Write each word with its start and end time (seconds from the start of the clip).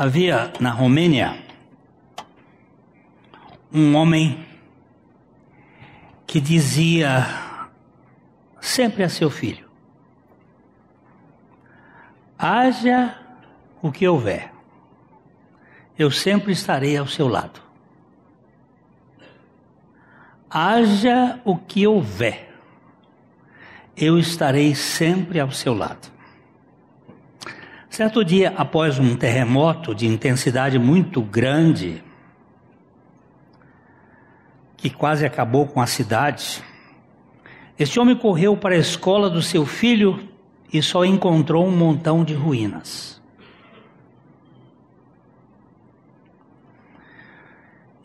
Havia 0.00 0.52
na 0.60 0.70
Romênia 0.70 1.42
um 3.72 3.96
homem 3.96 4.46
que 6.24 6.40
dizia 6.40 7.26
sempre 8.60 9.02
a 9.02 9.08
seu 9.08 9.28
filho: 9.28 9.68
haja 12.38 13.18
o 13.82 13.90
que 13.90 14.06
houver, 14.06 14.52
eu 15.98 16.12
sempre 16.12 16.52
estarei 16.52 16.96
ao 16.96 17.08
seu 17.08 17.26
lado. 17.26 17.60
Haja 20.48 21.40
o 21.44 21.58
que 21.58 21.88
houver, 21.88 22.54
eu 23.96 24.16
estarei 24.16 24.76
sempre 24.76 25.40
ao 25.40 25.50
seu 25.50 25.74
lado. 25.74 26.17
Certo 27.98 28.24
dia, 28.24 28.54
após 28.56 28.96
um 29.00 29.16
terremoto 29.16 29.92
de 29.92 30.06
intensidade 30.06 30.78
muito 30.78 31.20
grande, 31.20 32.00
que 34.76 34.88
quase 34.88 35.26
acabou 35.26 35.66
com 35.66 35.80
a 35.80 35.86
cidade, 35.88 36.62
este 37.76 37.98
homem 37.98 38.14
correu 38.14 38.56
para 38.56 38.76
a 38.76 38.78
escola 38.78 39.28
do 39.28 39.42
seu 39.42 39.66
filho 39.66 40.28
e 40.72 40.80
só 40.80 41.04
encontrou 41.04 41.66
um 41.66 41.76
montão 41.76 42.22
de 42.22 42.34
ruínas. 42.34 43.20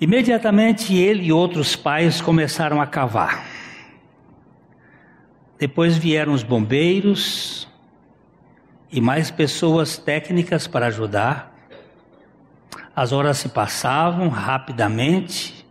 Imediatamente 0.01 0.95
ele 0.95 1.25
e 1.25 1.31
outros 1.31 1.75
pais 1.75 2.19
começaram 2.19 2.81
a 2.81 2.87
cavar. 2.87 3.45
Depois 5.59 5.95
vieram 5.95 6.33
os 6.33 6.41
bombeiros 6.41 7.71
e 8.93 9.01
mais 9.01 9.31
pessoas 9.31 9.97
técnicas 9.97 10.67
para 10.67 10.85
ajudar. 10.85 11.51
As 12.95 13.11
horas 13.11 13.39
se 13.39 13.49
passavam 13.49 14.29
rapidamente 14.29 15.65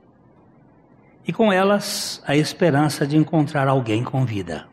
e 1.24 1.32
com 1.32 1.52
elas 1.52 2.20
a 2.27 2.34
esperança 2.34 3.06
de 3.06 3.16
encontrar 3.16 3.69
alguém 3.69 4.02
com 4.02 4.24
vida. 4.24 4.66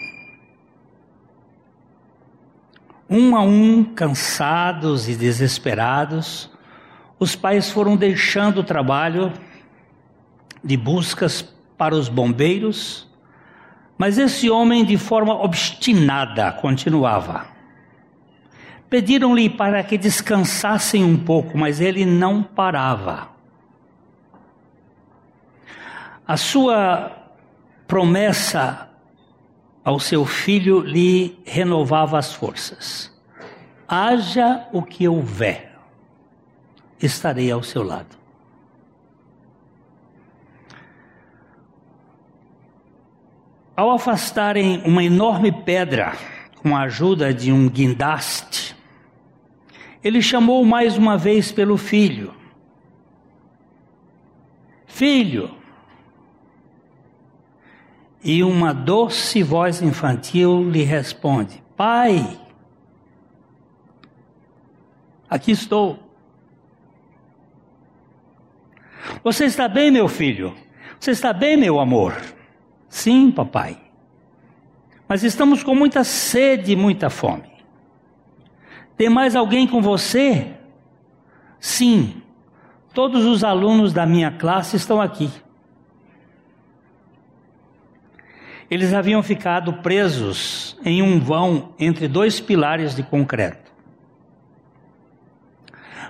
Um 3.08 3.36
a 3.36 3.42
um, 3.42 3.84
cansados 3.84 5.08
e 5.08 5.16
desesperados, 5.16 6.50
os 7.20 7.36
pais 7.36 7.70
foram 7.70 7.96
deixando 7.96 8.62
o 8.62 8.64
trabalho 8.64 9.32
de 10.64 10.76
buscas 10.76 11.44
para 11.78 11.94
os 11.94 12.10
bombeiros, 12.10 13.08
mas 13.96 14.18
esse 14.18 14.50
homem, 14.50 14.84
de 14.84 14.98
forma 14.98 15.36
obstinada, 15.36 16.52
continuava. 16.52 17.59
Pediram-lhe 18.90 19.50
para 19.50 19.84
que 19.84 19.98
descansassem 19.98 21.04
um 21.04 21.18
pouco, 21.18 21.58
mas 21.58 21.80
ele 21.80 22.06
não 22.06 22.42
parava. 22.42 23.30
A 26.28 26.38
sua 26.38 27.12
promessa 27.88 28.90
ao 29.84 30.00
seu 30.00 30.26
filho 30.26 30.80
lhe 30.82 31.40
renovava 31.46 32.18
as 32.18 32.34
forças. 32.34 33.12
Haja 33.88 34.68
o 34.72 34.84
que 34.84 35.08
houver, 35.08 35.76
estarei 37.02 37.52
ao 37.52 37.64
seu 37.64 37.82
lado. 37.82 38.18
Ao 43.76 43.92
afastarem 43.92 44.84
uma 44.86 45.04
enorme 45.04 45.52
pedra 45.52 46.14
com 46.62 46.76
a 46.76 46.82
ajuda 46.82 47.34
de 47.34 47.52
um 47.52 47.68
guindaste, 47.70 48.76
ele 50.04 50.22
chamou 50.22 50.64
mais 50.66 50.98
uma 50.98 51.18
vez 51.18 51.52
pelo 51.52 51.78
filho. 51.78 52.34
Filho, 54.86 55.60
e 58.24 58.44
uma 58.44 58.74
doce 58.74 59.42
voz 59.42 59.82
infantil 59.82 60.70
lhe 60.70 60.84
responde: 60.84 61.64
Pai, 61.76 62.40
aqui 65.30 65.52
estou. 65.52 66.00
Você 69.24 69.46
está 69.46 69.68
bem, 69.68 69.90
meu 69.90 70.08
filho? 70.08 70.56
Você 71.00 71.12
está 71.12 71.32
bem, 71.32 71.58
meu 71.58 71.80
amor? 71.80 72.16
Sim, 72.90 73.32
papai. 73.32 73.78
Mas 75.08 75.24
estamos 75.24 75.64
com 75.64 75.74
muita 75.74 76.04
sede 76.04 76.74
e 76.74 76.76
muita 76.76 77.10
fome. 77.10 77.50
Tem 79.00 79.08
mais 79.08 79.34
alguém 79.34 79.66
com 79.66 79.82
você? 79.82 80.46
Sim. 81.58 82.22
Todos 82.94 83.24
os 83.24 83.46
alunos 83.46 83.94
da 83.94 84.06
minha 84.06 84.30
classe 84.30 84.76
estão 84.76 85.00
aqui. 85.00 85.32
Eles 88.70 88.94
haviam 88.94 89.24
ficado 89.24 89.72
presos 89.76 90.78
em 90.84 91.02
um 91.02 91.18
vão 91.18 91.74
entre 91.80 92.10
dois 92.10 92.42
pilares 92.42 92.94
de 92.94 93.02
concreto. 93.02 93.72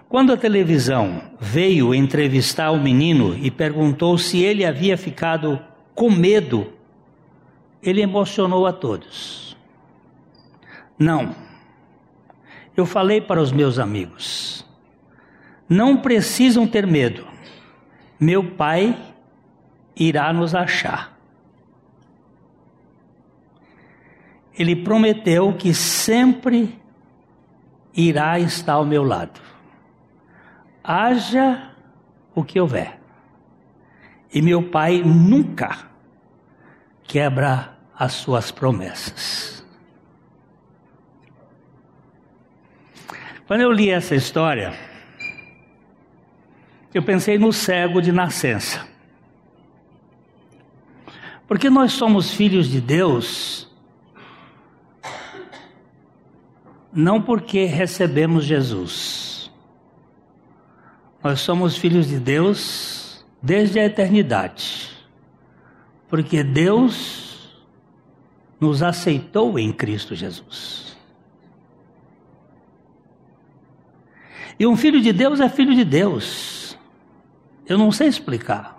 Quando 0.09 0.33
a 0.33 0.37
televisão 0.37 1.21
veio 1.39 1.93
entrevistar 1.93 2.71
o 2.71 2.81
menino 2.81 3.37
e 3.37 3.51
perguntou 3.51 4.17
se 4.17 4.41
ele 4.41 4.65
havia 4.65 4.97
ficado 4.97 5.61
com 5.93 6.09
medo, 6.09 6.73
ele 7.83 8.01
emocionou 8.01 8.65
a 8.65 8.73
todos. 8.73 9.55
Não. 10.97 11.48
Eu 12.79 12.85
falei 12.85 13.21
para 13.21 13.41
os 13.41 13.51
meus 13.51 13.77
amigos: 13.77 14.65
não 15.67 15.97
precisam 15.97 16.67
ter 16.67 16.87
medo. 16.87 17.27
Meu 18.19 18.51
pai 18.51 18.97
irá 19.95 20.31
nos 20.33 20.53
achar. 20.53 21.19
ele 24.59 24.75
prometeu 24.75 25.53
que 25.53 25.73
sempre 25.73 26.77
irá 27.95 28.37
estar 28.37 28.73
ao 28.73 28.85
meu 28.85 29.03
lado. 29.03 29.39
Haja 30.83 31.71
o 32.35 32.43
que 32.43 32.59
houver. 32.59 32.99
E 34.33 34.41
meu 34.41 34.69
pai 34.69 35.01
nunca 35.01 35.87
quebra 37.03 37.77
as 37.97 38.11
suas 38.11 38.51
promessas. 38.51 39.58
Quando 43.49 43.61
eu 43.61 43.71
li 43.71 43.89
essa 43.89 44.13
história, 44.13 44.75
eu 46.93 47.01
pensei 47.01 47.39
no 47.39 47.51
cego 47.51 47.99
de 47.99 48.11
nascença. 48.11 48.87
Porque 51.47 51.67
nós 51.67 51.93
somos 51.93 52.29
filhos 52.29 52.69
de 52.69 52.79
Deus 52.79 53.67
não 56.93 57.19
porque 57.19 57.65
recebemos 57.65 58.45
Jesus. 58.45 59.51
Nós 61.23 61.39
somos 61.39 61.75
filhos 61.75 62.07
de 62.07 62.19
Deus 62.19 63.25
desde 63.41 63.79
a 63.79 63.85
eternidade, 63.85 64.91
porque 66.07 66.43
Deus 66.43 67.49
nos 68.59 68.83
aceitou 68.83 69.57
em 69.57 69.73
Cristo 69.73 70.13
Jesus. 70.13 70.88
E 74.59 74.67
um 74.67 74.75
filho 74.75 74.99
de 74.99 75.13
Deus 75.13 75.39
é 75.39 75.47
filho 75.47 75.73
de 75.73 75.85
Deus. 75.85 76.77
Eu 77.65 77.77
não 77.77 77.93
sei 77.93 78.09
explicar 78.09 78.77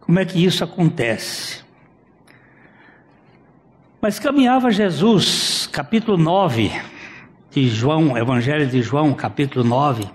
como 0.00 0.18
é 0.18 0.24
que 0.24 0.42
isso 0.42 0.64
acontece. 0.64 1.62
Mas 4.00 4.18
caminhava 4.18 4.70
Jesus, 4.70 5.68
capítulo 5.70 6.16
9 6.16 6.72
de 7.50 7.68
João, 7.68 8.16
Evangelho 8.16 8.66
de 8.66 8.80
João, 8.80 9.12
capítulo 9.12 9.62
9. 9.62 10.08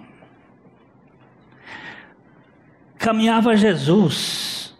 Caminhava 2.98 3.56
Jesus. 3.56 4.76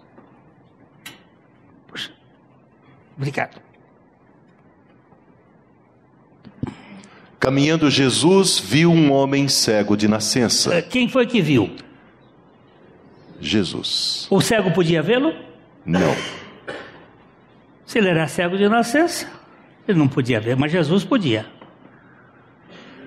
Puxa, 1.88 2.12
obrigado. 3.16 3.67
Caminhando 7.40 7.90
Jesus 7.90 8.60
viu 8.60 8.92
um 8.92 9.12
homem 9.12 9.48
cego 9.48 9.96
de 9.96 10.08
nascença. 10.08 10.74
Eh, 10.74 10.82
quem 10.82 11.08
foi 11.08 11.28
que 11.28 11.42
viu? 11.42 11.70
Jesus. 13.40 14.28
O 14.30 14.42
cego 14.42 14.72
podia 14.72 15.02
vê-lo? 15.02 15.34
Não. 15.86 16.16
Se 17.86 18.00
ele 18.00 18.10
era 18.10 18.28
cego 18.28 18.58
de 18.58 18.68
nascença, 18.68 19.30
ele 19.88 19.98
não 19.98 20.08
podia 20.08 20.40
ver, 20.40 20.56
mas 20.56 20.72
Jesus 20.72 21.04
podia. 21.04 21.46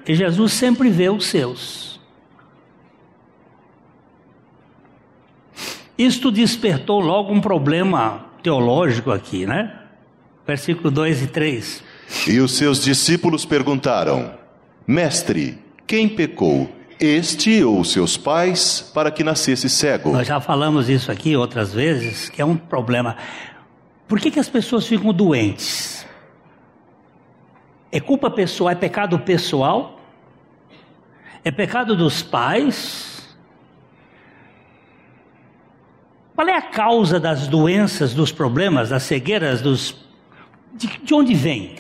E 0.07 0.15
Jesus 0.15 0.53
sempre 0.53 0.89
vê 0.89 1.11
os 1.11 1.27
seus. 1.27 2.01
Isto 5.99 6.31
despertou 6.31 6.99
logo 6.99 7.33
um 7.33 7.41
problema 7.41 8.25
teológico 8.43 9.11
aqui, 9.11 9.45
né? 9.45 9.79
Versículo 10.47 10.91
2 10.91 11.25
e 11.25 11.27
3. 11.27 11.85
E 12.29 12.41
os 12.41 12.57
seus 12.57 12.83
discípulos 12.83 13.45
perguntaram: 13.45 14.35
Mestre, 14.87 15.59
Quem 15.87 16.09
pecou? 16.09 16.71
Este 16.99 17.65
ou 17.65 17.83
seus 17.83 18.19
pais, 18.19 18.91
para 18.93 19.11
que 19.11 19.25
nascesse 19.25 19.71
cego? 19.71 20.13
Nós 20.13 20.27
já 20.27 20.39
falamos 20.39 20.91
isso 20.91 21.11
aqui 21.11 21.35
outras 21.35 21.73
vezes, 21.73 22.29
que 22.29 22.43
é 22.43 22.45
um 22.45 22.57
problema. 22.57 23.17
Por 24.07 24.21
que, 24.21 24.31
que 24.31 24.39
as 24.39 24.51
pessoas 24.51 24.87
ficam 24.87 25.11
doentes? 25.11 26.07
É 27.91 28.01
culpa 28.01 28.31
pessoal, 28.31 28.71
é 28.71 28.75
pecado 28.75 29.19
pessoal? 29.19 29.99
É 31.43 31.51
pecado 31.51 31.97
dos 31.97 32.23
pais? 32.23 33.37
Qual 36.35 36.47
é 36.49 36.57
a 36.57 36.63
causa 36.63 37.19
das 37.19 37.49
doenças, 37.49 38.13
dos 38.13 38.31
problemas, 38.31 38.91
das 38.91 39.05
cegueiras, 39.05 39.63
dos. 39.63 39.97
De, 40.75 40.87
de 41.03 41.15
onde 41.15 41.35
vem? 41.35 41.77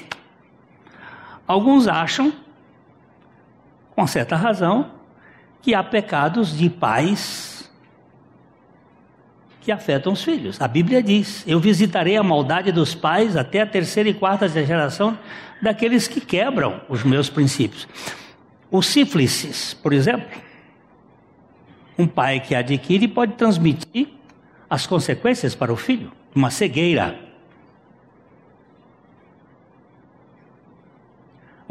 Alguns 1.50 1.88
acham, 1.88 2.32
com 3.96 4.06
certa 4.06 4.36
razão, 4.36 4.92
que 5.60 5.74
há 5.74 5.82
pecados 5.82 6.56
de 6.56 6.70
pais 6.70 7.68
que 9.60 9.72
afetam 9.72 10.12
os 10.12 10.22
filhos. 10.22 10.60
A 10.60 10.68
Bíblia 10.68 11.02
diz: 11.02 11.42
Eu 11.48 11.58
visitarei 11.58 12.16
a 12.16 12.22
maldade 12.22 12.70
dos 12.70 12.94
pais 12.94 13.36
até 13.36 13.62
a 13.62 13.66
terceira 13.66 14.08
e 14.08 14.14
quarta 14.14 14.46
geração 14.48 15.18
daqueles 15.60 16.06
que 16.06 16.20
quebram 16.20 16.82
os 16.88 17.02
meus 17.02 17.28
princípios. 17.28 17.88
O 18.70 18.80
sífilis, 18.80 19.74
por 19.74 19.92
exemplo, 19.92 20.28
um 21.98 22.06
pai 22.06 22.38
que 22.38 22.54
adquire 22.54 23.08
pode 23.08 23.32
transmitir 23.32 24.06
as 24.70 24.86
consequências 24.86 25.56
para 25.56 25.72
o 25.72 25.76
filho, 25.76 26.12
uma 26.32 26.48
cegueira. 26.48 27.29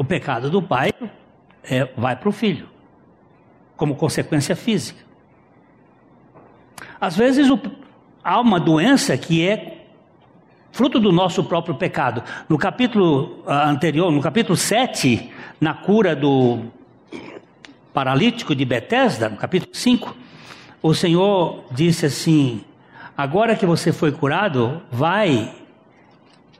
O 0.00 0.04
pecado 0.04 0.48
do 0.48 0.62
pai 0.62 0.94
é, 1.62 1.84
vai 1.94 2.16
para 2.16 2.30
o 2.30 2.32
filho 2.32 2.66
como 3.76 3.94
consequência 3.94 4.56
física. 4.56 5.04
Às 6.98 7.14
vezes 7.14 7.50
o, 7.50 7.60
há 8.24 8.40
uma 8.40 8.58
doença 8.58 9.14
que 9.18 9.46
é 9.46 9.84
fruto 10.72 10.98
do 10.98 11.12
nosso 11.12 11.44
próprio 11.44 11.74
pecado. 11.74 12.24
No 12.48 12.56
capítulo 12.56 13.42
uh, 13.44 13.50
anterior, 13.50 14.10
no 14.10 14.22
capítulo 14.22 14.56
7, 14.56 15.30
na 15.60 15.74
cura 15.74 16.16
do 16.16 16.60
paralítico 17.92 18.54
de 18.54 18.64
Betesda, 18.64 19.28
no 19.28 19.36
capítulo 19.36 19.74
5, 19.74 20.16
o 20.82 20.94
Senhor 20.94 21.62
disse 21.70 22.06
assim: 22.06 22.64
Agora 23.14 23.54
que 23.54 23.66
você 23.66 23.92
foi 23.92 24.12
curado, 24.12 24.80
vai 24.90 25.54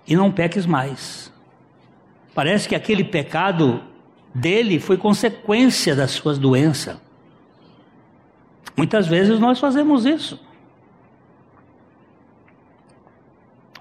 e 0.07 0.15
não 0.15 0.31
peques 0.31 0.67
mais. 0.67 1.30
Parece 2.35 2.69
que 2.69 2.75
aquele 2.75 3.05
pecado 3.05 3.83
dele 4.35 4.79
foi 4.79 4.97
consequência 4.97 5.95
das 5.95 6.13
suas 6.13 6.39
doenças. 6.39 6.97
Muitas 8.77 9.07
vezes 9.07 9.39
nós 9.39 9.59
fazemos 9.59 10.07
isso. 10.07 10.41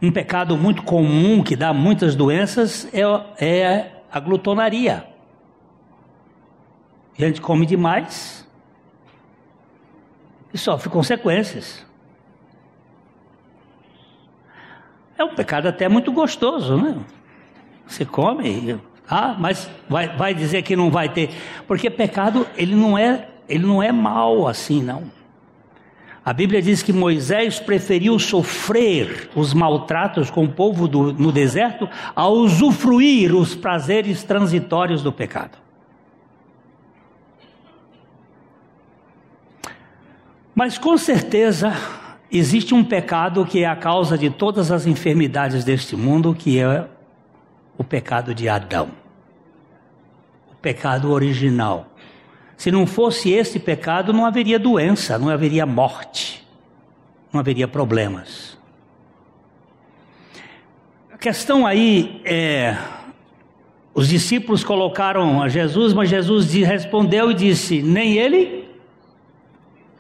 Um 0.01 0.11
pecado 0.11 0.57
muito 0.57 0.83
comum 0.83 1.43
que 1.43 1.55
dá 1.55 1.73
muitas 1.73 2.15
doenças 2.15 2.87
é, 2.93 3.01
é 3.45 4.01
a 4.11 4.19
glutonaria. 4.19 5.07
A 7.17 7.21
gente 7.21 7.41
come 7.41 7.65
demais 7.65 8.47
e 10.53 10.57
sofre 10.57 10.89
consequências. 10.89 11.85
É 15.17 15.23
um 15.23 15.35
pecado 15.35 15.67
até 15.67 15.89
muito 15.89 16.13
gostoso, 16.13 16.77
né? 16.77 16.97
Você 17.89 18.05
come, 18.05 18.79
ah, 19.09 19.35
mas 19.37 19.69
vai, 19.89 20.15
vai 20.15 20.33
dizer 20.35 20.61
que 20.61 20.75
não 20.75 20.91
vai 20.91 21.09
ter. 21.09 21.31
Porque 21.67 21.89
pecado, 21.89 22.47
ele 22.55 22.75
não 22.75 22.95
é 22.95 23.27
ele 23.49 23.65
não 23.65 23.81
é 23.81 23.91
mal 23.91 24.47
assim, 24.47 24.83
não. 24.83 25.11
A 26.23 26.31
Bíblia 26.31 26.61
diz 26.61 26.83
que 26.83 26.93
Moisés 26.93 27.59
preferiu 27.59 28.19
sofrer 28.19 29.31
os 29.35 29.51
maltratos 29.55 30.29
com 30.29 30.43
o 30.43 30.49
povo 30.49 30.87
do, 30.87 31.11
no 31.11 31.31
deserto 31.31 31.89
a 32.15 32.27
usufruir 32.27 33.35
os 33.35 33.55
prazeres 33.55 34.23
transitórios 34.23 35.01
do 35.01 35.11
pecado. 35.11 35.57
Mas 40.53 40.77
com 40.77 40.95
certeza 40.95 41.73
existe 42.31 42.75
um 42.75 42.83
pecado 42.83 43.43
que 43.43 43.63
é 43.63 43.65
a 43.65 43.75
causa 43.75 44.15
de 44.15 44.29
todas 44.29 44.71
as 44.71 44.85
enfermidades 44.85 45.63
deste 45.63 45.95
mundo, 45.95 46.35
que 46.35 46.59
é 46.59 46.87
o 47.79 47.83
pecado 47.83 48.35
de 48.35 48.49
Adão. 48.49 48.89
O 50.51 50.55
pecado 50.55 51.09
original. 51.11 51.87
Se 52.57 52.69
não 52.69 52.85
fosse 52.85 53.31
esse 53.31 53.57
pecado, 53.57 54.11
não 54.11 54.25
haveria 54.25 54.59
doença, 54.59 55.17
não 55.17 55.29
haveria 55.29 55.65
morte, 55.65 56.45
não 57.31 57.39
haveria 57.39 57.69
problemas. 57.69 58.57
A 61.09 61.17
questão 61.17 61.65
aí 61.65 62.21
é: 62.25 62.77
os 63.93 64.09
discípulos 64.09 64.61
colocaram 64.61 65.41
a 65.41 65.47
Jesus, 65.47 65.93
mas 65.93 66.09
Jesus 66.09 66.51
respondeu 66.51 67.31
e 67.31 67.33
disse: 67.33 67.81
Nem 67.81 68.17
ele. 68.17 68.67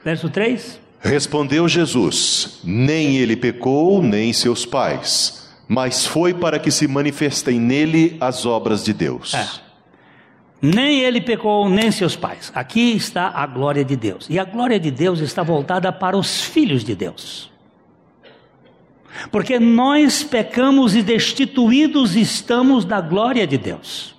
Verso 0.03 0.29
3. 0.29 0.81
Respondeu 0.99 1.65
Jesus: 1.65 2.59
Nem 2.61 3.15
ele 3.15 3.37
pecou, 3.37 4.03
nem 4.03 4.33
seus 4.33 4.65
pais, 4.65 5.48
mas 5.69 6.03
foi 6.03 6.33
para 6.33 6.57
que 6.57 6.71
se 6.71 6.87
manifestem 6.87 7.59
nele 7.59 8.17
as 8.19 8.43
obras 8.43 8.83
de 8.83 8.91
Deus. 8.91 9.35
É. 9.35 9.47
Nem 10.59 11.01
ele 11.01 11.21
pecou, 11.21 11.69
nem 11.69 11.91
seus 11.91 12.15
pais. 12.15 12.51
Aqui 12.55 12.95
está 12.95 13.29
a 13.29 13.45
glória 13.45 13.85
de 13.85 13.95
Deus. 13.95 14.25
E 14.27 14.39
a 14.39 14.43
glória 14.43 14.79
de 14.79 14.89
Deus 14.89 15.19
está 15.19 15.43
voltada 15.43 15.91
para 15.93 16.17
os 16.17 16.41
filhos 16.41 16.83
de 16.83 16.95
Deus. 16.95 17.51
Porque 19.31 19.59
nós 19.59 20.23
pecamos 20.23 20.95
e 20.95 21.03
destituídos 21.03 22.15
estamos 22.15 22.83
da 22.83 22.99
glória 22.99 23.45
de 23.45 23.57
Deus. 23.59 24.15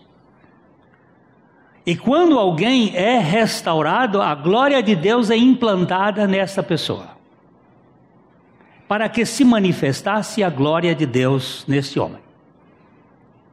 E 1.84 1.96
quando 1.96 2.38
alguém 2.38 2.94
é 2.94 3.18
restaurado, 3.18 4.22
a 4.22 4.36
glória 4.36 4.80
de 4.80 4.94
Deus 4.94 5.30
é 5.30 5.36
implantada 5.36 6.28
nessa 6.28 6.62
pessoa. 6.62 7.19
Para 8.90 9.08
que 9.08 9.24
se 9.24 9.44
manifestasse 9.44 10.42
a 10.42 10.50
glória 10.50 10.92
de 10.96 11.06
Deus 11.06 11.64
nesse 11.68 12.00
homem. 12.00 12.18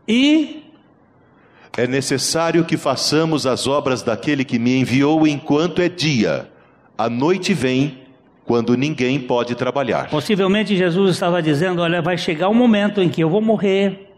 E 0.07 0.63
é 1.77 1.85
necessário 1.85 2.65
que 2.65 2.75
façamos 2.75 3.45
as 3.45 3.67
obras 3.67 4.01
daquele 4.01 4.43
que 4.43 4.57
me 4.57 4.79
enviou 4.79 5.27
enquanto 5.27 5.79
é 5.79 5.87
dia. 5.87 6.49
A 6.97 7.07
noite 7.07 7.53
vem, 7.53 7.99
quando 8.45 8.75
ninguém 8.75 9.19
pode 9.19 9.53
trabalhar. 9.53 10.09
Possivelmente 10.09 10.75
Jesus 10.75 11.11
estava 11.11 11.39
dizendo: 11.39 11.83
Olha, 11.83 12.01
vai 12.01 12.17
chegar 12.17 12.49
um 12.49 12.55
momento 12.55 12.99
em 12.99 13.07
que 13.07 13.21
eu 13.21 13.29
vou 13.29 13.39
morrer, 13.39 14.11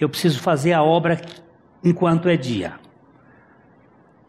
eu 0.00 0.08
preciso 0.08 0.40
fazer 0.40 0.72
a 0.72 0.82
obra 0.82 1.20
enquanto 1.84 2.28
é 2.28 2.36
dia. 2.36 2.72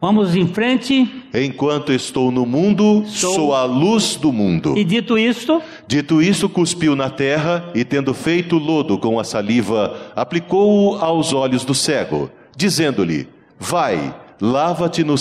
Vamos 0.03 0.35
em 0.35 0.45
frente. 0.45 1.23
Enquanto 1.33 1.93
estou 1.93 2.29
no 2.29 2.45
mundo, 2.45 3.05
sou, 3.05 3.35
sou 3.35 3.55
a 3.55 3.63
luz 3.63 4.17
do 4.17 4.33
mundo. 4.33 4.77
E 4.77 4.83
dito 4.83 5.17
isto, 5.17 5.61
dito 5.87 6.21
isso, 6.21 6.49
cuspiu 6.49 6.93
na 6.93 7.09
terra 7.09 7.71
e 7.73 7.85
tendo 7.85 8.13
feito 8.13 8.57
lodo 8.57 8.97
com 8.97 9.17
a 9.17 9.23
saliva, 9.23 10.11
aplicou-o 10.13 10.97
aos 10.97 11.31
olhos 11.31 11.63
do 11.63 11.73
cego, 11.73 12.29
dizendo-lhe: 12.53 13.29
Vai, 13.57 14.13
lava-te 14.41 15.05
no, 15.05 15.15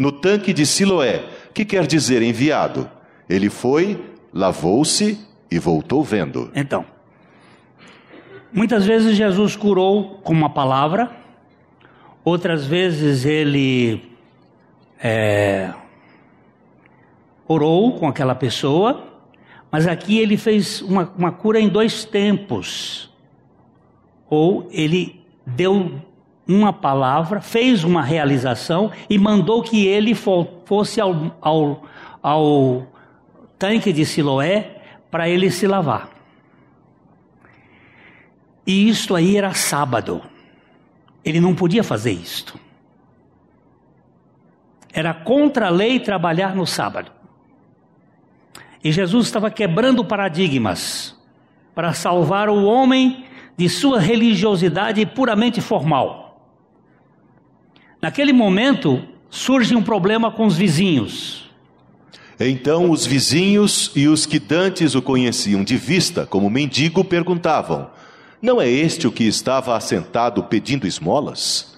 no 0.00 0.12
tanque 0.12 0.52
de 0.52 0.64
Siloé, 0.64 1.24
que 1.52 1.64
quer 1.64 1.84
dizer 1.84 2.22
enviado. 2.22 2.88
Ele 3.28 3.50
foi, 3.50 4.00
lavou-se 4.32 5.18
e 5.50 5.58
voltou 5.58 6.04
vendo. 6.04 6.52
Então, 6.54 6.84
muitas 8.52 8.86
vezes 8.86 9.16
Jesus 9.16 9.56
curou 9.56 10.20
com 10.22 10.32
uma 10.32 10.50
palavra 10.50 11.10
Outras 12.24 12.66
vezes 12.66 13.24
ele 13.24 14.02
é, 15.02 15.72
orou 17.46 17.92
com 17.98 18.06
aquela 18.06 18.34
pessoa, 18.34 19.04
mas 19.70 19.86
aqui 19.86 20.18
ele 20.18 20.36
fez 20.36 20.82
uma, 20.82 21.12
uma 21.16 21.32
cura 21.32 21.58
em 21.58 21.68
dois 21.68 22.04
tempos. 22.04 23.10
Ou 24.28 24.68
ele 24.70 25.24
deu 25.46 26.00
uma 26.46 26.72
palavra, 26.72 27.40
fez 27.40 27.84
uma 27.84 28.02
realização 28.02 28.90
e 29.08 29.18
mandou 29.18 29.62
que 29.62 29.86
ele 29.86 30.14
fosse 30.14 31.00
ao, 31.00 31.36
ao, 31.40 31.84
ao 32.22 32.86
tanque 33.58 33.92
de 33.92 34.04
Siloé 34.06 34.82
para 35.10 35.28
ele 35.28 35.50
se 35.50 35.66
lavar. 35.66 36.10
E 38.66 38.88
isto 38.88 39.14
aí 39.14 39.36
era 39.36 39.54
sábado. 39.54 40.22
Ele 41.24 41.40
não 41.40 41.54
podia 41.54 41.82
fazer 41.82 42.12
isto. 42.12 42.58
Era 44.92 45.12
contra 45.12 45.66
a 45.66 45.70
lei 45.70 46.00
trabalhar 46.00 46.54
no 46.54 46.66
sábado. 46.66 47.12
E 48.82 48.92
Jesus 48.92 49.26
estava 49.26 49.50
quebrando 49.50 50.04
paradigmas 50.04 51.16
para 51.74 51.92
salvar 51.92 52.48
o 52.48 52.64
homem 52.64 53.24
de 53.56 53.68
sua 53.68 54.00
religiosidade 54.00 55.04
puramente 55.04 55.60
formal. 55.60 56.28
Naquele 58.00 58.32
momento, 58.32 59.02
surge 59.28 59.74
um 59.74 59.82
problema 59.82 60.30
com 60.30 60.46
os 60.46 60.56
vizinhos. 60.56 61.48
Então 62.40 62.90
os 62.90 63.04
vizinhos 63.04 63.90
e 63.96 64.06
os 64.06 64.24
que 64.24 64.38
dantes 64.38 64.94
o 64.94 65.02
conheciam 65.02 65.64
de 65.64 65.76
vista 65.76 66.24
como 66.24 66.48
mendigo 66.48 67.04
perguntavam: 67.04 67.90
Não 68.40 68.60
é 68.60 68.68
este 68.68 69.06
o 69.06 69.12
que 69.12 69.24
estava 69.24 69.76
assentado 69.76 70.44
pedindo 70.44 70.86
esmolas? 70.86 71.76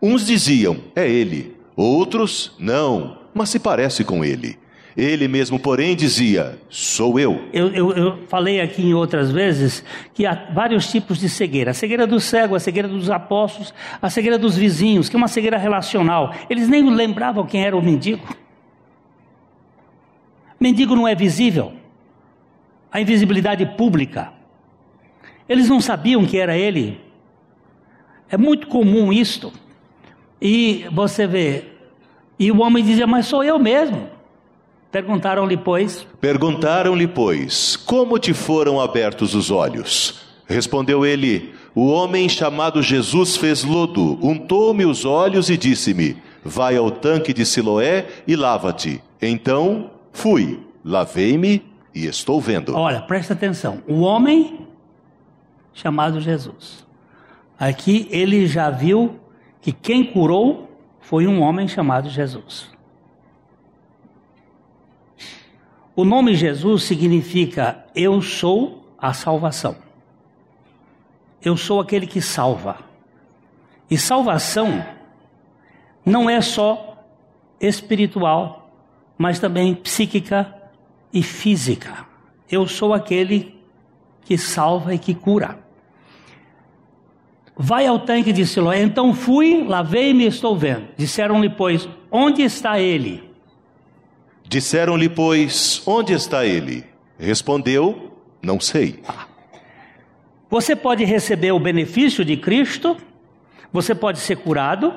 Uns 0.00 0.26
diziam: 0.26 0.78
É 0.96 1.08
ele. 1.08 1.56
Outros: 1.76 2.52
Não, 2.58 3.18
mas 3.34 3.50
se 3.50 3.58
parece 3.58 4.04
com 4.04 4.24
ele. 4.24 4.58
Ele 4.96 5.28
mesmo, 5.28 5.60
porém, 5.60 5.94
dizia: 5.94 6.58
Sou 6.68 7.20
eu. 7.20 7.48
Eu, 7.52 7.68
eu, 7.68 7.92
eu, 7.92 8.18
falei 8.26 8.60
aqui 8.60 8.82
em 8.82 8.94
outras 8.94 9.30
vezes 9.30 9.84
que 10.14 10.26
há 10.26 10.48
vários 10.52 10.90
tipos 10.90 11.18
de 11.18 11.28
cegueira: 11.28 11.70
a 11.72 11.74
cegueira 11.74 12.06
do 12.06 12.18
cego, 12.18 12.54
a 12.54 12.60
cegueira 12.60 12.88
dos 12.88 13.10
apóstolos, 13.10 13.72
a 14.00 14.08
cegueira 14.08 14.38
dos 14.38 14.56
vizinhos, 14.56 15.08
que 15.08 15.14
é 15.14 15.18
uma 15.18 15.28
cegueira 15.28 15.58
relacional. 15.58 16.34
Eles 16.48 16.68
nem 16.68 16.88
lembravam 16.88 17.46
quem 17.46 17.64
era 17.64 17.76
o 17.76 17.82
mendigo. 17.82 18.26
Mendigo 20.58 20.96
não 20.96 21.06
é 21.06 21.14
visível. 21.14 21.72
A 22.90 23.00
invisibilidade 23.00 23.64
pública. 23.76 24.37
Eles 25.48 25.68
não 25.68 25.80
sabiam 25.80 26.24
que 26.26 26.38
era 26.38 26.56
ele. 26.56 27.00
É 28.28 28.36
muito 28.36 28.66
comum 28.66 29.12
isto. 29.12 29.52
E 30.40 30.84
você 30.92 31.26
vê, 31.26 31.64
e 32.38 32.52
o 32.52 32.60
homem 32.60 32.84
dizia: 32.84 33.06
Mas 33.06 33.26
sou 33.26 33.42
eu 33.42 33.58
mesmo. 33.58 34.08
Perguntaram-lhe, 34.92 35.56
pois. 35.56 36.06
Perguntaram-lhe, 36.20 37.06
pois, 37.06 37.76
como 37.76 38.18
te 38.18 38.32
foram 38.32 38.80
abertos 38.80 39.34
os 39.34 39.50
olhos? 39.50 40.26
Respondeu 40.46 41.04
ele: 41.04 41.52
O 41.74 41.88
homem 41.88 42.28
chamado 42.28 42.82
Jesus 42.82 43.36
fez 43.36 43.64
lodo, 43.64 44.18
untou-me 44.22 44.86
os 44.86 45.04
olhos 45.04 45.50
e 45.50 45.56
disse-me: 45.56 46.16
Vai 46.44 46.76
ao 46.76 46.90
tanque 46.90 47.34
de 47.34 47.44
Siloé 47.44 48.06
e 48.26 48.36
lava-te. 48.36 49.02
Então 49.20 49.90
fui, 50.12 50.60
lavei-me 50.84 51.62
e 51.94 52.06
estou 52.06 52.40
vendo. 52.40 52.74
Olha, 52.74 53.00
presta 53.02 53.34
atenção. 53.34 53.82
O 53.86 54.00
homem 54.00 54.67
chamado 55.78 56.20
Jesus. 56.20 56.84
Aqui 57.56 58.08
ele 58.10 58.46
já 58.48 58.68
viu 58.68 59.20
que 59.60 59.72
quem 59.72 60.04
curou 60.04 60.68
foi 61.00 61.26
um 61.26 61.40
homem 61.40 61.68
chamado 61.68 62.10
Jesus. 62.10 62.68
O 65.94 66.04
nome 66.04 66.34
Jesus 66.34 66.82
significa 66.82 67.86
eu 67.94 68.20
sou 68.20 68.92
a 68.98 69.12
salvação. 69.12 69.76
Eu 71.40 71.56
sou 71.56 71.80
aquele 71.80 72.08
que 72.08 72.20
salva. 72.20 72.78
E 73.88 73.96
salvação 73.96 74.84
não 76.04 76.28
é 76.28 76.40
só 76.40 77.04
espiritual, 77.60 78.68
mas 79.16 79.38
também 79.38 79.76
psíquica 79.76 80.52
e 81.12 81.22
física. 81.22 82.04
Eu 82.50 82.66
sou 82.66 82.92
aquele 82.92 83.56
que 84.22 84.36
salva 84.36 84.92
e 84.94 84.98
que 84.98 85.14
cura. 85.14 85.67
Vai 87.60 87.88
ao 87.88 87.98
tanque 87.98 88.32
de 88.32 88.46
Siloé. 88.46 88.80
Então 88.80 89.12
fui, 89.12 89.64
lavei-me 89.64 90.24
e 90.24 90.28
estou 90.28 90.56
vendo. 90.56 90.86
Disseram-lhe, 90.96 91.50
pois, 91.50 91.88
onde 92.08 92.42
está 92.42 92.78
ele? 92.78 93.28
Disseram-lhe, 94.48 95.08
pois, 95.08 95.82
onde 95.84 96.12
está 96.12 96.46
ele? 96.46 96.84
Respondeu, 97.18 98.16
não 98.40 98.60
sei. 98.60 99.02
Você 100.48 100.76
pode 100.76 101.04
receber 101.04 101.50
o 101.50 101.58
benefício 101.58 102.24
de 102.24 102.36
Cristo, 102.36 102.96
você 103.72 103.92
pode 103.92 104.20
ser 104.20 104.36
curado, 104.36 104.94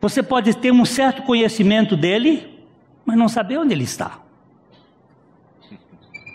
você 0.00 0.24
pode 0.24 0.52
ter 0.56 0.72
um 0.72 0.84
certo 0.84 1.22
conhecimento 1.22 1.96
dele, 1.96 2.60
mas 3.04 3.16
não 3.16 3.28
saber 3.28 3.58
onde 3.58 3.72
ele 3.72 3.84
está. 3.84 4.18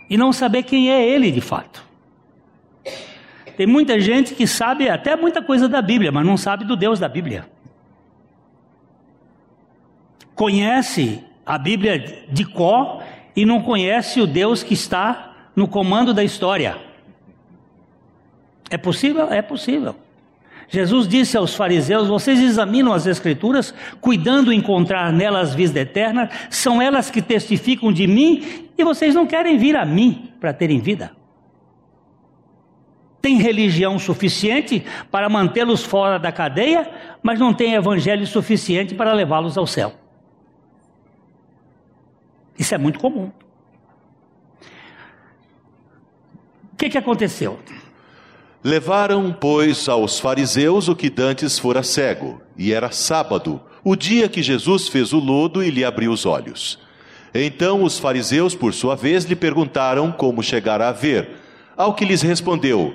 E 0.10 0.18
não 0.18 0.32
saber 0.32 0.64
quem 0.64 0.90
é 0.90 1.06
ele 1.06 1.32
de 1.32 1.42
fato. 1.42 1.91
Tem 3.58 3.68
muita 3.68 4.00
gente 4.00 4.34
que 4.34 4.48
sabe 4.48 4.90
até 4.90 5.16
muita 5.16 5.42
coisa 5.42 5.68
da 5.68 5.82
Bíblia, 5.82 6.12
mas 6.12 6.26
não 6.26 6.38
sabe 6.38 6.66
do 6.66 6.76
Deus 6.76 7.00
da 7.00 7.08
Bíblia. 7.08 7.46
Conhece 10.36 11.24
a 11.46 11.58
Bíblia 11.58 12.26
de 12.30 12.46
có 12.46 13.02
e 13.36 13.46
não 13.46 13.62
conhece 13.62 14.20
o 14.22 14.28
Deus 14.28 14.64
que 14.64 14.74
está 14.74 15.34
no 15.56 15.68
comando 15.68 16.14
da 16.14 16.24
história. 16.24 16.78
É 18.70 18.78
possível? 18.78 19.32
É 19.32 19.42
possível. 19.42 19.96
Jesus 20.70 21.06
disse 21.06 21.36
aos 21.36 21.54
fariseus: 21.54 22.08
Vocês 22.08 22.40
examinam 22.40 22.94
as 22.94 23.06
Escrituras, 23.06 23.74
cuidando 24.00 24.54
encontrar 24.54 25.12
nelas 25.12 25.54
vida 25.54 25.82
eterna, 25.82 26.30
são 26.50 26.82
elas 26.82 27.12
que 27.12 27.22
testificam 27.22 27.92
de 27.92 28.08
mim, 28.08 28.70
e 28.78 28.84
vocês 28.84 29.14
não 29.14 29.28
querem 29.28 29.58
vir 29.58 29.76
a 29.76 29.86
mim 29.86 30.32
para 30.40 30.54
terem 30.54 30.80
vida. 30.80 31.12
Tem 33.22 33.38
religião 33.38 34.00
suficiente 34.00 34.84
para 35.12 35.30
mantê-los 35.30 35.84
fora 35.84 36.18
da 36.18 36.32
cadeia, 36.32 36.90
mas 37.22 37.40
não 37.40 37.54
tem 37.54 37.76
evangelho 37.76 38.26
suficiente 38.26 38.96
para 38.96 39.14
levá-los 39.14 39.58
ao 39.58 39.68
céu. 39.68 39.94
Isso 42.58 42.74
é 42.74 42.78
muito 42.78 43.00
comum. 43.00 43.32
O 46.74 46.78
que, 46.78 46.90
que 46.90 46.98
aconteceu? 46.98 47.60
Levaram, 48.64 49.32
pois, 49.32 49.88
aos 49.88 50.20
fariseus 50.20 50.88
o 50.88 50.96
que 50.96 51.10
dantes 51.10 51.58
fora 51.58 51.82
cego, 51.82 52.42
e 52.56 52.74
era 52.74 52.92
sábado, 52.92 53.62
o 53.84 53.96
dia 53.96 54.30
que 54.30 54.44
Jesus 54.44 54.88
fez 54.88 55.14
o 55.14 55.20
lodo 55.20 55.64
e 55.64 55.72
lhe 55.72 55.84
abriu 55.84 56.12
os 56.12 56.26
olhos. 56.26 56.80
Então 57.34 57.84
os 57.84 57.98
fariseus, 57.98 58.54
por 58.54 58.74
sua 58.74 58.96
vez, 58.96 59.26
lhe 59.26 59.36
perguntaram 59.36 60.12
como 60.12 60.44
chegara 60.44 60.90
a 60.90 60.92
ver. 60.92 61.30
Ao 61.76 61.94
que 61.94 62.06
lhes 62.06 62.22
respondeu: 62.22 62.94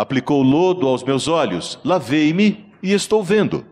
Aplicou 0.00 0.42
lodo 0.42 0.86
aos 0.86 1.02
meus 1.02 1.28
olhos, 1.28 1.78
lavei-me 1.84 2.66
e 2.82 2.92
estou 2.92 3.22
vendo. 3.22 3.64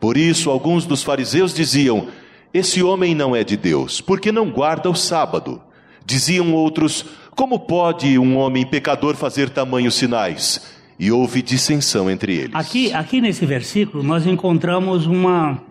Por 0.00 0.16
isso, 0.16 0.50
alguns 0.50 0.86
dos 0.86 1.02
fariseus 1.02 1.52
diziam: 1.52 2.08
esse 2.52 2.82
homem 2.82 3.14
não 3.14 3.36
é 3.36 3.44
de 3.44 3.56
Deus, 3.56 4.00
porque 4.00 4.32
não 4.32 4.50
guarda 4.50 4.88
o 4.88 4.94
sábado. 4.94 5.60
Diziam 6.04 6.54
outros: 6.54 7.04
Como 7.36 7.60
pode 7.60 8.18
um 8.18 8.36
homem 8.36 8.64
pecador 8.64 9.14
fazer 9.14 9.50
tamanhos 9.50 9.94
sinais? 9.94 10.76
E 10.98 11.12
houve 11.12 11.42
dissensão 11.42 12.10
entre 12.10 12.34
eles. 12.34 12.54
Aqui, 12.54 12.92
aqui 12.92 13.20
nesse 13.20 13.46
versículo, 13.46 14.02
nós 14.02 14.26
encontramos 14.26 15.06
uma, 15.06 15.62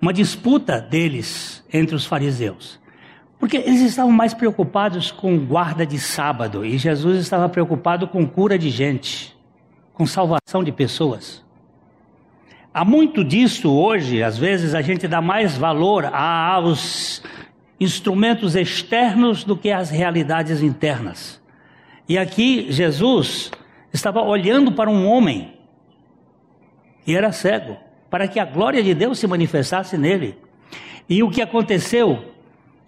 uma 0.00 0.12
disputa 0.12 0.78
deles 0.78 1.64
entre 1.72 1.94
os 1.94 2.04
fariseus. 2.04 2.78
Porque 3.38 3.56
eles 3.56 3.80
estavam 3.80 4.12
mais 4.12 4.34
preocupados 4.34 5.10
com 5.10 5.38
guarda 5.38 5.86
de 5.86 5.98
sábado 5.98 6.64
e 6.64 6.76
Jesus 6.76 7.18
estava 7.18 7.48
preocupado 7.48 8.06
com 8.06 8.26
cura 8.26 8.58
de 8.58 8.68
gente, 8.70 9.33
com 9.94 10.04
salvação 10.06 10.62
de 10.62 10.72
pessoas. 10.72 11.42
Há 12.72 12.84
muito 12.84 13.24
disso 13.24 13.72
hoje, 13.72 14.22
às 14.22 14.36
vezes 14.36 14.74
a 14.74 14.82
gente 14.82 15.06
dá 15.06 15.22
mais 15.22 15.56
valor 15.56 16.04
aos 16.06 17.22
instrumentos 17.78 18.56
externos 18.56 19.44
do 19.44 19.56
que 19.56 19.70
às 19.70 19.90
realidades 19.90 20.60
internas. 20.60 21.40
E 22.08 22.18
aqui 22.18 22.66
Jesus 22.70 23.52
estava 23.92 24.20
olhando 24.20 24.72
para 24.72 24.90
um 24.90 25.06
homem 25.06 25.54
e 27.06 27.14
era 27.14 27.30
cego, 27.30 27.76
para 28.10 28.26
que 28.26 28.40
a 28.40 28.44
glória 28.44 28.82
de 28.82 28.92
Deus 28.94 29.18
se 29.18 29.26
manifestasse 29.26 29.96
nele. 29.96 30.36
E 31.08 31.22
o 31.22 31.30
que 31.30 31.42
aconteceu 31.42 32.33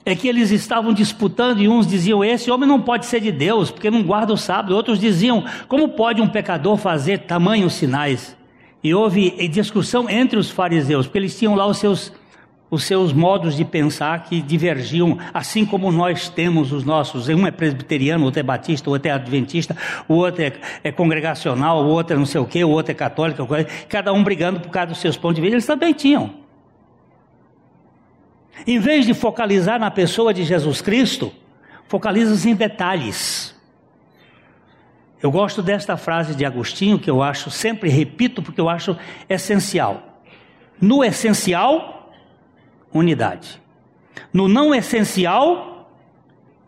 é 0.07 0.15
que 0.15 0.29
eles 0.29 0.53
estavam 0.53 0.95
disputando 0.95 1.61
e 1.61 1.69
uns 1.69 1.85
diziam: 1.85 2.25
Esse 2.25 2.49
homem 2.49 2.69
não 2.69 2.81
pode 2.81 3.07
ser 3.07 3.21
de 3.21 3.33
Deus, 3.33 3.73
porque 3.73 3.91
não 3.91 4.05
guarda 4.05 4.33
o 4.33 4.37
sábado. 4.37 4.75
Outros 4.75 5.01
diziam: 5.01 5.45
Como 5.67 5.89
pode 5.89 6.23
um 6.23 6.29
pecador 6.29 6.77
fazer 6.77 7.19
tamanhos 7.19 7.75
sinais? 7.75 8.37
E 8.85 8.95
houve 8.95 9.49
discussão 9.49 10.09
entre 10.09 10.39
os 10.39 10.49
fariseus, 10.49 11.07
porque 11.07 11.19
eles 11.19 11.37
tinham 11.37 11.57
lá 11.57 11.67
os 11.67 11.79
seus, 11.79 12.13
os 12.71 12.85
seus 12.85 13.13
modos 13.13 13.57
de 13.57 13.65
pensar 13.65 14.23
que 14.23 14.41
divergiam, 14.41 15.19
assim 15.35 15.67
como 15.67 15.91
nós 15.91 16.29
temos 16.29 16.71
os 16.71 16.85
nossos. 16.85 17.29
Um 17.29 17.45
é 17.45 17.51
presbiteriano, 17.51 18.25
outro 18.25 18.39
é 18.39 18.45
batista, 18.45 18.89
outro 18.89 19.09
é 19.09 19.11
adventista, 19.11 19.77
o 20.07 20.15
outro 20.15 20.41
é, 20.41 20.53
é 20.85 20.93
congregacional, 20.93 21.85
o 21.85 21.89
outro 21.89 22.15
é 22.15 22.17
não 22.17 22.27
sei 22.27 22.41
o 22.41 22.45
quê, 22.45 22.63
o 22.63 22.71
outro 22.71 22.93
é 22.93 22.95
católico, 22.95 23.45
cada 23.89 24.13
um 24.13 24.23
brigando 24.23 24.61
por 24.61 24.71
causa 24.71 24.91
dos 24.91 24.99
seus 24.99 25.17
pontos 25.17 25.35
de 25.35 25.43
vista. 25.43 25.57
Eles 25.57 25.67
também 25.67 25.93
tinham. 25.93 26.46
Em 28.65 28.79
vez 28.79 29.05
de 29.05 29.13
focalizar 29.13 29.81
na 29.81 29.91
pessoa 29.91 30.33
de 30.33 30.45
Jesus 30.45 30.81
Cristo, 30.81 31.33
focaliza-se 31.89 32.49
em 32.49 32.55
detalhes. 32.55 33.55
Eu 35.21 35.31
gosto 35.31 35.63
desta 35.63 35.97
frase 35.97 36.35
de 36.35 36.45
Agostinho, 36.45 36.99
que 36.99 37.11
eu 37.11 37.23
acho, 37.23 37.51
sempre 37.51 37.91
repito, 37.91 38.43
porque 38.43 38.61
eu 38.61 38.69
acho 38.69 38.97
essencial. 39.29 40.23
No 40.81 41.03
essencial, 41.03 42.13
unidade. 42.93 43.61
No 44.33 44.47
não 44.47 44.75
essencial, 44.75 45.91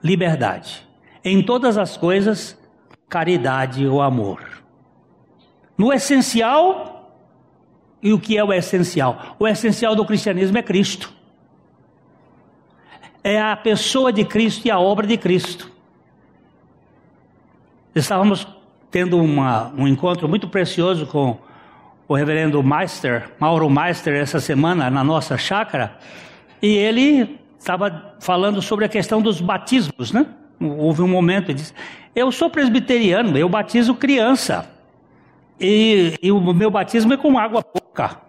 liberdade. 0.03 0.87
Em 1.23 1.43
todas 1.43 1.77
as 1.77 1.97
coisas, 1.97 2.59
caridade 3.09 3.87
ou 3.87 4.01
amor. 4.01 4.43
No 5.77 5.93
essencial, 5.93 6.97
E 8.01 8.13
o 8.13 8.21
que 8.21 8.39
é 8.39 8.45
o 8.45 8.53
essencial? 8.53 9.37
O 9.39 9.47
essencial 9.47 9.97
do 9.97 10.05
cristianismo 10.05 10.57
é 10.57 10.63
Cristo. 10.63 11.13
É 13.29 13.39
a 13.39 13.55
pessoa 13.55 14.11
de 14.11 14.25
Cristo 14.25 14.65
e 14.65 14.71
a 14.71 14.79
obra 14.81 15.07
de 15.07 15.19
Cristo. 15.19 15.71
Estávamos 17.95 18.49
tendo 18.91 19.19
uma, 19.19 19.71
um 19.77 19.87
encontro 19.87 20.27
muito 20.27 20.49
precioso 20.49 21.07
com 21.07 21.37
o 22.09 22.15
reverendo 22.15 22.63
Meister, 22.63 23.31
Mauro 23.39 23.69
Meister, 23.69 24.15
essa 24.15 24.41
semana 24.41 24.89
na 24.89 25.05
nossa 25.05 25.37
chácara, 25.37 25.99
e 26.63 26.69
ele 26.69 27.39
estava 27.59 28.15
falando 28.19 28.63
sobre 28.63 28.87
a 28.87 28.89
questão 28.89 29.21
dos 29.21 29.43
batismos, 29.43 30.11
né? 30.11 30.25
Houve 30.59 31.03
um 31.03 31.09
momento, 31.09 31.51
ele 31.51 31.59
disse: 31.59 31.75
Eu 32.17 32.33
sou 32.33 32.49
presbiteriano, 32.49 33.37
eu 33.37 33.47
batizo 33.47 33.95
criança, 33.95 34.71
e, 35.61 36.15
e 36.23 36.33
o 36.33 36.41
meu 36.55 36.71
batismo 36.71 37.13
é 37.13 37.19
com 37.19 37.39
água 37.39 37.63
pouca. 37.63 38.23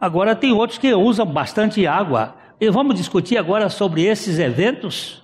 Agora 0.00 0.34
tem 0.34 0.52
outros 0.52 0.78
que 0.78 0.94
usam 0.94 1.26
bastante 1.26 1.86
água. 1.86 2.39
E 2.60 2.68
vamos 2.68 2.94
discutir 2.94 3.38
agora 3.38 3.70
sobre 3.70 4.04
esses 4.04 4.38
eventos? 4.38 5.22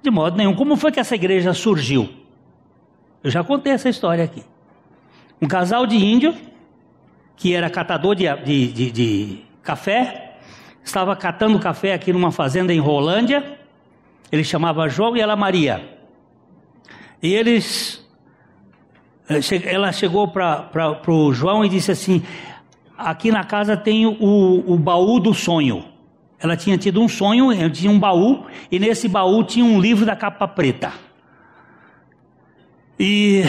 De 0.00 0.08
modo 0.08 0.36
nenhum. 0.36 0.54
Como 0.54 0.76
foi 0.76 0.92
que 0.92 1.00
essa 1.00 1.16
igreja 1.16 1.52
surgiu? 1.52 2.08
Eu 3.24 3.30
já 3.30 3.42
contei 3.42 3.72
essa 3.72 3.88
história 3.88 4.22
aqui. 4.22 4.44
Um 5.40 5.48
casal 5.48 5.84
de 5.84 5.96
índio, 5.96 6.32
que 7.36 7.52
era 7.52 7.68
catador 7.68 8.14
de, 8.14 8.32
de, 8.44 8.72
de, 8.72 8.90
de 8.92 9.38
café, 9.64 10.38
estava 10.84 11.16
catando 11.16 11.58
café 11.58 11.92
aqui 11.92 12.12
numa 12.12 12.30
fazenda 12.30 12.72
em 12.72 12.78
Rolândia. 12.78 13.58
Ele 14.30 14.44
chamava 14.44 14.88
João 14.88 15.16
e 15.16 15.20
ela 15.20 15.34
Maria. 15.34 15.98
E 17.20 17.34
eles. 17.34 18.08
Eh, 19.28 19.40
ela 19.64 19.90
chegou 19.90 20.28
para 20.28 21.00
o 21.08 21.32
João 21.32 21.64
e 21.64 21.68
disse 21.68 21.90
assim: 21.90 22.22
Aqui 22.96 23.32
na 23.32 23.42
casa 23.42 23.76
tem 23.76 24.06
o, 24.06 24.64
o 24.64 24.78
baú 24.78 25.18
do 25.18 25.34
sonho. 25.34 25.91
Ela 26.42 26.56
tinha 26.56 26.76
tido 26.76 27.00
um 27.00 27.08
sonho, 27.08 27.70
tinha 27.70 27.88
um 27.88 28.00
baú, 28.00 28.46
e 28.68 28.76
nesse 28.76 29.06
baú 29.06 29.44
tinha 29.44 29.64
um 29.64 29.80
livro 29.80 30.04
da 30.04 30.16
capa 30.16 30.48
preta. 30.48 30.92
E 32.98 33.44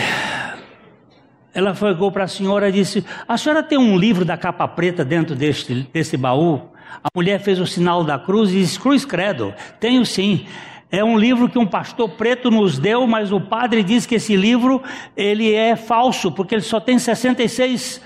ela 1.51 1.73
chegou 1.73 2.11
para 2.11 2.25
a 2.25 2.27
senhora 2.27 2.69
e 2.69 2.71
disse: 2.71 3.03
A 3.27 3.35
senhora 3.35 3.63
tem 3.63 3.79
um 3.79 3.97
livro 3.97 4.23
da 4.23 4.37
capa 4.37 4.67
preta 4.67 5.03
dentro 5.03 5.35
deste, 5.35 5.89
desse 5.91 6.15
baú? 6.15 6.69
A 7.03 7.07
mulher 7.15 7.39
fez 7.39 7.59
o 7.59 7.65
sinal 7.65 8.03
da 8.03 8.19
cruz 8.19 8.51
e 8.51 8.59
disse: 8.59 8.79
Cruz 8.79 9.03
Credo, 9.03 9.55
tenho 9.79 10.05
sim. 10.05 10.45
É 10.91 11.03
um 11.03 11.17
livro 11.17 11.49
que 11.49 11.57
um 11.57 11.65
pastor 11.65 12.07
preto 12.09 12.51
nos 12.51 12.77
deu, 12.77 13.07
mas 13.07 13.31
o 13.31 13.41
padre 13.41 13.81
diz 13.81 14.05
que 14.05 14.13
esse 14.15 14.35
livro 14.35 14.83
ele 15.17 15.51
é 15.51 15.75
falso, 15.75 16.31
porque 16.31 16.53
ele 16.53 16.61
só 16.61 16.79
tem 16.79 16.99
66 16.99 17.99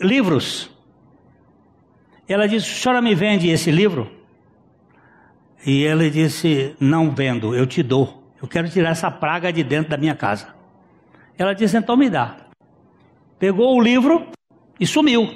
livros. 0.00 0.70
Ela 2.26 2.48
disse: 2.48 2.70
A 2.70 2.74
senhora 2.82 3.02
me 3.02 3.14
vende 3.14 3.50
esse 3.50 3.70
livro? 3.70 4.21
E 5.64 5.82
ele 5.82 6.10
disse: 6.10 6.74
Não 6.80 7.10
vendo, 7.10 7.54
eu 7.54 7.66
te 7.66 7.82
dou. 7.82 8.22
Eu 8.40 8.48
quero 8.48 8.68
tirar 8.68 8.90
essa 8.90 9.10
praga 9.10 9.52
de 9.52 9.62
dentro 9.62 9.90
da 9.90 9.96
minha 9.96 10.14
casa. 10.14 10.48
Ela 11.38 11.54
disse: 11.54 11.76
Então 11.76 11.96
me 11.96 12.10
dá. 12.10 12.36
Pegou 13.38 13.76
o 13.76 13.80
livro 13.80 14.26
e 14.78 14.86
sumiu. 14.86 15.28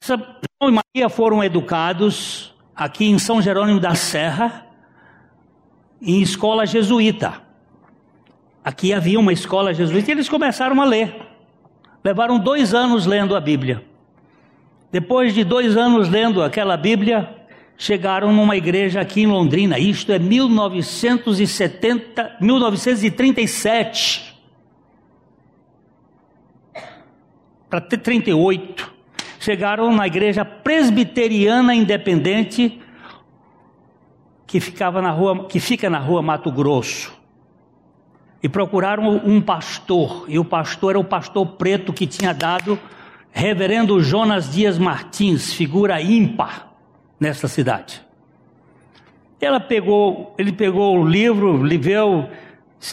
Essa 0.00 0.16
João 0.16 0.70
e 0.70 0.72
Maria 0.72 1.08
foram 1.08 1.42
educados 1.42 2.54
aqui 2.74 3.06
em 3.06 3.18
São 3.18 3.40
Jerônimo 3.40 3.78
da 3.78 3.94
Serra, 3.94 4.66
em 6.02 6.20
escola 6.20 6.66
jesuíta. 6.66 7.42
Aqui 8.64 8.92
havia 8.92 9.20
uma 9.20 9.32
escola 9.32 9.74
jesuíta 9.74 10.10
e 10.10 10.14
eles 10.14 10.28
começaram 10.28 10.80
a 10.80 10.84
ler. 10.84 11.14
Levaram 12.02 12.38
dois 12.38 12.74
anos 12.74 13.06
lendo 13.06 13.36
a 13.36 13.40
Bíblia. 13.40 13.84
Depois 14.90 15.34
de 15.34 15.44
dois 15.44 15.76
anos 15.76 16.08
lendo 16.08 16.42
aquela 16.42 16.76
Bíblia, 16.76 17.43
chegaram 17.76 18.32
numa 18.32 18.56
igreja 18.56 19.00
aqui 19.00 19.22
em 19.22 19.26
Londrina. 19.26 19.76
Isto 19.78 20.12
é 20.12 20.18
1970, 20.18 22.36
1937. 22.40 24.34
Para 27.68 27.80
ter 27.80 27.98
38. 27.98 28.94
Chegaram 29.40 29.92
na 29.94 30.06
igreja 30.06 30.44
presbiteriana 30.44 31.74
independente 31.74 32.80
que 34.46 34.60
ficava 34.60 35.02
na 35.02 35.10
rua, 35.10 35.46
que 35.46 35.58
fica 35.58 35.90
na 35.90 35.98
rua 35.98 36.22
Mato 36.22 36.52
Grosso. 36.52 37.12
E 38.42 38.48
procuraram 38.48 39.20
um 39.24 39.40
pastor, 39.40 40.26
e 40.28 40.38
o 40.38 40.44
pastor 40.44 40.90
era 40.90 40.98
o 40.98 41.04
pastor 41.04 41.46
preto 41.46 41.92
que 41.92 42.06
tinha 42.06 42.32
dado 42.32 42.78
Reverendo 43.32 44.00
Jonas 44.00 44.52
Dias 44.52 44.78
Martins, 44.78 45.52
figura 45.52 46.00
ímpar 46.00 46.73
nessa 47.24 47.48
cidade. 47.48 48.04
Ela 49.40 49.58
pegou, 49.58 50.34
ele 50.38 50.52
pegou 50.52 50.98
o 50.98 51.06
livro, 51.06 51.56
leu, 51.56 52.28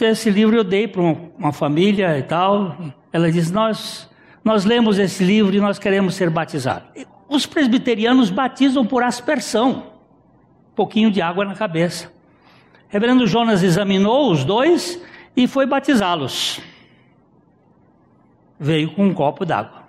esse 0.00 0.30
livro 0.30 0.56
eu 0.56 0.64
dei 0.64 0.88
para 0.88 1.00
uma 1.02 1.52
família 1.52 2.18
e 2.18 2.22
tal. 2.22 2.76
Ela 3.12 3.30
disse: 3.30 3.52
nós, 3.52 4.10
nós 4.42 4.64
lemos 4.64 4.98
esse 4.98 5.22
livro 5.22 5.54
e 5.54 5.60
nós 5.60 5.78
queremos 5.78 6.14
ser 6.14 6.30
batizados. 6.30 6.88
Os 7.28 7.46
presbiterianos 7.46 8.30
batizam 8.30 8.84
por 8.84 9.02
aspersão, 9.02 9.86
um 10.72 10.74
pouquinho 10.74 11.10
de 11.10 11.22
água 11.22 11.44
na 11.44 11.54
cabeça. 11.54 12.10
Reverendo 12.88 13.26
Jonas 13.26 13.62
examinou 13.62 14.30
os 14.30 14.44
dois 14.44 15.00
e 15.34 15.46
foi 15.46 15.64
batizá-los. 15.64 16.60
Veio 18.58 18.92
com 18.92 19.06
um 19.06 19.14
copo 19.14 19.46
d'água 19.46 19.81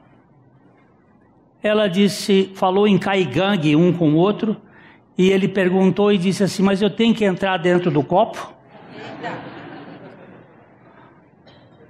ela 1.63 1.88
disse, 1.88 2.52
falou 2.56 2.86
em 2.86 2.97
caigangue 2.97 3.73
um 3.73 3.93
com 3.93 4.12
o 4.12 4.15
outro, 4.17 4.58
e 5.17 5.30
ele 5.30 5.47
perguntou 5.47 6.12
e 6.12 6.17
disse 6.17 6.43
assim: 6.43 6.62
Mas 6.62 6.82
eu 6.82 6.89
tenho 6.89 7.15
que 7.15 7.23
entrar 7.23 7.58
dentro 7.58 7.89
do 7.89 8.04
copo? 8.04 8.52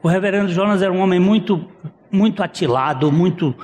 O 0.03 0.07
reverendo 0.07 0.51
Jonas 0.51 0.81
era 0.81 0.91
um 0.91 0.99
homem 0.99 1.19
muito, 1.19 1.65
muito 2.11 2.43
atilado, 2.43 3.11
muito. 3.11 3.55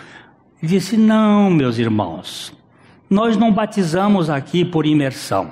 Ele 0.62 0.72
disse: 0.72 0.98
Não, 0.98 1.50
meus 1.52 1.78
irmãos, 1.78 2.58
nós 3.08 3.38
não 3.38 3.52
batizamos 3.52 4.30
aqui 4.30 4.65
por 4.65 4.86
imersão. 4.88 5.52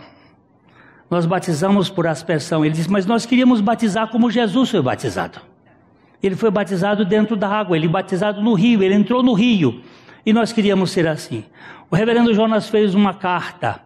Nós 1.09 1.25
batizamos 1.25 1.89
por 1.89 2.07
aspersão. 2.07 2.65
Ele 2.65 2.73
disse: 2.73 2.89
Mas 2.89 3.05
nós 3.05 3.25
queríamos 3.25 3.61
batizar 3.61 4.07
como 4.07 4.31
Jesus 4.31 4.71
foi 4.71 4.81
batizado. 4.81 5.39
Ele 6.23 6.35
foi 6.35 6.49
batizado 6.49 7.05
dentro 7.05 7.35
da 7.35 7.47
água, 7.47 7.77
ele 7.77 7.87
batizado 7.87 8.41
no 8.41 8.55
rio, 8.55 8.81
ele 8.81 8.95
entrou 8.95 9.21
no 9.21 9.33
rio. 9.33 9.83
E 10.27 10.33
nós 10.33 10.51
queríamos 10.51 10.91
ser 10.91 11.07
assim. 11.07 11.45
O 11.89 11.95
reverendo 11.95 12.33
Jonas 12.33 12.67
fez 12.67 12.93
uma 12.93 13.13
carta 13.13 13.81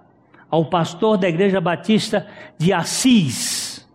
ao 0.50 0.66
pastor 0.66 1.16
da 1.16 1.30
Igreja 1.30 1.62
Batista 1.62 2.26
de 2.58 2.74
Assis, 2.74 3.88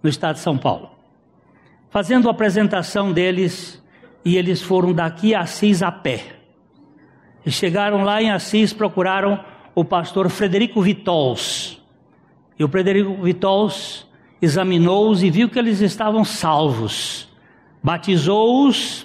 no 0.00 0.08
estado 0.08 0.36
de 0.36 0.40
São 0.40 0.56
Paulo, 0.56 0.88
fazendo 1.90 2.28
a 2.28 2.30
apresentação 2.30 3.12
deles, 3.12 3.82
e 4.24 4.36
eles 4.36 4.62
foram 4.62 4.92
daqui 4.92 5.34
a 5.34 5.40
Assis 5.40 5.82
a 5.82 5.90
pé. 5.90 6.26
E 7.44 7.50
chegaram 7.50 8.04
lá 8.04 8.22
em 8.22 8.30
Assis, 8.30 8.72
procuraram 8.72 9.44
o 9.74 9.84
pastor 9.84 10.30
Frederico 10.30 10.80
Vitols. 10.80 11.82
E 12.56 12.62
o 12.62 12.68
Frederico 12.68 13.20
Vitols 13.20 14.06
examinou-os 14.40 15.24
e 15.24 15.30
viu 15.30 15.48
que 15.48 15.58
eles 15.58 15.80
estavam 15.80 16.24
salvos. 16.24 17.28
Batizou-os, 17.82 19.04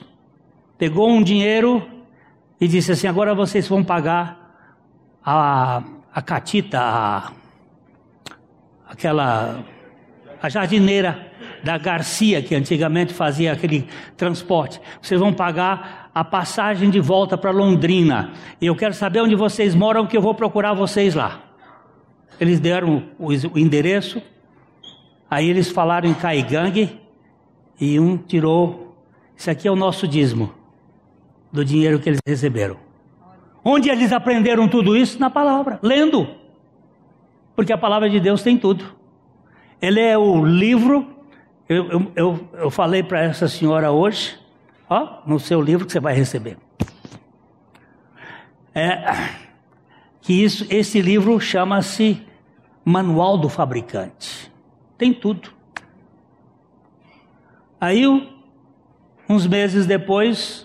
pegou 0.77 1.09
um 1.09 1.23
dinheiro 1.23 1.94
e 2.59 2.67
disse 2.67 2.91
assim: 2.91 3.07
agora 3.07 3.33
vocês 3.33 3.67
vão 3.67 3.83
pagar 3.83 4.45
a, 5.23 5.83
a 6.13 6.21
catita, 6.21 6.79
a, 6.79 7.31
aquela 8.87 9.63
a 10.41 10.49
jardineira 10.49 11.31
da 11.63 11.77
Garcia, 11.77 12.41
que 12.41 12.53
antigamente 12.53 13.13
fazia 13.13 13.53
aquele 13.53 13.87
transporte. 14.15 14.79
Vocês 15.01 15.19
vão 15.19 15.33
pagar 15.33 16.11
a 16.13 16.23
passagem 16.23 16.89
de 16.89 16.99
volta 16.99 17.37
para 17.37 17.51
Londrina. 17.51 18.31
E 18.61 18.67
eu 18.67 18.75
quero 18.75 18.93
saber 18.93 19.21
onde 19.21 19.35
vocês 19.35 19.73
moram, 19.73 20.05
que 20.05 20.15
eu 20.15 20.21
vou 20.21 20.35
procurar 20.35 20.73
vocês 20.73 21.15
lá. 21.15 21.41
Eles 22.39 22.59
deram 22.59 23.03
o, 23.17 23.29
o 23.29 23.59
endereço, 23.59 24.21
aí 25.29 25.49
eles 25.49 25.69
falaram 25.69 26.07
em 26.07 26.13
Caigangue, 26.13 27.01
e 27.79 27.99
um 27.99 28.17
tirou: 28.17 28.95
Isso 29.35 29.49
aqui 29.49 29.67
é 29.67 29.71
o 29.71 29.75
nosso 29.75 30.07
dízimo 30.07 30.64
do 31.55 31.65
dinheiro 31.65 31.99
que 31.99 32.09
eles 32.09 32.19
receberam. 32.27 32.77
Onde 33.63 33.89
eles 33.89 34.11
aprenderam 34.11 34.67
tudo 34.67 34.95
isso? 34.95 35.19
Na 35.19 35.29
palavra, 35.29 35.79
lendo. 35.81 36.27
Porque 37.55 37.73
a 37.73 37.77
palavra 37.77 38.09
de 38.09 38.19
Deus 38.19 38.43
tem 38.43 38.57
tudo. 38.57 38.85
Ele 39.81 39.99
é 39.99 40.17
o 40.17 40.45
livro. 40.45 41.07
Eu, 41.67 41.89
eu, 41.89 42.11
eu, 42.15 42.49
eu 42.53 42.69
falei 42.69 43.01
para 43.01 43.21
essa 43.23 43.47
senhora 43.47 43.91
hoje, 43.91 44.37
ó, 44.87 45.21
no 45.25 45.39
seu 45.39 45.59
livro 45.61 45.85
que 45.85 45.91
você 45.91 45.99
vai 45.99 46.13
receber. 46.13 46.57
É, 48.73 49.29
que 50.21 50.33
isso, 50.43 50.67
esse 50.69 51.01
livro 51.01 51.39
chama-se 51.39 52.21
Manual 52.83 53.37
do 53.37 53.49
Fabricante. 53.49 54.51
Tem 54.97 55.13
tudo. 55.13 55.49
Aí, 57.79 58.05
uns 59.27 59.47
meses 59.47 59.85
depois, 59.85 60.64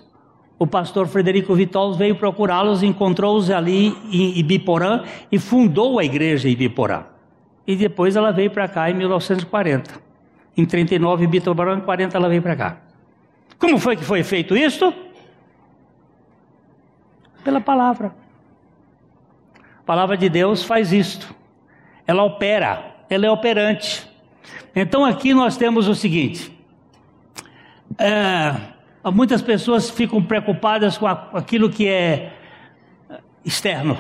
o 0.60 0.66
pastor 0.66 1.08
Frederico 1.08 1.54
Vitolos 1.54 1.96
veio 1.96 2.14
procurá-los, 2.14 2.82
encontrou-os 2.82 3.50
ali 3.50 3.96
em 4.12 4.38
Ibiporã 4.38 5.04
e 5.32 5.38
fundou 5.38 5.98
a 5.98 6.04
igreja 6.04 6.50
em 6.50 6.52
Ibiporã. 6.52 7.04
E 7.66 7.74
depois 7.74 8.14
ela 8.14 8.30
veio 8.30 8.50
para 8.50 8.68
cá 8.68 8.90
em 8.90 8.94
1940. 8.94 9.90
Em 10.54 10.66
39, 10.66 11.24
Ibiporã, 11.24 11.78
em 11.78 11.80
40 11.80 12.14
ela 12.14 12.28
veio 12.28 12.42
para 12.42 12.54
cá. 12.56 12.76
Como 13.58 13.78
foi 13.78 13.96
que 13.96 14.04
foi 14.04 14.22
feito 14.22 14.54
isto? 14.54 14.92
Pela 17.42 17.62
palavra. 17.62 18.14
A 19.78 19.82
palavra 19.86 20.14
de 20.14 20.28
Deus 20.28 20.62
faz 20.62 20.92
isto. 20.92 21.34
Ela 22.06 22.22
opera, 22.22 22.96
ela 23.08 23.24
é 23.24 23.30
operante. 23.30 24.06
Então 24.76 25.06
aqui 25.06 25.32
nós 25.32 25.56
temos 25.56 25.88
o 25.88 25.94
seguinte: 25.94 26.54
é, 27.96 28.54
muitas 29.04 29.40
pessoas 29.40 29.88
ficam 29.88 30.22
preocupadas 30.22 30.98
com 30.98 31.06
aquilo 31.06 31.70
que 31.70 31.88
é 31.88 32.32
externo. 33.44 33.98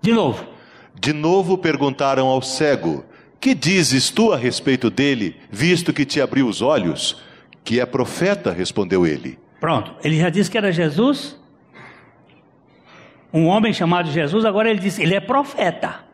De 0.00 0.12
novo. 0.12 0.46
De 0.94 1.12
novo 1.12 1.58
perguntaram 1.58 2.28
ao 2.28 2.40
cego: 2.40 3.04
Que 3.40 3.54
dizes 3.54 4.10
tu 4.10 4.32
a 4.32 4.36
respeito 4.36 4.88
dele, 4.88 5.36
visto 5.50 5.92
que 5.92 6.04
te 6.04 6.20
abriu 6.20 6.46
os 6.46 6.62
olhos? 6.62 7.20
Que 7.64 7.80
é 7.80 7.86
profeta, 7.86 8.52
respondeu 8.52 9.06
ele. 9.06 9.38
Pronto, 9.60 9.94
ele 10.02 10.18
já 10.18 10.30
disse 10.30 10.50
que 10.50 10.56
era 10.56 10.70
Jesus. 10.70 11.38
Um 13.32 13.46
homem 13.46 13.72
chamado 13.72 14.10
Jesus, 14.10 14.44
agora 14.44 14.70
ele 14.70 14.78
disse, 14.78 15.02
ele 15.02 15.14
é 15.14 15.20
profeta. 15.20 16.06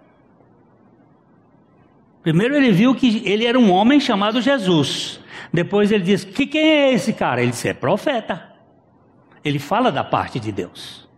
Primeiro 2.23 2.55
ele 2.57 2.73
viu 2.73 2.95
que 2.95 3.23
ele 3.25 3.45
era 3.45 3.59
um 3.59 3.71
homem 3.71 4.01
chamado 4.01 4.41
Jesus. 4.41 5.21
Depois 5.53 5.93
ele 5.93 6.05
disse: 6.05 6.27
que 6.27 6.47
quem 6.47 6.63
é 6.63 6.93
esse 6.93 7.13
cara? 7.13 7.43
Ele 7.43 7.51
disse: 7.51 7.69
é 7.69 7.75
profeta. 7.75 8.51
Ele 9.45 9.59
fala 9.59 9.91
da 9.91 10.05
parte 10.05 10.41
de 10.41 10.51
Deus. 10.51 11.09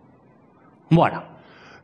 Bora. 0.90 1.35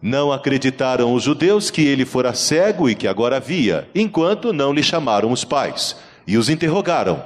Não 0.02 0.32
acreditaram 0.32 1.12
os 1.12 1.22
judeus 1.22 1.70
que 1.70 1.82
ele 1.82 2.06
fora 2.06 2.32
cego 2.32 2.88
e 2.88 2.94
que 2.94 3.06
agora 3.06 3.38
via, 3.38 3.86
enquanto 3.94 4.50
não 4.50 4.72
lhe 4.72 4.82
chamaram 4.82 5.30
os 5.30 5.44
pais 5.44 5.96
e 6.26 6.38
os 6.38 6.48
interrogaram: 6.48 7.22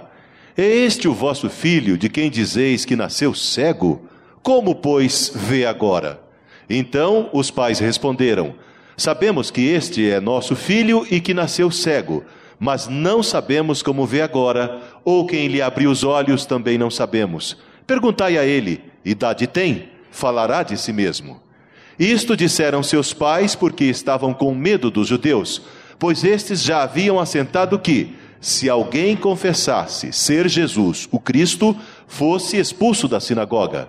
É 0.57 0.65
este 0.65 1.07
o 1.07 1.15
vosso 1.15 1.49
filho 1.49 1.97
de 1.97 2.09
quem 2.09 2.31
dizeis 2.31 2.85
que 2.85 2.97
nasceu 2.97 3.33
cego? 3.33 4.09
Como, 4.43 4.75
pois, 4.75 5.33
vê 5.35 5.65
agora? 5.65 6.21
Então 6.69 7.31
os 7.33 7.51
pais 7.51 7.79
responderam: 7.79 8.55
Sabemos 8.97 9.51
que 9.51 9.61
este 9.69 10.11
é 10.11 10.21
nosso 10.21 10.57
filho 10.57 11.07
e 11.11 11.21
que 11.21 11.33
nasceu 11.33 11.71
cego, 11.71 12.25
mas 12.59 12.88
não 12.88 13.23
sabemos 13.23 13.83
como 13.83 14.07
vê 14.07 14.23
agora, 14.23 14.81
ou 15.05 15.27
quem 15.27 15.49
lhe 15.49 15.61
abriu 15.61 15.90
os 15.90 16.05
olhos 16.05 16.47
também 16.47 16.79
não 16.79 16.90
sabemos. 16.90 17.57
Perguntai 17.87 18.38
a 18.38 18.45
ele: 18.45 18.83
idade 19.05 19.47
tem? 19.47 19.88
Falará 20.11 20.62
de 20.62 20.77
si 20.77 20.93
mesmo. 20.93 21.40
Isto 21.99 22.37
disseram 22.37 22.83
seus 22.83 23.12
pais 23.12 23.55
porque 23.55 23.85
estavam 23.85 24.35
com 24.35 24.55
medo 24.55 24.90
dos 24.90 25.09
judeus, 25.09 25.62
pois 25.99 26.25
estes 26.25 26.62
já 26.62 26.83
haviam 26.83 27.21
assentado 27.21 27.79
que, 27.79 28.14
se 28.40 28.69
alguém 28.69 29.17
confessasse 29.17 30.12
ser 30.12 30.49
Jesus, 30.49 31.09
o 31.11 31.19
Cristo, 31.19 31.77
fosse 32.07 32.59
expulso 32.59 33.09
da 33.09 33.21
sinagoga. 33.21 33.88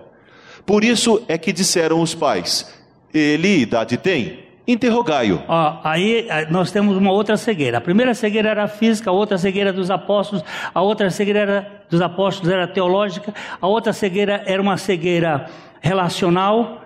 Por 0.66 0.84
isso 0.84 1.22
é 1.28 1.38
que 1.38 1.52
disseram 1.52 2.02
os 2.02 2.16
pais: 2.16 2.68
Ele 3.14 3.60
idade 3.60 3.98
tem? 3.98 4.45
Interrogai-o. 4.68 5.42
aí 5.84 6.28
eh, 6.28 6.48
nós 6.50 6.72
temos 6.72 6.98
uma 6.98 7.12
outra 7.12 7.38
cegueira. 7.38 7.78
A 7.78 7.82
primeira 7.82 8.14
cegueira 8.14 8.50
era 8.50 8.68
física, 8.68 9.10
a 9.10 9.14
outra 9.14 9.38
cegueira 9.38 9.72
dos 9.72 9.92
apóstolos, 9.92 10.44
a 10.74 10.82
outra 10.82 11.10
cegueira 11.10 11.40
era, 11.40 11.86
dos 11.90 12.02
apóstolos 12.02 12.52
era 12.52 12.68
teológica, 12.68 13.34
a 13.62 13.68
outra 13.68 13.94
cegueira 13.94 14.44
era 14.46 14.62
uma 14.62 14.78
cegueira 14.78 15.50
relacional. 15.82 16.82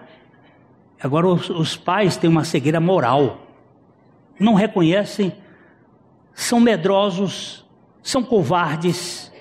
Agora 1.02 1.28
os, 1.28 1.50
os 1.50 1.78
pais 1.78 2.18
têm 2.18 2.30
uma 2.30 2.44
cegueira 2.44 2.80
moral. 2.80 3.48
Não 4.38 4.54
reconhecem, 4.54 5.34
são 6.34 6.60
medrosos, 6.60 7.66
são 8.04 8.24
covardes. 8.24 9.32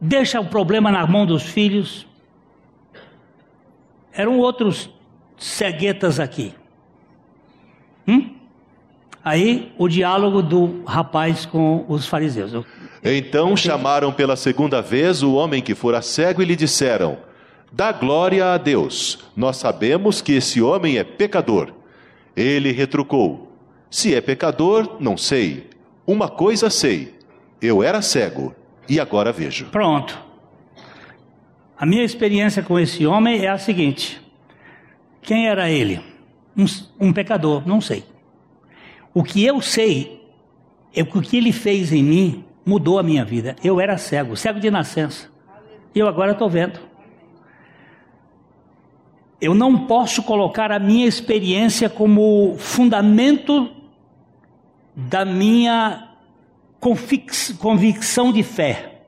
Deixa 0.00 0.40
o 0.40 0.46
problema 0.46 0.92
na 0.92 1.04
mão 1.06 1.26
dos 1.26 1.42
filhos. 1.42 2.06
Eram 4.12 4.38
outros 4.38 4.95
ceguetas 5.36 6.18
aqui. 6.20 6.54
Hum? 8.06 8.34
Aí 9.24 9.72
o 9.76 9.88
diálogo 9.88 10.40
do 10.40 10.84
rapaz 10.84 11.44
com 11.44 11.84
os 11.88 12.06
fariseus. 12.06 12.64
Então 13.02 13.56
chamaram 13.56 14.12
pela 14.12 14.36
segunda 14.36 14.80
vez 14.80 15.22
o 15.22 15.34
homem 15.34 15.60
que 15.60 15.74
fora 15.74 16.00
cego 16.00 16.42
e 16.42 16.44
lhe 16.44 16.54
disseram: 16.54 17.18
Dá 17.72 17.90
glória 17.90 18.52
a 18.52 18.58
Deus, 18.58 19.24
nós 19.36 19.56
sabemos 19.56 20.22
que 20.22 20.32
esse 20.32 20.62
homem 20.62 20.98
é 20.98 21.04
pecador. 21.04 21.72
Ele 22.36 22.70
retrucou: 22.70 23.52
Se 23.90 24.14
é 24.14 24.20
pecador, 24.20 24.96
não 25.00 25.16
sei. 25.16 25.70
Uma 26.06 26.28
coisa 26.28 26.70
sei: 26.70 27.16
eu 27.60 27.82
era 27.82 28.02
cego 28.02 28.54
e 28.88 29.00
agora 29.00 29.32
vejo. 29.32 29.66
Pronto. 29.66 30.18
A 31.78 31.84
minha 31.84 32.04
experiência 32.04 32.62
com 32.62 32.78
esse 32.78 33.06
homem 33.06 33.44
é 33.44 33.48
a 33.48 33.58
seguinte: 33.58 34.20
quem 35.26 35.48
era 35.48 35.68
ele? 35.68 36.00
Um, 36.56 36.64
um 37.08 37.12
pecador, 37.12 37.66
não 37.66 37.80
sei. 37.80 38.04
O 39.12 39.24
que 39.24 39.44
eu 39.44 39.60
sei 39.60 40.24
é 40.94 41.04
que 41.04 41.18
o 41.18 41.20
que 41.20 41.36
ele 41.36 41.52
fez 41.52 41.92
em 41.92 42.02
mim 42.02 42.44
mudou 42.64 42.96
a 42.98 43.02
minha 43.02 43.24
vida. 43.24 43.56
Eu 43.62 43.80
era 43.80 43.98
cego, 43.98 44.36
cego 44.36 44.60
de 44.60 44.70
nascença. 44.70 45.28
E 45.92 45.98
eu 45.98 46.06
agora 46.06 46.32
estou 46.32 46.48
vendo. 46.48 46.78
Eu 49.40 49.52
não 49.52 49.86
posso 49.86 50.22
colocar 50.22 50.70
a 50.70 50.78
minha 50.78 51.06
experiência 51.06 51.90
como 51.90 52.54
fundamento 52.56 53.68
da 54.94 55.24
minha 55.24 56.10
convicção 57.58 58.32
de 58.32 58.44
fé. 58.44 59.02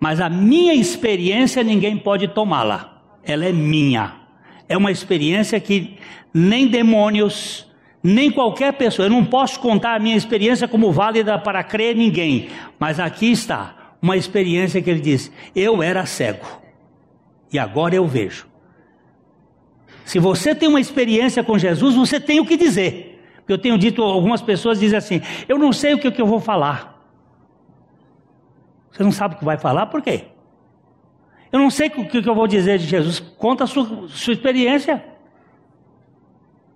Mas 0.00 0.18
a 0.18 0.30
minha 0.30 0.72
experiência 0.72 1.62
ninguém 1.62 1.98
pode 1.98 2.26
tomá-la. 2.28 3.02
Ela 3.22 3.44
é 3.44 3.52
minha. 3.52 4.27
É 4.68 4.76
uma 4.76 4.90
experiência 4.90 5.58
que 5.58 5.96
nem 6.32 6.68
demônios, 6.68 7.66
nem 8.02 8.30
qualquer 8.30 8.74
pessoa, 8.74 9.06
eu 9.06 9.10
não 9.10 9.24
posso 9.24 9.58
contar 9.60 9.94
a 9.94 9.98
minha 9.98 10.16
experiência 10.16 10.68
como 10.68 10.92
válida 10.92 11.38
para 11.38 11.64
crer 11.64 11.96
ninguém, 11.96 12.48
mas 12.78 13.00
aqui 13.00 13.30
está 13.32 13.96
uma 14.00 14.16
experiência 14.16 14.80
que 14.80 14.90
ele 14.90 15.00
diz: 15.00 15.32
eu 15.54 15.82
era 15.82 16.06
cego 16.06 16.46
e 17.52 17.58
agora 17.58 17.94
eu 17.94 18.06
vejo. 18.06 18.46
Se 20.04 20.18
você 20.18 20.54
tem 20.54 20.68
uma 20.68 20.80
experiência 20.80 21.42
com 21.42 21.58
Jesus, 21.58 21.94
você 21.94 22.18
tem 22.18 22.40
o 22.40 22.46
que 22.46 22.56
dizer. 22.56 23.22
Eu 23.46 23.58
tenho 23.58 23.78
dito, 23.78 24.02
algumas 24.02 24.42
pessoas 24.42 24.78
dizem 24.78 24.96
assim: 24.96 25.22
eu 25.48 25.58
não 25.58 25.72
sei 25.72 25.94
o 25.94 25.98
que, 25.98 26.10
que 26.10 26.20
eu 26.20 26.26
vou 26.26 26.40
falar. 26.40 26.98
Você 28.90 29.02
não 29.02 29.12
sabe 29.12 29.34
o 29.34 29.38
que 29.38 29.44
vai 29.44 29.58
falar, 29.58 29.86
por 29.86 30.02
quê? 30.02 30.24
Eu 31.50 31.58
não 31.58 31.70
sei 31.70 31.88
o 31.88 32.04
que, 32.04 32.18
eu 32.18 32.34
vou 32.34 32.46
dizer 32.46 32.78
de 32.78 32.86
Jesus. 32.86 33.20
Conta 33.20 33.64
a 33.64 33.66
sua, 33.66 34.08
sua 34.08 34.32
experiência. 34.32 35.02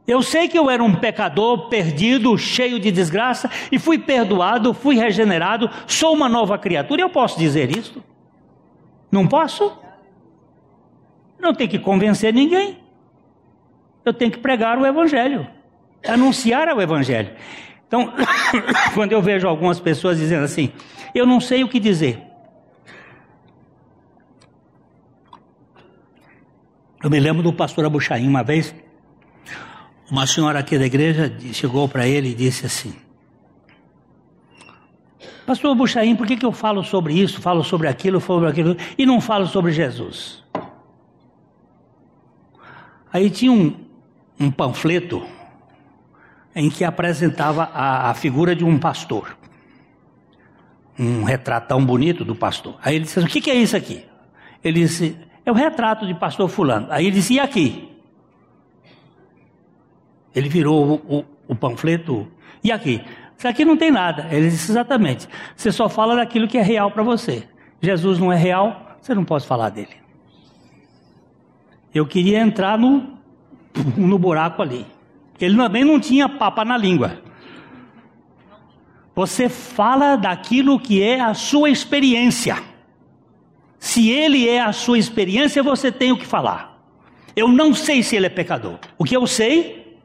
Eu 0.06 0.22
sei 0.22 0.48
que 0.48 0.58
eu 0.58 0.68
era 0.68 0.82
um 0.82 0.94
pecador 0.94 1.68
perdido, 1.68 2.36
cheio 2.36 2.80
de 2.80 2.90
desgraça, 2.90 3.50
e 3.70 3.78
fui 3.78 3.98
perdoado, 3.98 4.74
fui 4.74 4.96
regenerado, 4.96 5.70
sou 5.86 6.12
uma 6.12 6.28
nova 6.28 6.58
criatura. 6.58 7.02
Eu 7.02 7.10
posso 7.10 7.38
dizer 7.38 7.76
isso? 7.76 8.02
Não 9.10 9.28
posso? 9.28 9.72
Não 11.38 11.54
tenho 11.54 11.70
que 11.70 11.78
convencer 11.78 12.32
ninguém. 12.32 12.78
Eu 14.04 14.12
tenho 14.12 14.30
que 14.30 14.38
pregar 14.38 14.78
o 14.78 14.86
Evangelho, 14.86 15.46
anunciar 16.06 16.68
o 16.68 16.80
Evangelho. 16.80 17.30
Então, 17.86 18.12
quando 18.94 19.12
eu 19.12 19.22
vejo 19.22 19.46
algumas 19.46 19.78
pessoas 19.78 20.18
dizendo 20.18 20.44
assim, 20.44 20.72
eu 21.14 21.26
não 21.26 21.40
sei 21.40 21.62
o 21.62 21.68
que 21.68 21.78
dizer. 21.78 22.31
Eu 27.02 27.10
me 27.10 27.18
lembro 27.18 27.42
do 27.42 27.52
pastor 27.52 27.84
Abuchaim 27.84 28.28
uma 28.28 28.44
vez, 28.44 28.72
uma 30.08 30.24
senhora 30.24 30.60
aqui 30.60 30.78
da 30.78 30.86
igreja 30.86 31.36
chegou 31.52 31.88
para 31.88 32.06
ele 32.06 32.30
e 32.30 32.34
disse 32.34 32.64
assim: 32.64 32.94
Pastor 35.44 35.72
Abuchaim, 35.72 36.14
por 36.14 36.28
que, 36.28 36.36
que 36.36 36.46
eu 36.46 36.52
falo 36.52 36.84
sobre 36.84 37.14
isso, 37.14 37.40
falo 37.40 37.64
sobre 37.64 37.88
aquilo, 37.88 38.20
sobre 38.20 38.48
aquilo 38.48 38.76
e 38.96 39.04
não 39.04 39.20
falo 39.20 39.48
sobre 39.48 39.72
Jesus? 39.72 40.44
Aí 43.12 43.28
tinha 43.30 43.50
um, 43.50 43.74
um 44.38 44.48
panfleto 44.48 45.26
em 46.54 46.70
que 46.70 46.84
apresentava 46.84 47.64
a, 47.64 48.10
a 48.10 48.14
figura 48.14 48.54
de 48.54 48.64
um 48.64 48.78
pastor, 48.78 49.36
um 50.96 51.24
retratão 51.24 51.84
bonito 51.84 52.24
do 52.24 52.36
pastor. 52.36 52.76
Aí 52.80 52.94
ele 52.94 53.06
disse: 53.06 53.18
O 53.18 53.26
que, 53.26 53.40
que 53.40 53.50
é 53.50 53.56
isso 53.56 53.76
aqui? 53.76 54.04
Ele 54.62 54.82
disse: 54.82 55.18
é 55.44 55.50
o 55.50 55.54
retrato 55.54 56.06
de 56.06 56.14
pastor 56.14 56.48
fulano. 56.48 56.86
Aí 56.90 57.06
ele 57.06 57.16
disse, 57.16 57.34
e 57.34 57.40
aqui? 57.40 57.88
Ele 60.34 60.48
virou 60.48 61.02
o, 61.08 61.18
o, 61.18 61.24
o 61.48 61.54
panfleto, 61.54 62.28
e 62.62 62.70
aqui? 62.70 63.04
Isso 63.36 63.48
aqui 63.48 63.64
não 63.64 63.76
tem 63.76 63.90
nada. 63.90 64.28
Ele 64.30 64.48
disse, 64.48 64.70
exatamente. 64.70 65.28
Você 65.56 65.72
só 65.72 65.88
fala 65.88 66.14
daquilo 66.14 66.46
que 66.46 66.58
é 66.58 66.62
real 66.62 66.90
para 66.90 67.02
você. 67.02 67.48
Jesus 67.80 68.18
não 68.18 68.32
é 68.32 68.36
real, 68.36 68.96
você 69.00 69.14
não 69.14 69.24
pode 69.24 69.46
falar 69.46 69.70
dele. 69.70 69.96
Eu 71.92 72.06
queria 72.06 72.40
entrar 72.40 72.78
no, 72.78 73.18
no 73.96 74.18
buraco 74.18 74.62
ali. 74.62 74.86
Ele 75.40 75.56
também 75.56 75.84
não 75.84 75.98
tinha 75.98 76.28
papa 76.28 76.64
na 76.64 76.76
língua. 76.76 77.20
Você 79.14 79.48
fala 79.48 80.16
daquilo 80.16 80.78
que 80.78 81.02
é 81.02 81.20
a 81.20 81.34
sua 81.34 81.68
experiência. 81.68 82.71
Se 83.82 84.10
ele 84.10 84.48
é 84.48 84.60
a 84.60 84.72
sua 84.72 84.96
experiência, 84.96 85.60
você 85.60 85.90
tem 85.90 86.12
o 86.12 86.16
que 86.16 86.24
falar. 86.24 86.80
Eu 87.34 87.48
não 87.48 87.74
sei 87.74 88.00
se 88.00 88.14
ele 88.14 88.26
é 88.26 88.28
pecador. 88.28 88.78
O 88.96 89.02
que 89.02 89.16
eu 89.16 89.26
sei 89.26 89.98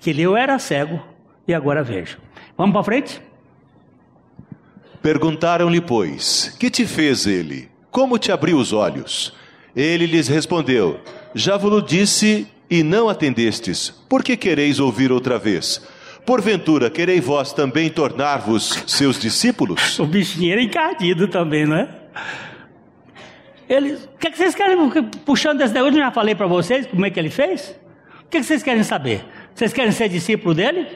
que 0.00 0.10
ele 0.10 0.22
eu 0.22 0.36
era 0.36 0.60
cego 0.60 1.02
e 1.46 1.52
agora 1.52 1.82
vejo. 1.82 2.18
Vamos 2.56 2.72
para 2.72 2.84
frente? 2.84 3.20
Perguntaram-lhe, 5.02 5.80
pois: 5.80 6.56
Que 6.60 6.70
te 6.70 6.86
fez 6.86 7.26
ele? 7.26 7.68
Como 7.90 8.16
te 8.16 8.30
abriu 8.30 8.58
os 8.58 8.72
olhos? 8.72 9.34
Ele 9.74 10.06
lhes 10.06 10.28
respondeu: 10.28 11.00
Já 11.34 11.56
vos 11.56 11.84
disse 11.84 12.46
e 12.70 12.84
não 12.84 13.08
atendestes. 13.08 13.90
Por 14.08 14.22
que 14.22 14.36
quereis 14.36 14.78
ouvir 14.78 15.10
outra 15.10 15.36
vez? 15.36 15.84
Porventura, 16.24 16.88
quereis 16.88 17.24
vós 17.24 17.52
também 17.52 17.90
tornar-vos 17.90 18.84
seus 18.86 19.18
discípulos? 19.18 19.98
O 19.98 20.06
bichinho 20.06 20.52
era 20.52 20.62
encardido 20.62 21.26
também, 21.26 21.66
não 21.66 21.76
é? 21.76 21.88
Ele, 23.68 23.94
o 23.94 24.18
que, 24.18 24.28
é 24.28 24.30
que 24.30 24.36
vocês 24.36 24.54
querem, 24.54 24.76
puxando 25.24 25.58
desse 25.58 25.72
negócio, 25.72 25.98
eu 25.98 26.04
já 26.04 26.10
falei 26.10 26.34
para 26.34 26.46
vocês 26.46 26.86
como 26.86 27.04
é 27.06 27.10
que 27.10 27.18
ele 27.18 27.30
fez? 27.30 27.74
O 28.24 28.28
que, 28.28 28.38
é 28.38 28.40
que 28.40 28.46
vocês 28.46 28.62
querem 28.62 28.82
saber? 28.82 29.24
Vocês 29.54 29.72
querem 29.72 29.92
ser 29.92 30.08
discípulo 30.08 30.54
dele? 30.54 30.86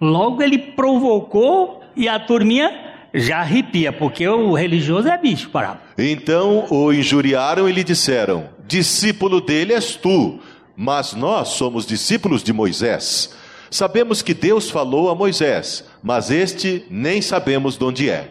Logo 0.00 0.42
ele 0.42 0.58
provocou 0.58 1.82
e 1.96 2.08
a 2.08 2.20
turminha 2.20 2.88
já 3.12 3.38
arrepia, 3.38 3.92
porque 3.92 4.28
o 4.28 4.54
religioso 4.54 5.08
é 5.08 5.18
bicho 5.18 5.50
parado. 5.50 5.80
Então 5.96 6.66
o 6.70 6.92
injuriaram 6.92 7.68
e 7.68 7.72
lhe 7.72 7.82
disseram: 7.82 8.50
Discípulo 8.66 9.40
dele 9.40 9.72
és 9.72 9.96
tu, 9.96 10.38
mas 10.76 11.14
nós 11.14 11.48
somos 11.48 11.86
discípulos 11.86 12.42
de 12.42 12.52
Moisés. 12.52 13.34
Sabemos 13.70 14.22
que 14.22 14.32
Deus 14.32 14.70
falou 14.70 15.10
a 15.10 15.14
Moisés, 15.14 15.84
mas 16.02 16.30
este 16.30 16.84
nem 16.88 17.20
sabemos 17.20 17.76
de 17.76 17.84
onde 17.84 18.10
é. 18.10 18.30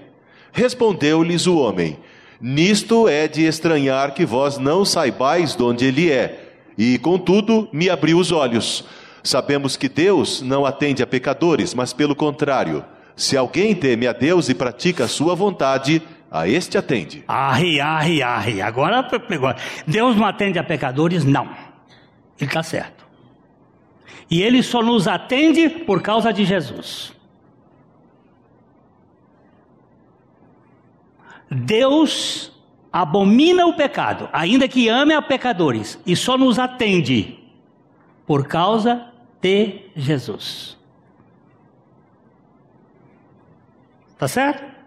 Respondeu-lhes 0.51 1.45
o 1.45 1.57
homem: 1.57 1.97
Nisto 2.39 3.07
é 3.07 3.27
de 3.27 3.43
estranhar 3.45 4.13
que 4.13 4.25
vós 4.25 4.57
não 4.57 4.85
saibais 4.85 5.55
de 5.55 5.63
onde 5.63 5.85
ele 5.85 6.11
é, 6.11 6.53
e 6.77 6.97
contudo 6.99 7.67
me 7.71 7.89
abriu 7.89 8.17
os 8.19 8.31
olhos. 8.31 8.85
Sabemos 9.23 9.75
que 9.75 9.89
Deus 9.89 10.41
não 10.41 10.65
atende 10.65 11.01
a 11.01 11.07
pecadores, 11.07 11.73
mas 11.73 11.93
pelo 11.93 12.15
contrário 12.15 12.85
se 13.17 13.35
alguém 13.35 13.73
teme 13.73 14.05
a 14.05 14.13
Deus 14.13 14.47
e 14.47 14.53
pratica 14.53 15.05
a 15.05 15.07
sua 15.07 15.33
vontade, 15.33 16.03
a 16.29 16.47
este 16.47 16.77
atende. 16.77 17.23
Arre, 17.27 17.79
arre, 17.79 18.21
arre. 18.21 18.61
Agora 18.61 19.01
pegou. 19.01 19.51
Deus 19.87 20.15
não 20.15 20.25
atende 20.25 20.59
a 20.59 20.63
pecadores? 20.63 21.25
Não. 21.25 21.49
Ele 22.39 22.47
está 22.47 22.61
certo. 22.61 23.07
E 24.29 24.43
ele 24.43 24.61
só 24.61 24.83
nos 24.83 25.07
atende 25.07 25.67
por 25.67 26.03
causa 26.03 26.31
de 26.31 26.45
Jesus. 26.45 27.11
Deus 31.49 32.51
abomina 32.91 33.65
o 33.65 33.73
pecado, 33.73 34.29
ainda 34.33 34.67
que 34.67 34.89
ame 34.89 35.13
a 35.13 35.21
pecadores, 35.21 35.99
e 36.05 36.15
só 36.15 36.37
nos 36.37 36.57
atende 36.59 37.39
por 38.25 38.47
causa 38.47 39.07
de 39.41 39.81
Jesus. 39.95 40.77
Tá 44.17 44.27
certo? 44.27 44.77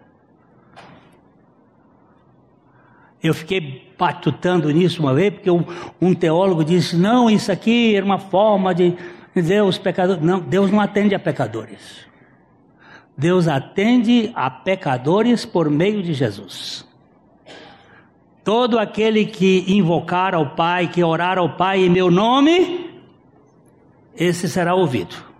Eu 3.23 3.33
fiquei 3.33 3.93
patutando 3.97 4.69
nisso 4.71 5.01
uma 5.01 5.13
vez, 5.13 5.33
porque 5.33 5.49
um, 5.49 5.63
um 6.01 6.13
teólogo 6.13 6.65
disse: 6.65 6.95
não, 6.95 7.29
isso 7.29 7.51
aqui 7.51 7.95
era 7.95 8.05
uma 8.05 8.17
forma 8.17 8.73
de 8.73 8.95
dizer 9.33 9.63
os 9.63 9.77
pecadores. 9.77 10.21
Não, 10.21 10.39
Deus 10.39 10.71
não 10.71 10.81
atende 10.81 11.15
a 11.15 11.19
pecadores. 11.19 12.10
Deus 13.17 13.47
atende 13.47 14.31
a 14.35 14.49
pecadores 14.49 15.45
por 15.45 15.69
meio 15.69 16.01
de 16.01 16.13
Jesus. 16.13 16.87
Todo 18.43 18.79
aquele 18.79 19.25
que 19.25 19.65
invocar 19.67 20.33
ao 20.33 20.55
Pai, 20.55 20.87
que 20.87 21.03
orar 21.03 21.37
ao 21.37 21.55
Pai 21.55 21.85
em 21.85 21.89
meu 21.89 22.09
nome, 22.09 22.89
esse 24.15 24.49
será 24.49 24.73
ouvido 24.73 25.31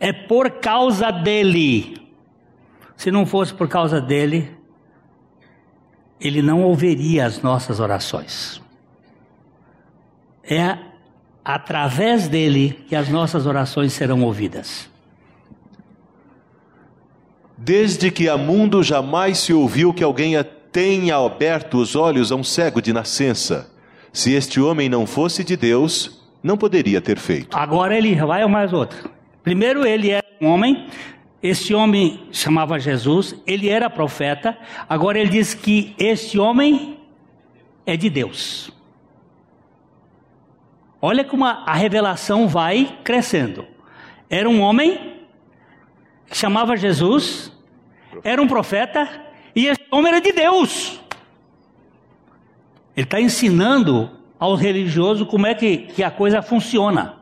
é 0.00 0.12
por 0.12 0.50
causa 0.60 1.10
dele. 1.10 1.96
Se 2.96 3.10
não 3.10 3.26
fosse 3.26 3.54
por 3.54 3.68
causa 3.68 4.00
dele, 4.00 4.56
ele 6.20 6.42
não 6.42 6.62
ouviria 6.62 7.26
as 7.26 7.42
nossas 7.42 7.80
orações. 7.80 8.60
É 10.42 10.78
através 11.48 12.28
dele 12.28 12.78
que 12.86 12.94
as 12.94 13.08
nossas 13.08 13.46
orações 13.46 13.94
serão 13.94 14.22
ouvidas. 14.22 14.86
Desde 17.56 18.10
que 18.10 18.28
há 18.28 18.36
mundo 18.36 18.82
jamais 18.82 19.38
se 19.38 19.54
ouviu 19.54 19.94
que 19.94 20.04
alguém 20.04 20.34
tenha 20.70 21.16
aberto 21.16 21.78
os 21.78 21.96
olhos 21.96 22.30
a 22.30 22.36
um 22.36 22.44
cego 22.44 22.82
de 22.82 22.92
nascença. 22.92 23.72
Se 24.12 24.34
este 24.34 24.60
homem 24.60 24.90
não 24.90 25.06
fosse 25.06 25.42
de 25.42 25.56
Deus, 25.56 26.22
não 26.42 26.58
poderia 26.58 27.00
ter 27.00 27.18
feito. 27.18 27.56
Agora 27.56 27.96
ele 27.96 28.14
vai 28.14 28.42
a 28.42 28.48
mais 28.48 28.74
outro. 28.74 29.10
Primeiro, 29.42 29.86
ele 29.86 30.10
era 30.10 30.26
um 30.42 30.48
homem, 30.48 30.86
esse 31.42 31.72
homem 31.72 32.24
chamava 32.30 32.78
Jesus, 32.78 33.34
ele 33.46 33.70
era 33.70 33.88
profeta. 33.88 34.54
Agora, 34.86 35.18
ele 35.18 35.30
diz 35.30 35.54
que 35.54 35.94
esse 35.98 36.38
homem 36.38 36.98
é 37.86 37.96
de 37.96 38.10
Deus. 38.10 38.70
Olha 41.00 41.24
como 41.24 41.44
a, 41.44 41.72
revelação 41.74 42.48
vai 42.48 42.98
crescendo. 43.04 43.64
Era 44.28 44.48
um 44.48 44.60
homem 44.60 45.22
que 46.26 46.36
chamava 46.36 46.76
Jesus, 46.76 47.52
era 48.24 48.42
um 48.42 48.48
profeta, 48.48 49.08
e 49.54 49.66
esse 49.66 49.80
homem 49.90 50.12
era 50.12 50.20
de 50.20 50.32
Deus. 50.32 51.00
Ele 52.96 53.04
está 53.04 53.20
ensinando 53.20 54.10
aos 54.38 54.60
religiosos 54.60 55.26
como 55.28 55.46
é 55.46 55.54
que, 55.54 55.78
que 55.78 56.02
a 56.02 56.10
coisa 56.10 56.42
funciona. 56.42 57.16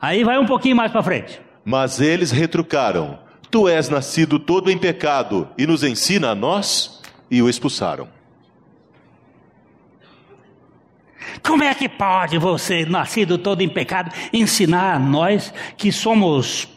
Aí 0.00 0.22
vai 0.22 0.38
um 0.38 0.46
pouquinho 0.46 0.76
mais 0.76 0.92
para 0.92 1.02
frente. 1.02 1.40
Mas 1.64 2.00
eles 2.00 2.30
retrucaram: 2.30 3.18
Tu 3.50 3.66
és 3.66 3.88
nascido 3.88 4.38
todo 4.38 4.70
em 4.70 4.78
pecado 4.78 5.48
e 5.56 5.66
nos 5.66 5.82
ensina 5.82 6.30
a 6.30 6.34
nós? 6.34 7.00
E 7.30 7.42
o 7.42 7.48
expulsaram. 7.48 8.15
Como 11.42 11.62
é 11.64 11.74
que 11.74 11.88
pode 11.88 12.38
você, 12.38 12.84
nascido 12.84 13.38
todo 13.38 13.60
em 13.60 13.68
pecado, 13.68 14.10
ensinar 14.32 14.94
a 14.94 14.98
nós 14.98 15.52
que 15.76 15.92
somos 15.92 16.68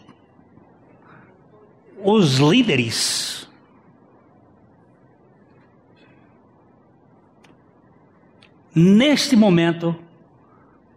os 2.04 2.38
líderes? 2.38 3.48
Neste 8.74 9.36
momento, 9.36 9.96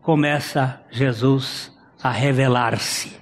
começa 0.02 0.80
Jesus 0.90 1.72
a 2.02 2.10
revelar-se. 2.10 3.16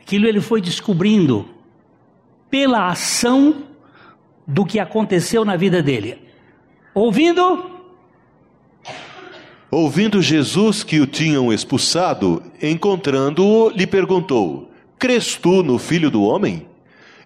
Aquilo 0.00 0.26
ele 0.26 0.40
foi 0.40 0.60
descobrindo 0.60 1.48
pela 2.50 2.88
ação 2.88 3.64
do 4.46 4.64
que 4.64 4.78
aconteceu 4.78 5.44
na 5.44 5.56
vida 5.56 5.82
dele. 5.82 6.30
Ouvindo? 6.94 7.75
Ouvindo 9.70 10.22
Jesus 10.22 10.84
que 10.84 11.00
o 11.00 11.06
tinham 11.06 11.52
expulsado, 11.52 12.42
encontrando-o, 12.62 13.70
lhe 13.70 13.86
perguntou: 13.86 14.70
Crês 14.98 15.36
tu 15.36 15.62
no 15.62 15.78
Filho 15.78 16.10
do 16.10 16.22
Homem? 16.22 16.66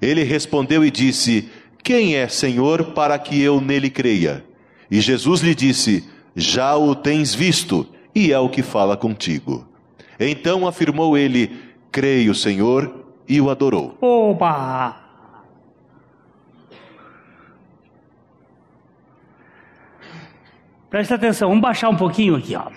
Ele 0.00 0.22
respondeu 0.22 0.84
e 0.84 0.90
disse: 0.90 1.50
Quem 1.82 2.16
é, 2.16 2.28
Senhor, 2.28 2.92
para 2.92 3.18
que 3.18 3.40
eu 3.40 3.60
nele 3.60 3.90
creia? 3.90 4.44
E 4.90 5.00
Jesus 5.00 5.42
lhe 5.42 5.54
disse: 5.54 6.04
Já 6.34 6.74
o 6.76 6.94
tens 6.94 7.34
visto, 7.34 7.86
e 8.14 8.32
é 8.32 8.38
o 8.38 8.48
que 8.48 8.62
fala 8.62 8.96
contigo. 8.96 9.66
Então 10.18 10.66
afirmou 10.66 11.18
ele: 11.18 11.50
creio, 11.92 12.34
Senhor, 12.34 13.04
e 13.28 13.40
o 13.40 13.50
adorou. 13.50 13.96
Opa! 14.00 15.09
Presta 20.90 21.14
atenção, 21.14 21.48
vamos 21.48 21.62
baixar 21.62 21.88
um 21.88 21.96
pouquinho 21.96 22.34
aqui, 22.34 22.56
ó. 22.56 22.68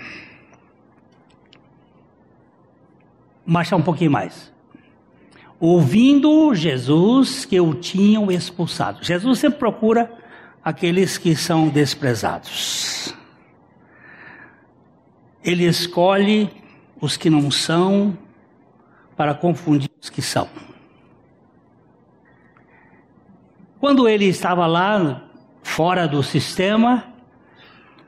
Baixar 3.46 3.76
um 3.76 3.82
pouquinho 3.82 4.12
mais. 4.12 4.54
Ouvindo 5.60 6.54
Jesus 6.54 7.44
que 7.44 7.60
o 7.60 7.74
tinham 7.74 8.32
expulsado. 8.32 9.04
Jesus 9.04 9.40
sempre 9.40 9.58
procura 9.58 10.12
aqueles 10.64 11.18
que 11.18 11.36
são 11.36 11.68
desprezados. 11.68 13.16
Ele 15.44 15.66
escolhe 15.66 16.50
os 17.02 17.18
que 17.18 17.30
não 17.30 17.50
são 17.50 18.18
para 19.18 19.34
confundir 19.34 19.90
os 20.02 20.10
que 20.10 20.22
são. 20.22 20.48
Quando 23.80 24.08
ele 24.08 24.26
estava 24.26 24.66
lá, 24.66 25.24
fora 25.62 26.08
do 26.08 26.24
sistema, 26.24 27.13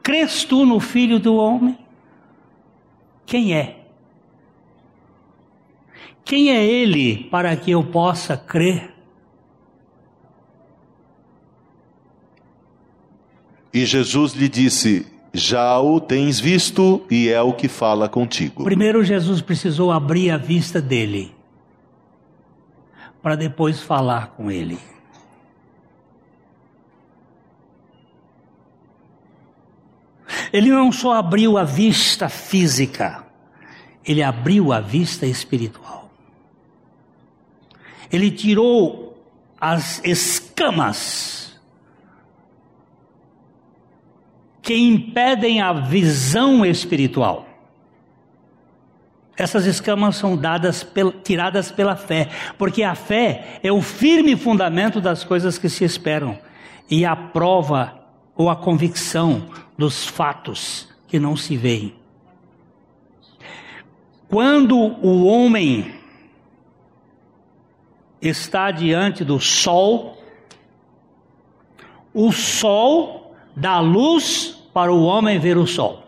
crês 0.05 0.43
tu 0.43 0.67
no 0.67 0.79
filho 0.79 1.19
do 1.19 1.35
homem? 1.35 1.75
Quem 3.25 3.55
é? 3.55 3.87
Quem 6.23 6.51
é 6.51 6.63
ele 6.63 7.23
para 7.31 7.55
que 7.55 7.71
eu 7.71 7.83
possa 7.83 8.37
crer? 8.37 8.93
E 13.73 13.83
Jesus 13.83 14.33
lhe 14.33 14.47
disse: 14.47 15.07
Já 15.33 15.79
o 15.79 15.99
tens 15.99 16.39
visto 16.39 17.03
e 17.09 17.29
é 17.29 17.41
o 17.41 17.51
que 17.51 17.67
fala 17.67 18.07
contigo. 18.07 18.63
Primeiro, 18.63 19.03
Jesus 19.03 19.41
precisou 19.41 19.91
abrir 19.91 20.29
a 20.29 20.37
vista 20.37 20.79
dele, 20.79 21.33
para 23.23 23.35
depois 23.35 23.81
falar 23.81 24.27
com 24.37 24.51
ele. 24.51 24.77
Ele 30.51 30.69
não 30.69 30.91
só 30.91 31.13
abriu 31.13 31.57
a 31.57 31.63
vista 31.63 32.29
física, 32.29 33.23
ele 34.05 34.21
abriu 34.21 34.71
a 34.71 34.79
vista 34.79 35.25
espiritual. 35.25 36.09
Ele 38.11 38.29
tirou 38.31 39.05
as 39.59 40.01
escamas 40.03 41.59
que 44.61 44.75
impedem 44.75 45.61
a 45.61 45.73
visão 45.73 46.65
espiritual. 46.65 47.47
Essas 49.37 49.65
escamas 49.65 50.15
são 50.15 50.37
dadas, 50.37 50.87
tiradas 51.23 51.71
pela 51.71 51.95
fé, 51.95 52.29
porque 52.57 52.83
a 52.83 52.95
fé 52.95 53.59
é 53.61 53.71
o 53.71 53.81
firme 53.81 54.35
fundamento 54.35 55.01
das 55.01 55.23
coisas 55.23 55.57
que 55.57 55.67
se 55.67 55.83
esperam 55.83 56.39
e 56.89 57.05
a 57.05 57.15
prova 57.15 57.94
ou 58.35 58.49
a 58.49 58.55
convicção 58.55 59.47
dos 59.77 60.05
fatos 60.05 60.87
que 61.07 61.19
não 61.19 61.37
se 61.37 61.55
veem. 61.55 61.95
Quando 64.27 64.77
o 64.77 65.25
homem 65.25 65.93
está 68.21 68.71
diante 68.71 69.23
do 69.23 69.39
sol, 69.39 70.17
o 72.13 72.31
sol 72.31 73.35
dá 73.55 73.79
luz 73.79 74.51
para 74.73 74.91
o 74.91 75.03
homem 75.03 75.39
ver 75.39 75.57
o 75.57 75.67
sol. 75.67 76.03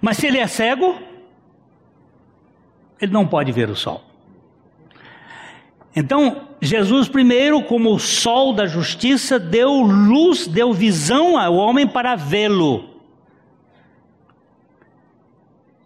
Mas 0.00 0.18
se 0.18 0.26
ele 0.26 0.38
é 0.38 0.46
cego, 0.46 0.96
ele 3.00 3.12
não 3.12 3.26
pode 3.26 3.50
ver 3.50 3.68
o 3.68 3.76
sol. 3.76 4.02
Então, 5.94 6.47
Jesus, 6.60 7.08
primeiro, 7.08 7.62
como 7.62 7.94
o 7.94 7.98
sol 7.98 8.52
da 8.52 8.66
justiça, 8.66 9.38
deu 9.38 9.72
luz, 9.80 10.46
deu 10.46 10.72
visão 10.72 11.38
ao 11.38 11.54
homem 11.54 11.86
para 11.86 12.16
vê-lo. 12.16 12.84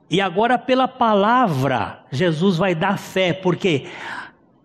E 0.08 0.20
agora, 0.20 0.58
pela 0.58 0.88
palavra, 0.88 2.04
Jesus 2.10 2.56
vai 2.56 2.74
dar 2.74 2.98
fé, 2.98 3.32
porque 3.32 3.86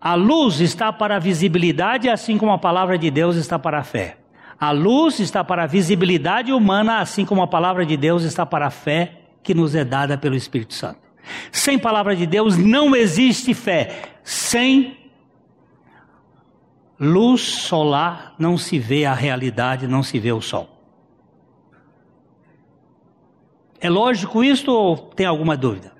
a 0.00 0.14
luz 0.14 0.60
está 0.60 0.92
para 0.92 1.16
a 1.16 1.18
visibilidade, 1.18 2.08
assim 2.08 2.38
como 2.38 2.52
a 2.52 2.58
palavra 2.58 2.96
de 2.96 3.10
Deus 3.10 3.36
está 3.36 3.58
para 3.58 3.78
a 3.78 3.84
fé. 3.84 4.18
A 4.60 4.70
luz 4.70 5.20
está 5.20 5.44
para 5.44 5.64
a 5.64 5.66
visibilidade 5.66 6.52
humana, 6.52 7.00
assim 7.00 7.24
como 7.24 7.42
a 7.42 7.46
palavra 7.46 7.86
de 7.86 7.96
Deus 7.96 8.24
está 8.24 8.44
para 8.44 8.66
a 8.66 8.70
fé 8.70 9.12
que 9.42 9.54
nos 9.54 9.74
é 9.74 9.84
dada 9.84 10.18
pelo 10.18 10.34
Espírito 10.34 10.74
Santo. 10.74 10.98
Sem 11.50 11.78
palavra 11.78 12.14
de 12.16 12.26
Deus 12.26 12.56
não 12.56 12.94
existe 12.94 13.54
fé. 13.54 14.02
Sem 14.22 14.96
luz 16.98 17.40
solar 17.42 18.34
não 18.38 18.58
se 18.58 18.78
vê 18.78 19.04
a 19.04 19.14
realidade, 19.14 19.86
não 19.86 20.02
se 20.02 20.18
vê 20.18 20.32
o 20.32 20.40
sol. 20.40 20.68
É 23.80 23.88
lógico 23.88 24.42
isso 24.42 24.72
ou 24.72 24.96
tem 24.96 25.26
alguma 25.26 25.56
dúvida? 25.56 25.92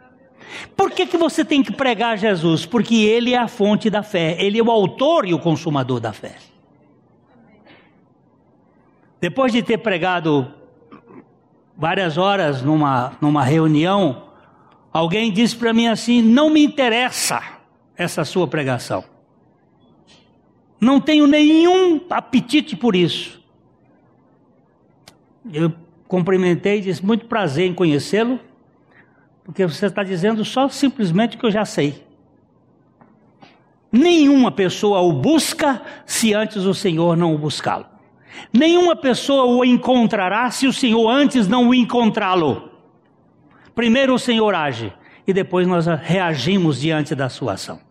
Por 0.76 0.90
que, 0.90 1.06
que 1.06 1.16
você 1.16 1.44
tem 1.44 1.62
que 1.62 1.72
pregar 1.72 2.18
Jesus? 2.18 2.66
Porque 2.66 2.96
Ele 2.96 3.34
é 3.34 3.38
a 3.38 3.46
fonte 3.46 3.88
da 3.88 4.02
fé, 4.02 4.36
Ele 4.42 4.58
é 4.58 4.62
o 4.62 4.70
autor 4.70 5.26
e 5.26 5.34
o 5.34 5.38
consumador 5.38 6.00
da 6.00 6.12
fé. 6.12 6.36
Depois 9.20 9.52
de 9.52 9.62
ter 9.62 9.78
pregado 9.78 10.52
várias 11.76 12.16
horas 12.16 12.62
numa, 12.62 13.12
numa 13.20 13.44
reunião, 13.44 14.24
alguém 14.92 15.30
disse 15.32 15.54
para 15.54 15.72
mim 15.72 15.86
assim: 15.86 16.22
não 16.22 16.50
me 16.50 16.64
interessa 16.64 17.42
essa 17.96 18.24
sua 18.24 18.48
pregação. 18.48 19.04
Não 20.80 21.00
tenho 21.00 21.26
nenhum 21.26 22.00
apetite 22.08 22.76
por 22.76 22.94
isso. 22.94 23.42
Eu 25.52 25.72
cumprimentei 26.06 26.78
e 26.78 26.82
disse: 26.82 27.04
Muito 27.04 27.26
prazer 27.26 27.66
em 27.66 27.74
conhecê-lo, 27.74 28.38
porque 29.44 29.66
você 29.66 29.86
está 29.86 30.02
dizendo 30.02 30.44
só 30.44 30.68
simplesmente 30.68 31.36
o 31.36 31.40
que 31.40 31.46
eu 31.46 31.50
já 31.50 31.64
sei. 31.64 32.06
Nenhuma 33.90 34.52
pessoa 34.52 35.00
o 35.00 35.12
busca 35.12 35.82
se 36.04 36.34
antes 36.34 36.64
o 36.64 36.74
Senhor 36.74 37.16
não 37.16 37.34
o 37.34 37.38
buscá-lo. 37.38 37.86
Nenhuma 38.52 38.94
pessoa 38.94 39.44
o 39.44 39.64
encontrará 39.64 40.50
se 40.50 40.66
o 40.66 40.72
Senhor 40.72 41.08
antes 41.08 41.48
não 41.48 41.68
o 41.68 41.74
encontrá-lo. 41.74 42.70
Primeiro 43.74 44.14
o 44.14 44.18
Senhor 44.18 44.54
age 44.54 44.92
e 45.26 45.32
depois 45.32 45.66
nós 45.66 45.86
reagimos 45.86 46.80
diante 46.80 47.14
da 47.14 47.28
sua 47.28 47.54
ação. 47.54 47.87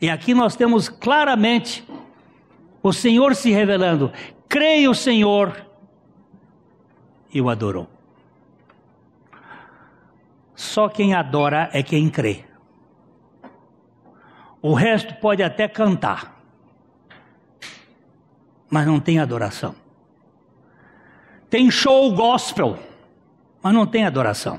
E 0.00 0.10
aqui 0.10 0.34
nós 0.34 0.56
temos 0.56 0.88
claramente 0.88 1.86
o 2.82 2.92
Senhor 2.92 3.34
se 3.34 3.50
revelando: 3.50 4.12
creia 4.48 4.90
o 4.90 4.94
Senhor 4.94 5.66
e 7.32 7.40
o 7.40 7.48
adorou. 7.48 7.88
Só 10.54 10.88
quem 10.88 11.14
adora 11.14 11.68
é 11.72 11.82
quem 11.82 12.08
crê. 12.08 12.44
O 14.62 14.72
resto 14.74 15.14
pode 15.16 15.42
até 15.42 15.68
cantar, 15.68 16.42
mas 18.68 18.86
não 18.86 18.98
tem 18.98 19.18
adoração. 19.18 19.74
Tem 21.48 21.70
show 21.70 22.12
gospel, 22.14 22.78
mas 23.62 23.72
não 23.72 23.86
tem 23.86 24.04
adoração. 24.04 24.58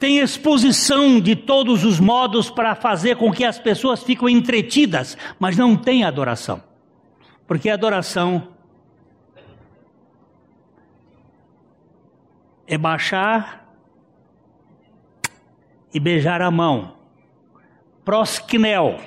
Tem 0.00 0.18
exposição 0.18 1.20
de 1.20 1.36
todos 1.36 1.84
os 1.84 2.00
modos 2.00 2.48
para 2.48 2.74
fazer 2.74 3.16
com 3.16 3.30
que 3.30 3.44
as 3.44 3.58
pessoas 3.58 4.02
fiquem 4.02 4.34
entretidas, 4.34 5.14
mas 5.38 5.58
não 5.58 5.76
tem 5.76 6.04
adoração. 6.04 6.62
Porque 7.46 7.68
adoração 7.68 8.48
é 12.66 12.78
baixar 12.78 13.68
e 15.92 16.00
beijar 16.00 16.40
a 16.40 16.50
mão. 16.50 16.96
Prosquinel. 18.02 19.00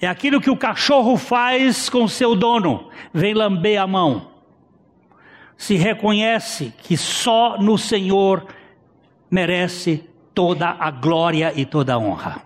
É 0.00 0.06
aquilo 0.06 0.40
que 0.40 0.50
o 0.50 0.56
cachorro 0.56 1.18
faz 1.18 1.90
com 1.90 2.08
seu 2.08 2.34
dono, 2.34 2.88
vem 3.12 3.34
lamber 3.34 3.78
a 3.78 3.86
mão. 3.86 4.30
Se 5.58 5.74
reconhece 5.74 6.72
que 6.78 6.96
só 6.96 7.58
no 7.58 7.76
Senhor 7.76 8.46
merece 9.30 10.04
toda 10.34 10.68
a 10.78 10.90
glória 10.90 11.52
e 11.54 11.64
toda 11.64 11.94
a 11.94 11.98
honra. 11.98 12.42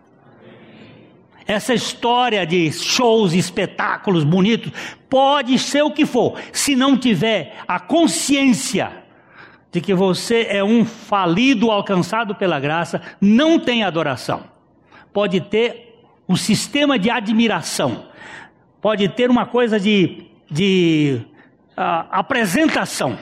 Essa 1.47 1.73
história 1.73 2.47
de 2.47 2.71
shows, 2.71 3.33
espetáculos 3.33 4.23
bonitos, 4.23 4.71
pode 5.09 5.59
ser 5.59 5.83
o 5.83 5.91
que 5.91 6.05
for, 6.05 6.39
se 6.53 6.77
não 6.77 6.97
tiver 6.97 7.57
a 7.67 7.81
consciência 7.81 8.93
de 9.73 9.81
que 9.81 9.95
você 9.95 10.47
é 10.51 10.63
um 10.63 10.85
falido 10.85 11.71
alcançado 11.71 12.35
pela 12.35 12.61
graça, 12.61 13.01
não 13.21 13.59
tem 13.59 13.83
adoração. 13.83 14.45
Pode 15.13 15.41
ter 15.41 16.03
um 16.29 16.37
sistema 16.37 16.99
de 16.99 17.09
admiração, 17.09 18.07
pode 18.81 19.09
ter 19.09 19.31
uma 19.31 19.47
coisa 19.47 19.81
de, 19.81 20.27
de 20.51 21.23
uh, 21.71 22.09
apresentação, 22.11 23.19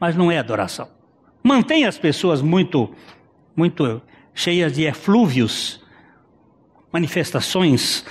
mas 0.00 0.16
não 0.16 0.30
é 0.32 0.38
adoração. 0.38 0.95
Mantém 1.46 1.84
as 1.84 1.96
pessoas 1.96 2.42
muito, 2.42 2.90
muito 3.54 4.02
cheias 4.34 4.72
de 4.72 4.82
eflúvios, 4.82 5.80
manifestações, 6.92 8.04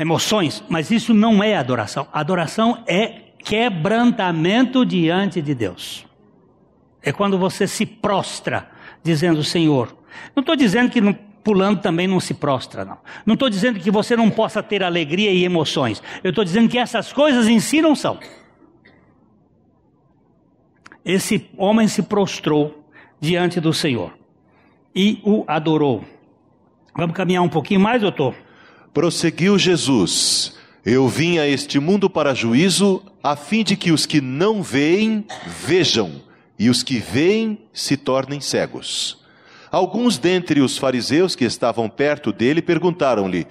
emoções, 0.00 0.62
mas 0.68 0.92
isso 0.92 1.12
não 1.12 1.42
é 1.42 1.56
adoração. 1.56 2.06
Adoração 2.12 2.84
é 2.86 3.32
quebrantamento 3.42 4.86
diante 4.86 5.42
de 5.42 5.52
Deus. 5.56 6.06
É 7.02 7.10
quando 7.10 7.36
você 7.36 7.66
se 7.66 7.84
prostra, 7.84 8.70
dizendo, 9.02 9.42
Senhor. 9.42 9.92
Não 10.36 10.42
estou 10.42 10.54
dizendo 10.54 10.90
que 10.90 11.00
não, 11.00 11.12
pulando 11.42 11.80
também 11.80 12.06
não 12.06 12.20
se 12.20 12.32
prostra, 12.32 12.84
não. 12.84 12.98
Não 13.26 13.34
estou 13.34 13.50
dizendo 13.50 13.80
que 13.80 13.90
você 13.90 14.16
não 14.16 14.30
possa 14.30 14.62
ter 14.62 14.84
alegria 14.84 15.32
e 15.32 15.44
emoções. 15.44 16.00
Eu 16.22 16.30
estou 16.30 16.44
dizendo 16.44 16.68
que 16.68 16.78
essas 16.78 17.12
coisas 17.12 17.48
em 17.48 17.58
si 17.58 17.82
não 17.82 17.96
são. 17.96 18.20
Esse 21.08 21.48
homem 21.56 21.88
se 21.88 22.02
prostrou 22.02 22.84
diante 23.18 23.58
do 23.62 23.72
Senhor 23.72 24.12
e 24.94 25.22
o 25.24 25.42
adorou. 25.46 26.04
Vamos 26.94 27.16
caminhar 27.16 27.42
um 27.42 27.48
pouquinho 27.48 27.80
mais, 27.80 28.02
doutor? 28.02 28.34
Prosseguiu 28.92 29.58
Jesus: 29.58 30.54
Eu 30.84 31.08
vim 31.08 31.38
a 31.38 31.48
este 31.48 31.80
mundo 31.80 32.10
para 32.10 32.34
juízo, 32.34 33.02
a 33.22 33.36
fim 33.36 33.64
de 33.64 33.74
que 33.74 33.90
os 33.90 34.04
que 34.04 34.20
não 34.20 34.62
veem, 34.62 35.24
vejam, 35.46 36.20
e 36.58 36.68
os 36.68 36.82
que 36.82 36.98
veem 36.98 37.58
se 37.72 37.96
tornem 37.96 38.38
cegos. 38.38 39.24
Alguns 39.72 40.18
dentre 40.18 40.60
os 40.60 40.76
fariseus 40.76 41.34
que 41.34 41.46
estavam 41.46 41.88
perto 41.88 42.34
dele 42.34 42.60
perguntaram-lhe: 42.60 43.46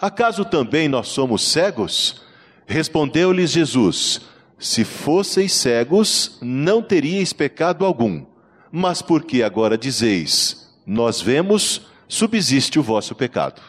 Acaso 0.00 0.46
também 0.46 0.88
nós 0.88 1.08
somos 1.08 1.42
cegos? 1.42 2.22
Respondeu-lhes 2.66 3.50
Jesus: 3.50 4.31
Se 4.62 4.84
fosseis 4.84 5.52
cegos, 5.54 6.38
não 6.40 6.80
teríeis 6.80 7.32
pecado 7.32 7.84
algum. 7.84 8.24
Mas 8.70 9.02
porque 9.02 9.42
agora 9.42 9.76
dizeis: 9.76 10.72
Nós 10.86 11.20
vemos, 11.20 11.88
subsiste 12.06 12.78
o 12.78 12.82
vosso 12.82 13.12
pecado. 13.12 13.60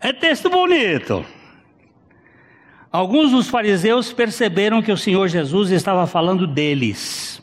É 0.00 0.12
texto 0.12 0.50
bonito. 0.50 1.24
Alguns 2.90 3.30
dos 3.30 3.48
fariseus 3.48 4.12
perceberam 4.12 4.82
que 4.82 4.90
o 4.90 4.98
Senhor 4.98 5.28
Jesus 5.28 5.70
estava 5.70 6.08
falando 6.08 6.44
deles 6.44 7.40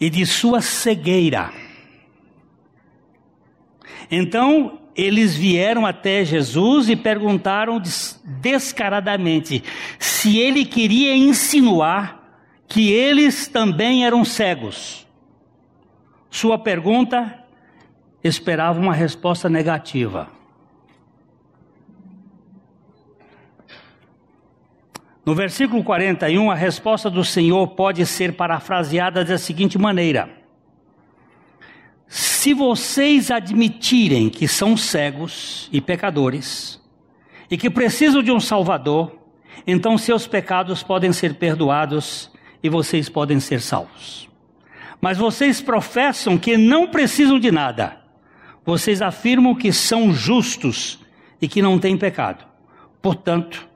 e 0.00 0.08
de 0.08 0.24
sua 0.24 0.62
cegueira. 0.62 1.52
Então 4.10 4.79
eles 4.96 5.36
vieram 5.36 5.86
até 5.86 6.24
Jesus 6.24 6.88
e 6.88 6.96
perguntaram 6.96 7.80
descaradamente 8.24 9.62
se 9.98 10.38
ele 10.38 10.64
queria 10.64 11.14
insinuar 11.16 12.20
que 12.68 12.92
eles 12.92 13.48
também 13.48 14.04
eram 14.04 14.24
cegos. 14.24 15.06
Sua 16.30 16.58
pergunta 16.58 17.44
esperava 18.22 18.78
uma 18.78 18.94
resposta 18.94 19.48
negativa. 19.48 20.28
No 25.24 25.34
versículo 25.34 25.84
41, 25.84 26.50
a 26.50 26.54
resposta 26.54 27.10
do 27.10 27.24
Senhor 27.24 27.68
pode 27.68 28.04
ser 28.06 28.34
parafraseada 28.34 29.24
da 29.24 29.38
seguinte 29.38 29.78
maneira: 29.78 30.39
se 32.12 32.52
vocês 32.52 33.30
admitirem 33.30 34.28
que 34.28 34.48
são 34.48 34.76
cegos 34.76 35.68
e 35.72 35.80
pecadores, 35.80 36.80
e 37.48 37.56
que 37.56 37.70
precisam 37.70 38.20
de 38.20 38.32
um 38.32 38.40
Salvador, 38.40 39.16
então 39.64 39.96
seus 39.96 40.26
pecados 40.26 40.82
podem 40.82 41.12
ser 41.12 41.34
perdoados 41.34 42.28
e 42.60 42.68
vocês 42.68 43.08
podem 43.08 43.38
ser 43.38 43.60
salvos. 43.60 44.28
Mas 45.00 45.18
vocês 45.18 45.60
professam 45.60 46.36
que 46.36 46.56
não 46.56 46.88
precisam 46.88 47.38
de 47.38 47.52
nada. 47.52 48.00
Vocês 48.64 49.00
afirmam 49.00 49.54
que 49.54 49.72
são 49.72 50.12
justos 50.12 50.98
e 51.40 51.46
que 51.46 51.62
não 51.62 51.78
têm 51.78 51.96
pecado. 51.96 52.44
Portanto, 53.00 53.68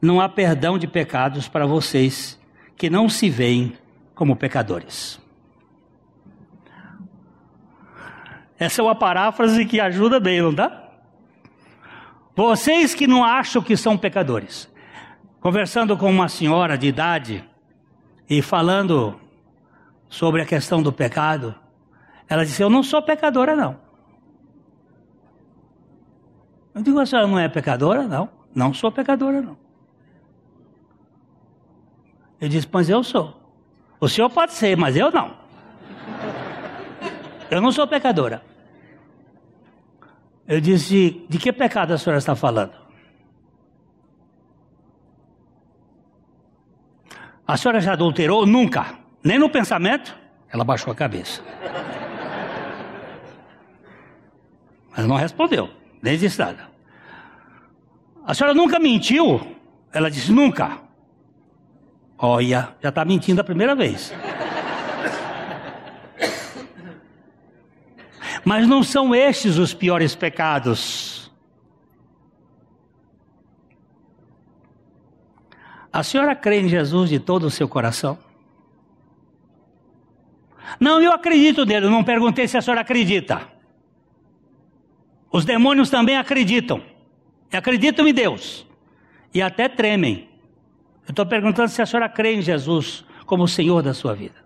não 0.00 0.20
há 0.20 0.28
perdão 0.28 0.78
de 0.78 0.86
pecados 0.86 1.48
para 1.48 1.66
vocês 1.66 2.40
que 2.76 2.88
não 2.88 3.08
se 3.08 3.28
veem 3.28 3.72
como 4.14 4.36
pecadores. 4.36 5.20
Essa 8.60 8.82
é 8.82 8.84
uma 8.84 8.94
paráfrase 8.94 9.64
que 9.64 9.80
ajuda 9.80 10.20
bem, 10.20 10.42
não 10.42 10.52
dá? 10.52 10.90
Vocês 12.36 12.94
que 12.94 13.06
não 13.06 13.24
acham 13.24 13.62
que 13.62 13.74
são 13.74 13.96
pecadores. 13.96 14.68
Conversando 15.40 15.96
com 15.96 16.10
uma 16.10 16.28
senhora 16.28 16.76
de 16.76 16.86
idade 16.86 17.42
e 18.28 18.42
falando 18.42 19.18
sobre 20.10 20.42
a 20.42 20.44
questão 20.44 20.82
do 20.82 20.92
pecado, 20.92 21.54
ela 22.28 22.44
disse: 22.44 22.62
Eu 22.62 22.68
não 22.68 22.82
sou 22.82 23.00
pecadora, 23.00 23.56
não. 23.56 23.78
Eu 26.74 26.82
digo: 26.82 27.00
A 27.00 27.06
senhora 27.06 27.26
não 27.26 27.38
é 27.38 27.48
pecadora? 27.48 28.06
Não. 28.06 28.28
Não 28.54 28.74
sou 28.74 28.92
pecadora, 28.92 29.40
não. 29.40 29.56
Eu 32.38 32.50
disse: 32.50 32.68
Mas 32.70 32.90
eu 32.90 33.02
sou. 33.02 33.40
O 33.98 34.06
senhor 34.06 34.28
pode 34.28 34.52
ser, 34.52 34.76
mas 34.76 34.96
eu 34.96 35.10
não. 35.10 35.34
Eu 37.50 37.60
não 37.60 37.72
sou 37.72 37.84
pecadora. 37.84 38.49
Eu 40.50 40.60
disse: 40.60 41.24
De 41.28 41.38
que 41.38 41.52
pecado 41.52 41.94
a 41.94 41.98
senhora 41.98 42.18
está 42.18 42.34
falando? 42.34 42.72
A 47.46 47.56
senhora 47.56 47.80
já 47.80 47.92
adulterou? 47.92 48.44
Nunca. 48.44 48.98
Nem 49.22 49.38
no 49.38 49.48
pensamento? 49.48 50.18
Ela 50.52 50.64
baixou 50.64 50.92
a 50.92 50.96
cabeça. 50.96 51.40
Mas 54.90 55.06
não 55.06 55.14
respondeu, 55.14 55.70
nem 56.02 56.18
disse 56.18 56.40
nada. 56.40 56.68
A 58.26 58.34
senhora 58.34 58.52
nunca 58.52 58.80
mentiu? 58.80 59.56
Ela 59.92 60.10
disse: 60.10 60.32
Nunca. 60.32 60.78
Olha, 62.18 62.74
já 62.82 62.88
está 62.88 63.04
mentindo 63.04 63.40
a 63.40 63.44
primeira 63.44 63.76
vez. 63.76 64.12
Mas 68.44 68.66
não 68.66 68.82
são 68.82 69.14
estes 69.14 69.56
os 69.56 69.74
piores 69.74 70.14
pecados. 70.14 71.30
A 75.92 76.02
senhora 76.02 76.34
crê 76.36 76.60
em 76.60 76.68
Jesus 76.68 77.10
de 77.10 77.18
todo 77.18 77.44
o 77.44 77.50
seu 77.50 77.68
coração? 77.68 78.18
Não, 80.78 81.00
eu 81.00 81.12
acredito 81.12 81.64
nele, 81.66 81.88
não 81.88 82.04
perguntei 82.04 82.46
se 82.46 82.56
a 82.56 82.62
senhora 82.62 82.82
acredita. 82.82 83.48
Os 85.32 85.44
demônios 85.44 85.90
também 85.90 86.16
acreditam. 86.16 86.82
Acreditam 87.52 88.06
em 88.06 88.14
Deus. 88.14 88.66
E 89.34 89.42
até 89.42 89.68
tremem. 89.68 90.28
Eu 91.06 91.10
estou 91.10 91.26
perguntando 91.26 91.68
se 91.68 91.82
a 91.82 91.86
senhora 91.86 92.08
crê 92.08 92.34
em 92.34 92.42
Jesus 92.42 93.04
como 93.26 93.44
o 93.44 93.48
Senhor 93.48 93.82
da 93.82 93.92
sua 93.92 94.14
vida. 94.14 94.39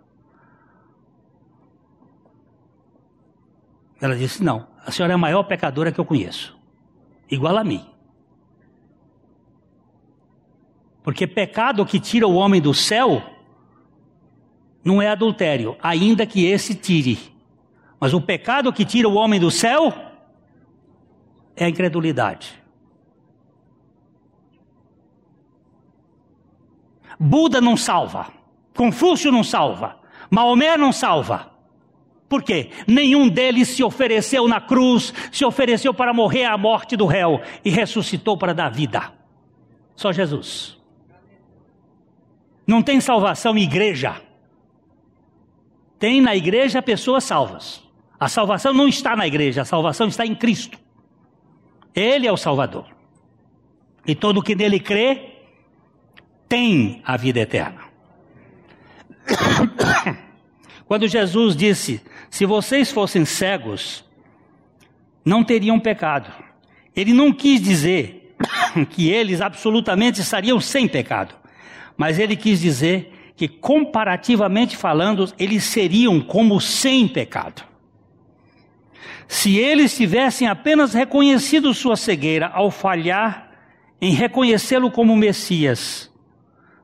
Ela 4.04 4.16
disse: 4.16 4.44
Não, 4.44 4.66
a 4.84 4.90
senhora 4.90 5.14
é 5.14 5.16
a 5.16 5.18
maior 5.18 5.44
pecadora 5.44 5.90
que 5.90 5.98
eu 5.98 6.04
conheço, 6.04 6.54
igual 7.30 7.56
a 7.56 7.64
mim. 7.64 7.86
Porque 11.02 11.26
pecado 11.26 11.86
que 11.86 11.98
tira 11.98 12.28
o 12.28 12.34
homem 12.34 12.60
do 12.60 12.74
céu 12.74 13.22
não 14.84 15.00
é 15.00 15.08
adultério, 15.08 15.74
ainda 15.82 16.26
que 16.26 16.44
esse 16.44 16.74
tire. 16.74 17.34
Mas 17.98 18.12
o 18.12 18.20
pecado 18.20 18.70
que 18.74 18.84
tira 18.84 19.08
o 19.08 19.14
homem 19.14 19.40
do 19.40 19.50
céu 19.50 19.90
é 21.56 21.64
a 21.64 21.68
incredulidade. 21.70 22.62
Buda 27.18 27.58
não 27.58 27.74
salva, 27.74 28.30
Confúcio 28.76 29.32
não 29.32 29.42
salva, 29.42 29.98
Maomé 30.28 30.76
não 30.76 30.92
salva. 30.92 31.53
Por 32.28 32.42
quê? 32.42 32.70
Nenhum 32.86 33.28
deles 33.28 33.68
se 33.68 33.84
ofereceu 33.84 34.48
na 34.48 34.60
cruz, 34.60 35.12
se 35.30 35.44
ofereceu 35.44 35.92
para 35.92 36.14
morrer 36.14 36.44
a 36.44 36.56
morte 36.56 36.96
do 36.96 37.06
réu 37.06 37.40
e 37.64 37.70
ressuscitou 37.70 38.36
para 38.36 38.54
dar 38.54 38.70
vida. 38.70 39.12
Só 39.94 40.12
Jesus. 40.12 40.76
Não 42.66 42.82
tem 42.82 43.00
salvação 43.00 43.56
igreja. 43.56 44.20
Tem 45.98 46.20
na 46.20 46.34
igreja 46.34 46.82
pessoas 46.82 47.24
salvas. 47.24 47.82
A 48.18 48.28
salvação 48.28 48.72
não 48.72 48.88
está 48.88 49.14
na 49.14 49.26
igreja, 49.26 49.62
a 49.62 49.64
salvação 49.64 50.08
está 50.08 50.24
em 50.24 50.34
Cristo. 50.34 50.78
Ele 51.94 52.26
é 52.26 52.32
o 52.32 52.36
Salvador. 52.36 52.86
E 54.06 54.14
todo 54.14 54.42
que 54.42 54.54
nele 54.54 54.80
crê 54.80 55.34
tem 56.48 57.02
a 57.04 57.16
vida 57.16 57.40
eterna. 57.40 57.82
Quando 60.86 61.08
Jesus 61.08 61.56
disse: 61.56 62.00
Se 62.30 62.44
vocês 62.44 62.90
fossem 62.92 63.24
cegos, 63.24 64.04
não 65.24 65.42
teriam 65.42 65.80
pecado. 65.80 66.30
Ele 66.94 67.12
não 67.12 67.32
quis 67.32 67.60
dizer 67.60 68.36
que 68.90 69.10
eles 69.10 69.40
absolutamente 69.40 70.20
estariam 70.20 70.60
sem 70.60 70.86
pecado, 70.86 71.34
mas 71.96 72.18
ele 72.18 72.36
quis 72.36 72.60
dizer 72.60 73.12
que, 73.36 73.48
comparativamente 73.48 74.76
falando, 74.76 75.32
eles 75.38 75.64
seriam 75.64 76.20
como 76.20 76.60
sem 76.60 77.08
pecado. 77.08 77.64
Se 79.26 79.56
eles 79.56 79.96
tivessem 79.96 80.46
apenas 80.46 80.92
reconhecido 80.92 81.72
sua 81.74 81.96
cegueira 81.96 82.48
ao 82.48 82.70
falhar 82.70 83.50
em 84.00 84.12
reconhecê-lo 84.12 84.90
como 84.90 85.16
Messias, 85.16 86.12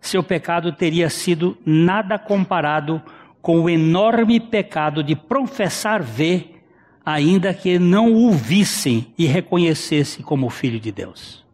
seu 0.01 0.23
pecado 0.23 0.73
teria 0.73 1.11
sido 1.11 1.57
nada 1.65 2.19
comparado 2.19 3.01
com 3.01 3.11
o 3.43 3.71
enorme 3.71 4.39
pecado 4.39 5.03
de 5.03 5.17
professar 5.17 6.03
ver, 6.03 6.63
ainda 7.05 7.55
que 7.55 7.79
não 7.79 8.15
o 8.15 8.33
vissem 8.33 9.13
e 9.17 9.27
reconhecessem 9.27 10.25
como 10.25 10.51
filho 10.51 10.79
de 10.79 10.93
Deus. 10.93 11.45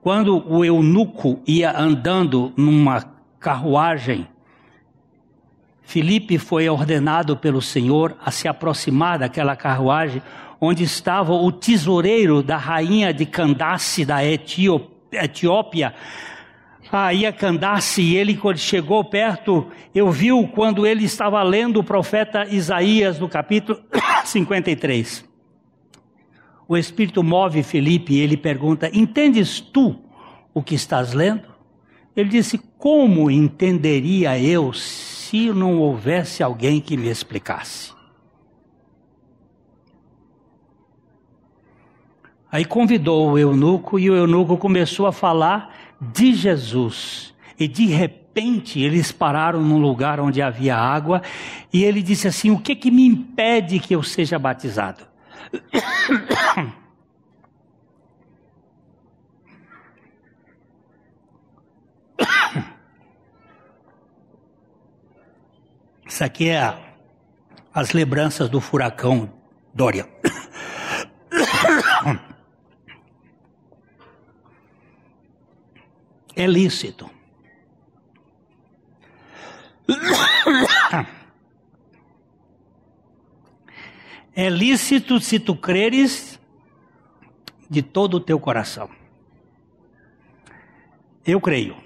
Quando 0.00 0.46
o 0.46 0.64
eunuco 0.64 1.40
ia 1.46 1.74
andando 1.78 2.52
numa 2.56 3.02
carruagem 3.40 4.28
Filipe 5.84 6.38
foi 6.38 6.68
ordenado 6.68 7.36
pelo 7.36 7.60
Senhor 7.62 8.16
a 8.24 8.30
se 8.30 8.48
aproximar 8.48 9.18
daquela 9.18 9.54
carruagem 9.54 10.22
onde 10.60 10.82
estava 10.82 11.34
o 11.34 11.52
tesoureiro 11.52 12.42
da 12.42 12.56
rainha 12.56 13.12
de 13.12 13.26
Candace 13.26 14.04
da 14.04 14.24
Etiópia. 15.14 15.94
A 16.92 17.32
Candace, 17.32 18.02
e 18.02 18.16
ele 18.16 18.36
quando 18.36 18.58
chegou 18.58 19.02
perto, 19.02 19.66
eu 19.94 20.12
viu 20.12 20.46
quando 20.46 20.86
ele 20.86 21.04
estava 21.04 21.42
lendo 21.42 21.80
o 21.80 21.84
profeta 21.84 22.46
Isaías 22.48 23.18
no 23.18 23.28
capítulo 23.28 23.80
53. 24.24 25.24
O 26.68 26.76
Espírito 26.76 27.22
move 27.22 27.62
Felipe 27.62 28.14
e 28.14 28.20
ele 28.20 28.36
pergunta: 28.36 28.90
Entendes 28.92 29.60
tu 29.60 29.98
o 30.52 30.62
que 30.62 30.74
estás 30.74 31.12
lendo? 31.12 31.48
Ele 32.16 32.28
disse: 32.28 32.58
Como 32.78 33.30
entenderia 33.30 34.38
eu 34.38 34.72
se 34.72 35.50
não 35.50 35.78
houvesse 35.78 36.42
alguém 36.42 36.80
que 36.80 36.96
me 36.96 37.08
explicasse? 37.08 37.93
Aí 42.54 42.64
convidou 42.64 43.32
o 43.32 43.38
eunuco 43.38 43.98
e 43.98 44.08
o 44.08 44.14
eunuco 44.14 44.56
começou 44.56 45.08
a 45.08 45.12
falar 45.12 45.74
de 46.00 46.32
Jesus. 46.32 47.34
E 47.58 47.66
de 47.66 47.86
repente 47.86 48.78
eles 48.78 49.10
pararam 49.10 49.60
num 49.60 49.78
lugar 49.78 50.20
onde 50.20 50.40
havia 50.40 50.76
água 50.76 51.20
e 51.72 51.82
ele 51.82 52.00
disse 52.00 52.28
assim: 52.28 52.52
O 52.52 52.60
que 52.60 52.76
que 52.76 52.92
me 52.92 53.04
impede 53.04 53.80
que 53.80 53.92
eu 53.92 54.04
seja 54.04 54.38
batizado? 54.38 55.04
Isso 66.06 66.22
aqui 66.22 66.50
é 66.50 66.72
as 67.74 67.90
lembranças 67.90 68.48
do 68.48 68.60
furacão 68.60 69.28
Dorian. 69.74 70.06
É 76.36 76.46
lícito. 76.46 77.10
É 84.36 84.48
lícito 84.48 85.20
se 85.20 85.38
tu 85.38 85.54
creres 85.54 86.40
de 87.70 87.82
todo 87.82 88.14
o 88.14 88.20
teu 88.20 88.40
coração. 88.40 88.90
Eu 91.24 91.40
creio 91.40 91.76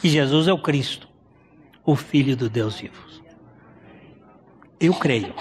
que 0.00 0.08
Jesus 0.08 0.46
é 0.46 0.52
o 0.52 0.62
Cristo, 0.62 1.08
o 1.84 1.96
Filho 1.96 2.36
do 2.36 2.48
Deus 2.48 2.78
vivo. 2.78 3.02
Eu 4.78 4.94
creio. 4.94 5.34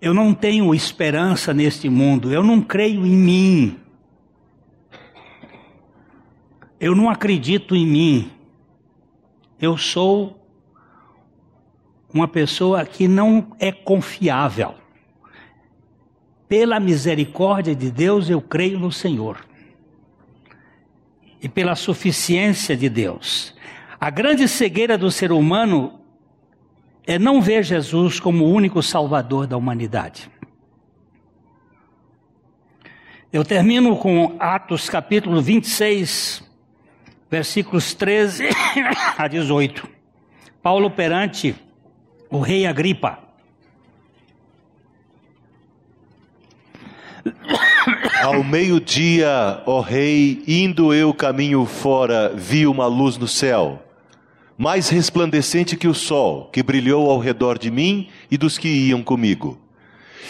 Eu 0.00 0.14
não 0.14 0.32
tenho 0.32 0.74
esperança 0.74 1.52
neste 1.52 1.88
mundo, 1.90 2.32
eu 2.32 2.42
não 2.42 2.62
creio 2.62 3.06
em 3.06 3.16
mim. 3.16 3.80
Eu 6.80 6.94
não 6.94 7.10
acredito 7.10 7.76
em 7.76 7.86
mim. 7.86 8.32
Eu 9.60 9.76
sou 9.76 10.42
uma 12.12 12.26
pessoa 12.26 12.86
que 12.86 13.06
não 13.06 13.54
é 13.58 13.70
confiável. 13.70 14.74
Pela 16.48 16.80
misericórdia 16.80 17.76
de 17.76 17.90
Deus, 17.90 18.30
eu 18.30 18.40
creio 18.40 18.78
no 18.78 18.90
Senhor. 18.90 19.46
E 21.42 21.48
pela 21.50 21.76
suficiência 21.76 22.74
de 22.74 22.88
Deus. 22.88 23.54
A 24.00 24.08
grande 24.08 24.48
cegueira 24.48 24.96
do 24.96 25.10
ser 25.10 25.32
humano 25.32 26.00
é 27.06 27.18
não 27.18 27.42
ver 27.42 27.62
Jesus 27.62 28.18
como 28.18 28.44
o 28.44 28.50
único 28.50 28.82
salvador 28.82 29.46
da 29.46 29.56
humanidade. 29.56 30.30
Eu 33.30 33.44
termino 33.44 33.96
com 33.96 34.34
Atos 34.40 34.88
capítulo 34.88 35.40
26, 35.40 36.49
versículos 37.30 37.94
13 37.94 38.48
a 39.16 39.28
18. 39.28 39.88
Paulo 40.62 40.90
perante 40.90 41.54
o 42.28 42.40
rei 42.40 42.66
Agripa. 42.66 43.20
Ao 48.22 48.42
meio-dia, 48.42 49.62
ó 49.64 49.80
rei, 49.80 50.42
indo 50.46 50.92
eu 50.92 51.14
caminho 51.14 51.64
fora, 51.64 52.32
vi 52.34 52.66
uma 52.66 52.86
luz 52.86 53.16
no 53.16 53.26
céu, 53.26 53.82
mais 54.58 54.88
resplandecente 54.90 55.76
que 55.76 55.88
o 55.88 55.94
sol, 55.94 56.50
que 56.52 56.62
brilhou 56.62 57.10
ao 57.10 57.18
redor 57.18 57.58
de 57.58 57.70
mim 57.70 58.10
e 58.30 58.36
dos 58.36 58.58
que 58.58 58.68
iam 58.68 59.02
comigo. 59.02 59.58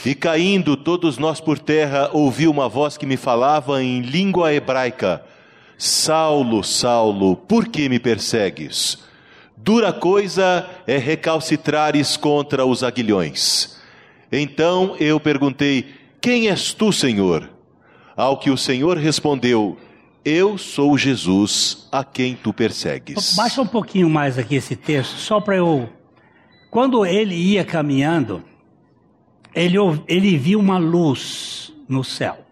E 0.06 0.14
caindo 0.14 0.76
todos 0.76 1.18
nós 1.18 1.40
por 1.40 1.58
terra, 1.58 2.08
ouvi 2.12 2.46
uma 2.46 2.68
voz 2.68 2.96
que 2.96 3.04
me 3.04 3.16
falava 3.16 3.82
em 3.82 4.00
língua 4.00 4.54
hebraica: 4.54 5.24
Saulo, 5.80 6.62
Saulo, 6.62 7.34
por 7.34 7.66
que 7.66 7.88
me 7.88 7.98
persegues? 7.98 8.98
Dura 9.56 9.94
coisa 9.94 10.68
é 10.86 10.98
recalcitrares 10.98 12.18
contra 12.18 12.66
os 12.66 12.84
aguilhões. 12.84 13.80
Então 14.30 14.94
eu 15.00 15.18
perguntei: 15.18 15.86
Quem 16.20 16.50
és 16.50 16.74
tu, 16.74 16.92
Senhor? 16.92 17.48
Ao 18.14 18.36
que 18.36 18.50
o 18.50 18.58
Senhor 18.58 18.98
respondeu: 18.98 19.78
Eu 20.22 20.58
sou 20.58 20.98
Jesus 20.98 21.88
a 21.90 22.04
quem 22.04 22.34
tu 22.34 22.52
persegues. 22.52 23.34
Baixa 23.34 23.62
um 23.62 23.66
pouquinho 23.66 24.10
mais 24.10 24.38
aqui 24.38 24.56
esse 24.56 24.76
texto, 24.76 25.16
só 25.16 25.40
para 25.40 25.56
eu. 25.56 25.88
Quando 26.70 27.06
ele 27.06 27.34
ia 27.34 27.64
caminhando, 27.64 28.44
ele, 29.54 29.78
ele 30.06 30.36
viu 30.36 30.60
uma 30.60 30.76
luz 30.76 31.72
no 31.88 32.04
céu, 32.04 32.44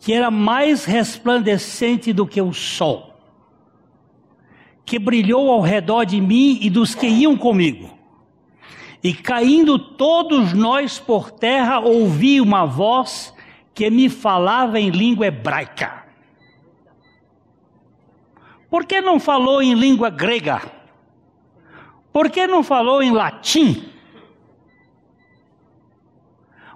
que 0.00 0.12
era 0.12 0.30
mais 0.30 0.84
resplandecente 0.84 2.12
do 2.12 2.26
que 2.26 2.42
o 2.42 2.52
sol 2.52 3.10
que 4.90 4.98
brilhou 4.98 5.52
ao 5.52 5.60
redor 5.60 6.04
de 6.04 6.20
mim 6.20 6.58
e 6.60 6.68
dos 6.68 6.96
que 6.96 7.06
iam 7.06 7.36
comigo. 7.36 7.96
E 9.00 9.14
caindo 9.14 9.78
todos 9.78 10.52
nós 10.52 10.98
por 10.98 11.30
terra, 11.30 11.78
ouvi 11.78 12.40
uma 12.40 12.66
voz 12.66 13.32
que 13.72 13.88
me 13.88 14.08
falava 14.08 14.80
em 14.80 14.90
língua 14.90 15.28
hebraica. 15.28 16.04
Por 18.68 18.84
que 18.84 19.00
não 19.00 19.20
falou 19.20 19.62
em 19.62 19.74
língua 19.74 20.10
grega? 20.10 20.60
Por 22.12 22.28
que 22.28 22.48
não 22.48 22.64
falou 22.64 23.00
em 23.00 23.12
latim? 23.12 23.88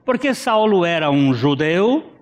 Porque 0.04 0.34
Saulo 0.34 0.84
era 0.84 1.10
um 1.10 1.34
judeu 1.34 2.13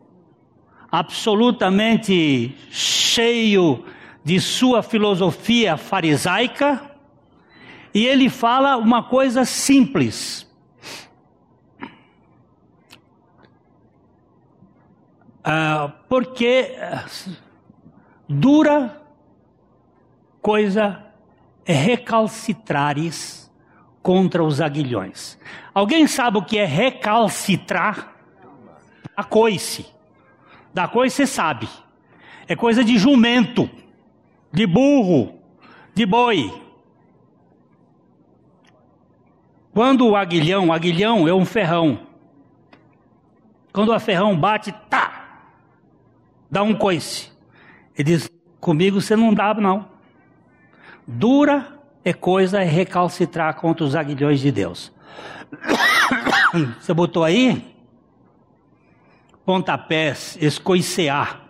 absolutamente 0.92 2.54
cheio 2.70 3.82
de 4.22 4.38
sua 4.38 4.82
filosofia 4.82 5.78
farisaica, 5.78 6.92
e 7.94 8.06
ele 8.06 8.28
fala 8.28 8.76
uma 8.76 9.02
coisa 9.02 9.46
simples. 9.46 10.46
Uh, 15.40 15.90
porque 16.08 16.76
dura 18.28 19.02
coisa 20.40 21.04
é 21.64 21.72
recalcitrares 21.72 23.50
contra 24.02 24.44
os 24.44 24.60
aguilhões. 24.60 25.38
Alguém 25.74 26.06
sabe 26.06 26.38
o 26.38 26.42
que 26.42 26.58
é 26.58 26.64
recalcitrar? 26.64 28.14
A 29.16 29.24
coice. 29.24 29.86
Da 30.74 30.88
coice 30.88 31.16
você 31.16 31.26
sabe. 31.26 31.68
É 32.48 32.56
coisa 32.56 32.84
de 32.84 32.98
jumento 32.98 33.68
de 34.52 34.66
burro, 34.66 35.40
de 35.94 36.04
boi. 36.04 36.52
Quando 39.72 40.06
o 40.06 40.14
aguilhão, 40.14 40.68
o 40.68 40.72
aguilhão 40.72 41.26
é 41.26 41.32
um 41.32 41.46
ferrão. 41.46 42.06
Quando 43.72 43.92
o 43.92 43.98
ferrão 43.98 44.38
bate, 44.38 44.70
tá, 44.90 45.46
dá 46.50 46.62
um 46.62 46.74
coice. 46.74 47.32
Ele 47.96 48.04
diz: 48.04 48.30
comigo 48.60 49.00
você 49.00 49.16
não 49.16 49.32
dá, 49.32 49.54
não. 49.54 49.90
Dura 51.06 51.80
é 52.04 52.12
coisa 52.12 52.60
é 52.60 52.64
recalcitrar 52.64 53.54
contra 53.54 53.84
os 53.84 53.96
aguilhões 53.96 54.40
de 54.40 54.52
Deus. 54.52 54.92
Você 56.78 56.92
botou 56.92 57.24
aí? 57.24 57.71
Pontapés, 59.44 60.36
escoicear. 60.40 61.42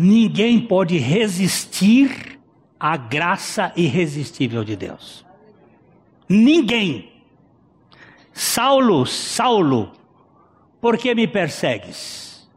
ninguém 0.00 0.60
pode 0.60 0.96
resistir 0.96 2.38
à 2.78 2.96
graça 2.96 3.72
irresistível 3.74 4.62
de 4.62 4.76
Deus. 4.76 5.26
Ninguém. 6.28 7.10
Saulo, 8.32 9.04
Saulo, 9.04 9.90
por 10.80 10.96
que 10.96 11.12
me 11.16 11.26
persegues? 11.26 12.48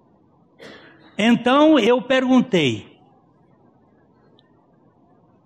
Então 1.17 1.79
eu 1.79 1.99
perguntei: 2.03 2.99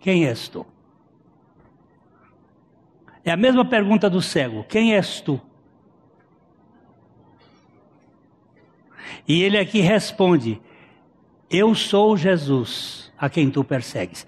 Quem 0.02 0.26
és 0.26 0.50
tu? 0.50 0.66
É 3.24 3.32
a 3.32 3.38
mesma 3.38 3.64
pergunta 3.64 4.10
do 4.10 4.22
cego: 4.22 4.66
Quem 4.66 4.94
és 4.96 5.22
tu? 5.22 5.40
E 9.28 9.44
ele 9.44 9.58
aqui 9.58 9.80
responde: 9.80 10.62
Eu 11.50 11.74
sou 11.76 12.16
Jesus, 12.16 13.12
a 13.18 13.30
quem 13.30 13.50
tu 13.50 13.64
persegues. 13.64 14.26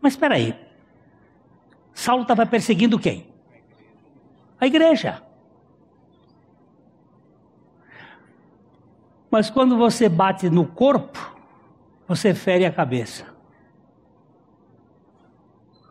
Mas 0.00 0.14
espera 0.14 0.34
aí. 0.34 0.54
Saulo 1.92 2.22
estava 2.22 2.44
perseguindo 2.46 2.98
quem? 2.98 3.26
A 4.60 4.66
igreja. 4.66 5.22
Mas 9.30 9.48
quando 9.48 9.76
você 9.78 10.08
bate 10.08 10.50
no 10.50 10.66
corpo, 10.66 11.34
você 12.06 12.34
fere 12.34 12.66
a 12.66 12.72
cabeça. 12.72 13.32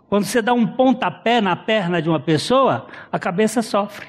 Quando 0.08 0.26
você 0.26 0.42
dá 0.42 0.54
um 0.54 0.68
pontapé 0.68 1.40
na 1.40 1.56
perna 1.56 2.02
de 2.02 2.10
uma 2.10 2.20
pessoa, 2.20 2.88
a 3.12 3.18
cabeça 3.18 3.62
sofre. 3.62 4.08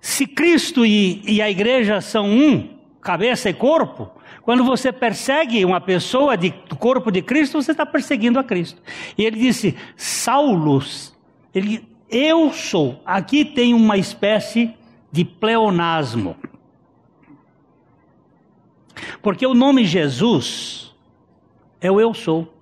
Se 0.00 0.26
Cristo 0.26 0.86
e, 0.86 1.22
e 1.24 1.42
a 1.42 1.50
igreja 1.50 2.00
são 2.00 2.26
um, 2.26 2.79
cabeça 3.00 3.48
e 3.48 3.54
corpo, 3.54 4.10
quando 4.42 4.64
você 4.64 4.92
persegue 4.92 5.64
uma 5.64 5.80
pessoa 5.80 6.36
de, 6.36 6.50
do 6.68 6.76
corpo 6.76 7.10
de 7.10 7.22
Cristo, 7.22 7.60
você 7.60 7.72
está 7.72 7.86
perseguindo 7.86 8.38
a 8.38 8.44
Cristo. 8.44 8.80
E 9.16 9.24
ele 9.24 9.38
disse: 9.38 9.76
Saulos, 9.96 11.14
ele, 11.54 11.88
eu 12.10 12.52
sou. 12.52 13.00
Aqui 13.04 13.44
tem 13.44 13.74
uma 13.74 13.96
espécie 13.96 14.74
de 15.12 15.24
pleonasmo. 15.24 16.36
Porque 19.22 19.46
o 19.46 19.54
nome 19.54 19.84
Jesus 19.84 20.94
é 21.80 21.90
o 21.90 22.00
eu 22.00 22.12
sou. 22.14 22.52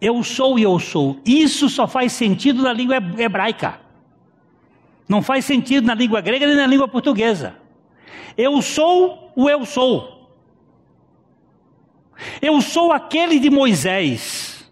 Eu 0.00 0.22
sou 0.22 0.58
e 0.58 0.62
eu 0.62 0.78
sou. 0.78 1.18
Isso 1.24 1.68
só 1.68 1.86
faz 1.86 2.12
sentido 2.12 2.62
na 2.62 2.72
língua 2.72 2.96
hebraica. 3.18 3.83
Não 5.08 5.22
faz 5.22 5.44
sentido 5.44 5.86
na 5.86 5.94
língua 5.94 6.20
grega 6.20 6.46
nem 6.46 6.56
na 6.56 6.66
língua 6.66 6.88
portuguesa. 6.88 7.56
Eu 8.36 8.60
sou 8.62 9.32
o 9.36 9.48
eu 9.48 9.64
sou. 9.64 10.30
Eu 12.40 12.60
sou 12.60 12.92
aquele 12.92 13.38
de 13.38 13.50
Moisés. 13.50 14.70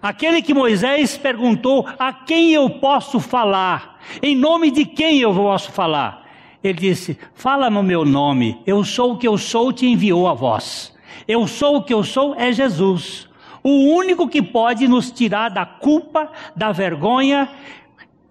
Aquele 0.00 0.42
que 0.42 0.54
Moisés 0.54 1.16
perguntou: 1.16 1.86
a 1.98 2.12
quem 2.12 2.52
eu 2.52 2.68
posso 2.70 3.20
falar? 3.20 4.00
Em 4.22 4.34
nome 4.34 4.70
de 4.70 4.84
quem 4.84 5.20
eu 5.20 5.34
posso 5.34 5.72
falar? 5.72 6.24
Ele 6.62 6.78
disse: 6.78 7.18
Fala 7.34 7.68
no 7.68 7.82
meu 7.82 8.04
nome. 8.04 8.60
Eu 8.66 8.84
sou 8.84 9.12
o 9.12 9.18
que 9.18 9.28
eu 9.28 9.36
sou, 9.36 9.72
te 9.72 9.86
enviou 9.86 10.26
a 10.26 10.34
vós. 10.34 10.94
Eu 11.28 11.46
sou 11.46 11.76
o 11.76 11.82
que 11.82 11.92
eu 11.92 12.02
sou 12.02 12.34
é 12.34 12.52
Jesus. 12.52 13.28
O 13.62 13.94
único 13.94 14.28
que 14.28 14.42
pode 14.42 14.86
nos 14.86 15.10
tirar 15.10 15.48
da 15.48 15.64
culpa, 15.64 16.30
da 16.54 16.70
vergonha 16.70 17.48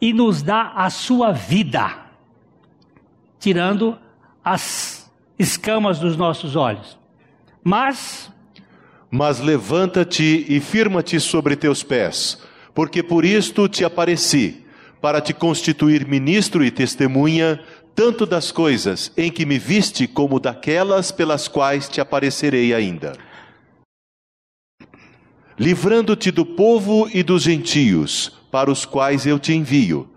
e 0.04 0.12
nos 0.12 0.44
dar 0.44 0.74
a 0.76 0.90
sua 0.90 1.32
vida, 1.32 1.96
tirando 3.40 3.98
as 4.44 5.10
escamas 5.40 5.98
dos 5.98 6.18
nossos 6.18 6.58
olhos. 6.58 7.00
Mas. 7.64 8.30
Mas 9.10 9.40
levanta-te 9.40 10.46
e 10.50 10.60
firma-te 10.60 11.22
sobre 11.22 11.56
teus 11.56 11.84
pés, 11.84 12.38
porque 12.74 13.02
por 13.02 13.24
isto 13.24 13.70
te 13.70 13.86
apareci, 13.86 14.66
para 15.00 15.22
te 15.22 15.34
constituir 15.34 16.06
ministro 16.06 16.66
e 16.66 16.70
testemunha, 16.70 17.64
tanto 17.96 18.26
das 18.26 18.52
coisas 18.52 19.10
em 19.16 19.32
que 19.32 19.46
me 19.46 19.58
viste, 19.58 20.06
como 20.06 20.38
daquelas 20.38 21.14
pelas 21.14 21.48
quais 21.48 21.88
te 21.88 22.02
aparecerei 22.02 22.74
ainda. 22.74 23.14
Livrando-te 25.58 26.30
do 26.30 26.46
povo 26.46 27.10
e 27.14 27.24
dos 27.24 27.44
gentios, 27.44 28.43
para 28.54 28.70
os 28.70 28.86
quais 28.86 29.26
eu 29.26 29.40
te 29.40 29.52
envio, 29.52 30.08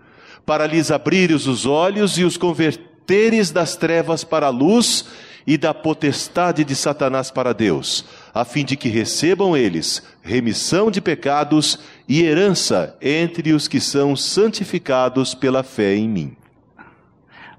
para 0.45 0.67
lhes 0.67 0.91
abrires 0.91 1.47
os 1.47 1.65
olhos 1.65 2.19
e 2.19 2.23
os 2.23 2.37
converter 2.37 2.87
teres 3.07 3.49
das 3.49 3.75
trevas 3.75 4.23
para 4.25 4.47
a 4.47 4.51
luz 4.51 5.05
e 5.47 5.57
da 5.57 5.73
potestade 5.73 6.65
de 6.65 6.75
Satanás 6.75 7.31
para 7.31 7.53
Deus, 7.53 8.05
a 8.33 8.43
fim 8.43 8.65
de 8.65 8.75
que 8.75 8.89
recebam 8.89 9.55
eles 9.55 10.03
remissão 10.21 10.91
de 10.91 10.99
pecados 10.99 11.79
e 12.07 12.21
herança 12.21 12.97
entre 13.01 13.53
os 13.53 13.65
que 13.65 13.79
são 13.79 14.13
santificados 14.13 15.33
pela 15.33 15.63
fé 15.63 15.95
em 15.95 16.09
mim. 16.09 16.37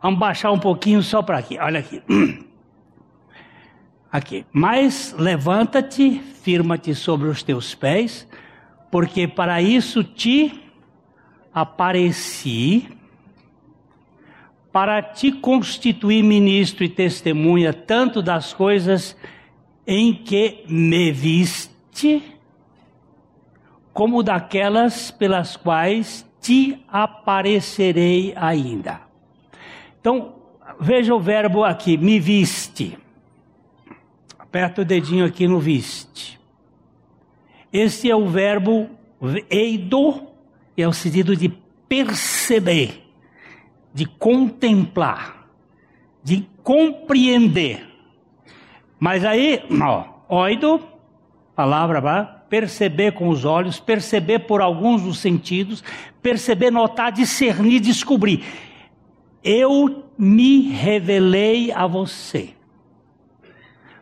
Vamos 0.02 0.20
baixar 0.20 0.52
um 0.52 0.58
pouquinho 0.58 1.02
só 1.02 1.22
para 1.22 1.38
aqui. 1.38 1.58
Olha 1.58 1.80
aqui. 1.80 2.02
Aqui. 4.10 4.46
Mas 4.50 5.14
levanta-te, 5.18 6.22
firma-te 6.42 6.94
sobre 6.94 7.28
os 7.28 7.42
teus 7.42 7.74
pés, 7.74 8.26
porque 8.90 9.28
para 9.28 9.60
isso 9.60 10.02
te 10.02 10.67
apareci 11.52 12.88
para 14.72 15.02
te 15.02 15.32
constituir 15.32 16.22
ministro 16.22 16.84
e 16.84 16.88
testemunha 16.88 17.72
tanto 17.72 18.22
das 18.22 18.52
coisas 18.52 19.16
em 19.86 20.14
que 20.14 20.64
me 20.68 21.10
viste, 21.10 22.22
como 23.92 24.22
daquelas 24.22 25.10
pelas 25.10 25.56
quais 25.56 26.24
te 26.40 26.78
aparecerei 26.86 28.32
ainda. 28.36 29.00
Então, 30.00 30.34
veja 30.78 31.14
o 31.14 31.20
verbo 31.20 31.64
aqui, 31.64 31.96
me 31.96 32.20
viste. 32.20 32.96
Aperta 34.38 34.82
o 34.82 34.84
dedinho 34.84 35.24
aqui 35.24 35.48
no 35.48 35.58
viste. 35.58 36.38
Este 37.72 38.10
é 38.10 38.14
o 38.14 38.28
verbo 38.28 38.88
eido, 39.50 40.27
é 40.82 40.88
o 40.88 40.92
sentido 40.92 41.36
de 41.36 41.48
perceber 41.88 43.08
de 43.98 44.06
contemplar, 44.06 45.48
de 46.22 46.46
compreender. 46.62 47.84
Mas 49.00 49.24
aí, 49.24 49.60
ó, 49.82 50.04
oido, 50.28 50.80
palavra 51.54 52.00
perceber 52.48 53.12
com 53.12 53.28
os 53.28 53.44
olhos, 53.44 53.80
perceber 53.80 54.40
por 54.40 54.60
alguns 54.60 55.02
dos 55.02 55.18
sentidos, 55.18 55.82
perceber, 56.22 56.70
notar, 56.70 57.12
discernir, 57.12 57.80
descobrir. 57.80 58.44
Eu 59.42 60.04
me 60.16 60.68
revelei 60.70 61.72
a 61.72 61.86
você. 61.86 62.50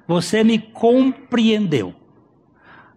Você 0.07 0.45
me 0.45 0.59
compreendeu. 0.59 1.95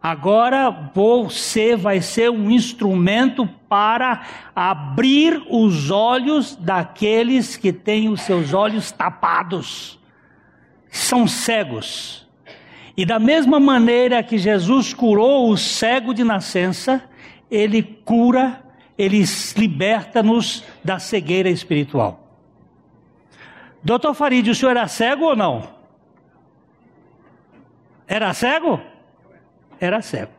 Agora 0.02 0.70
você 0.94 1.76
vai 1.76 2.02
ser 2.02 2.30
um 2.30 2.52
instrumento 2.52 3.50
para 3.70 4.22
abrir 4.56 5.42
os 5.50 5.92
olhos 5.92 6.56
daqueles 6.56 7.56
que 7.56 7.72
têm 7.72 8.10
os 8.10 8.22
seus 8.22 8.54
olhos 8.54 8.92
tapados, 8.92 10.00
são 10.90 11.28
cegos. 11.28 12.28
E 12.98 13.06
da 13.06 13.20
mesma 13.20 13.60
maneira 13.60 14.22
que 14.24 14.38
Jesus 14.38 14.94
curou 14.94 15.50
o 15.50 15.58
cego 15.58 16.14
de 16.14 16.24
nascença, 16.24 17.02
ele 17.50 17.82
cura, 17.82 18.62
ele 18.98 19.24
liberta-nos 19.56 20.64
da 20.84 21.00
cegueira 21.00 21.50
espiritual. 21.50 22.28
Doutor 23.82 24.14
Farid, 24.14 24.50
o 24.50 24.56
senhor 24.56 24.72
era 24.72 24.88
cego 24.88 25.26
ou 25.26 25.36
não? 25.36 25.70
Era 28.08 28.34
cego? 28.34 28.82
era 29.80 30.02
cego. 30.02 30.32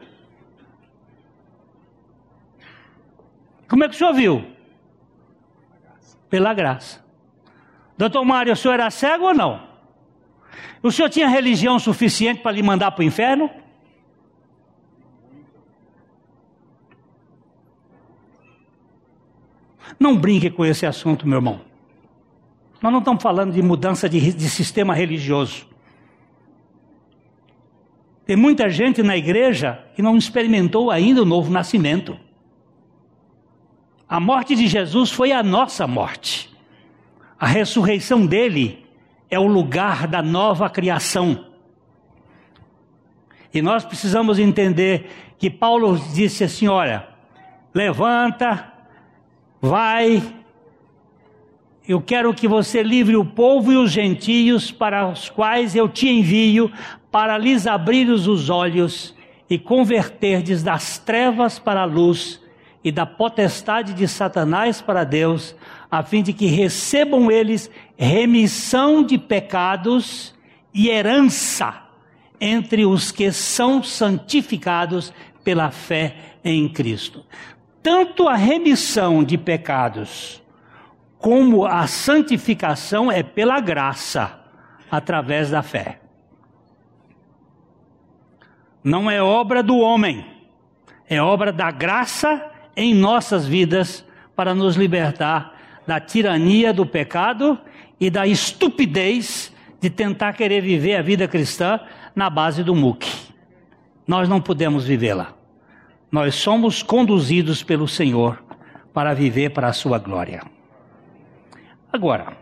Como 3.71 3.85
é 3.85 3.89
que 3.89 3.95
o 3.95 3.99
senhor 3.99 4.13
viu? 4.13 4.45
Pela 6.29 6.53
graça. 6.53 7.01
Doutor 7.97 8.25
Mário, 8.25 8.53
o 8.53 8.57
senhor 8.57 8.75
era 8.75 8.91
cego 8.91 9.27
ou 9.27 9.35
não? 9.35 9.63
O 10.83 10.91
senhor 10.91 11.09
tinha 11.09 11.29
religião 11.29 11.79
suficiente 11.79 12.43
para 12.43 12.51
lhe 12.51 12.65
mandar 12.65 12.91
para 12.91 13.03
o 13.03 13.05
inferno? 13.05 13.49
Não 20.01 20.17
brinque 20.17 20.51
com 20.51 20.65
esse 20.65 20.85
assunto, 20.85 21.29
meu 21.29 21.39
irmão. 21.39 21.61
Nós 22.83 22.91
não 22.91 22.99
estamos 22.99 23.23
falando 23.23 23.53
de 23.53 23.63
mudança 23.63 24.09
de, 24.09 24.33
de 24.33 24.49
sistema 24.49 24.95
religioso. 24.95 25.69
Tem 28.27 28.35
muita 28.35 28.69
gente 28.69 29.01
na 29.01 29.17
igreja 29.17 29.85
que 29.95 30.03
não 30.03 30.17
experimentou 30.17 30.91
ainda 30.91 31.23
o 31.23 31.27
novo 31.27 31.53
nascimento. 31.53 32.19
A 34.11 34.19
morte 34.19 34.57
de 34.57 34.67
Jesus 34.67 35.13
foi 35.13 35.31
a 35.31 35.41
nossa 35.41 35.87
morte. 35.87 36.51
A 37.39 37.47
ressurreição 37.47 38.27
dele 38.27 38.85
é 39.31 39.39
o 39.39 39.47
lugar 39.47 40.09
da 40.09 40.21
nova 40.21 40.69
criação. 40.69 41.47
E 43.55 43.63
nós 43.63 43.85
precisamos 43.85 44.41
entender 44.41 45.09
que 45.39 45.49
Paulo 45.49 45.97
disse 46.13 46.43
assim: 46.43 46.67
olha, 46.67 47.07
levanta, 47.73 48.73
vai, 49.63 50.21
Eu 51.87 52.01
quero 52.01 52.35
que 52.35 52.49
você 52.49 52.83
livre 52.83 53.15
o 53.15 53.25
povo 53.25 53.73
e 53.73 53.77
os 53.77 53.93
gentios 53.93 54.73
para 54.73 55.09
os 55.09 55.31
quais 55.31 55.77
eu 55.77 55.89
te 55.89 56.09
envio, 56.09 56.69
para 57.13 57.39
lhes 57.39 57.65
abrir 57.65 58.09
os 58.09 58.51
olhos 58.51 59.15
e 59.49 59.57
converterdes 59.57 60.65
das 60.65 60.99
trevas 60.99 61.61
para 61.61 61.83
a 61.83 61.85
luz 61.85 62.41
e 62.83 62.91
da 62.91 63.05
potestade 63.05 63.93
de 63.93 64.09
Satanás 64.09 64.81
para 64.81 65.05
Deus, 65.05 65.55
a 65.91 66.03
fim 66.03 66.23
de 66.23 66.33
que 66.33 66.47
recebam 66.47 67.31
eles 67.31 67.71
remissão 67.97 69.03
de 69.03 69.19
pecados 69.19 70.35
e 70.73 70.89
herança 70.89 71.83
entre 72.41 72.87
os 72.87 73.13
que 73.13 73.31
são 73.33 73.83
santificados 73.83 75.13
pela 75.45 75.71
fé 75.71 76.17
em 76.43 76.69
Cristo. 76.69 77.25
Tanto 77.83 78.29
a 78.29 78.35
remissão 78.35 79.23
de 79.23 79.37
pecados 79.37 80.43
como 81.19 81.67
a 81.67 81.87
santificação 81.87 83.13
é 83.13 83.23
pela 83.23 83.61
graça, 83.61 84.41
através 84.91 85.51
da 85.51 85.63
fé. 85.63 86.01
Não 88.83 89.11
é 89.11 89.23
obra 89.23 89.63
do 89.63 89.77
homem, 89.77 90.25
é 91.09 91.21
obra 91.21 91.53
da 91.53 91.71
graça 91.71 92.50
em 92.77 92.95
nossas 92.95 93.47
vidas 93.47 94.05
para 94.35 94.55
nos 94.55 94.77
libertar 94.77 95.57
da 95.87 96.01
tirania 96.01 96.73
do 96.73 96.87
pecado 96.87 97.59
e 97.99 98.09
da 98.11 98.27
estupidez 98.27 99.53
de 99.81 99.91
tentar 99.91 100.33
querer 100.35 100.61
viver 100.61 100.97
a 100.97 101.03
vida 101.03 101.27
cristã 101.27 101.81
na 102.15 102.31
base 102.31 102.63
do 102.63 102.75
muque. 102.75 103.11
Nós 104.07 104.29
não 104.29 104.41
podemos 104.41 104.85
vivê-la. 104.85 105.35
Nós 106.11 106.35
somos 106.35 106.83
conduzidos 106.83 107.63
pelo 107.63 107.87
Senhor 107.87 108.43
para 108.93 109.15
viver 109.15 109.51
para 109.51 109.69
a 109.69 109.73
sua 109.73 109.99
glória. 109.99 110.43
Agora, 111.93 112.37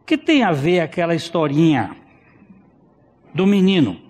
o 0.00 0.04
que 0.04 0.16
tem 0.16 0.42
a 0.42 0.52
ver 0.52 0.80
aquela 0.80 1.14
historinha 1.14 1.96
do 3.34 3.46
menino? 3.46 4.05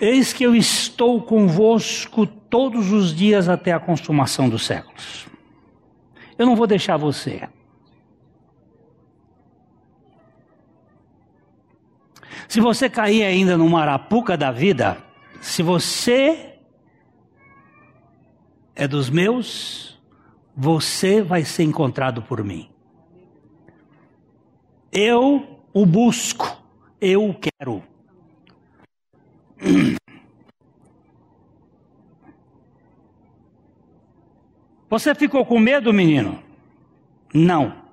Eis 0.00 0.32
que 0.32 0.44
eu 0.44 0.54
estou 0.54 1.20
convosco 1.22 2.26
todos 2.26 2.92
os 2.92 3.14
dias 3.14 3.48
até 3.48 3.72
a 3.72 3.80
consumação 3.80 4.48
dos 4.48 4.64
séculos. 4.64 5.26
Eu 6.38 6.46
não 6.46 6.54
vou 6.54 6.66
deixar 6.66 6.96
você. 6.96 7.48
Se 12.46 12.60
você 12.60 12.88
cair 12.88 13.24
ainda 13.24 13.58
numa 13.58 13.82
arapuca 13.82 14.36
da 14.36 14.50
vida, 14.50 14.96
se 15.40 15.62
você 15.62 16.54
é 18.74 18.86
dos 18.86 19.10
meus, 19.10 20.00
você 20.56 21.20
vai 21.20 21.44
ser 21.44 21.64
encontrado 21.64 22.22
por 22.22 22.42
mim. 22.42 22.70
Eu 24.90 25.60
o 25.74 25.84
busco, 25.84 26.62
eu 27.00 27.28
o 27.28 27.34
quero. 27.34 27.82
Você 34.90 35.14
ficou 35.14 35.44
com 35.44 35.58
medo, 35.58 35.92
menino? 35.92 36.42
Não. 37.34 37.86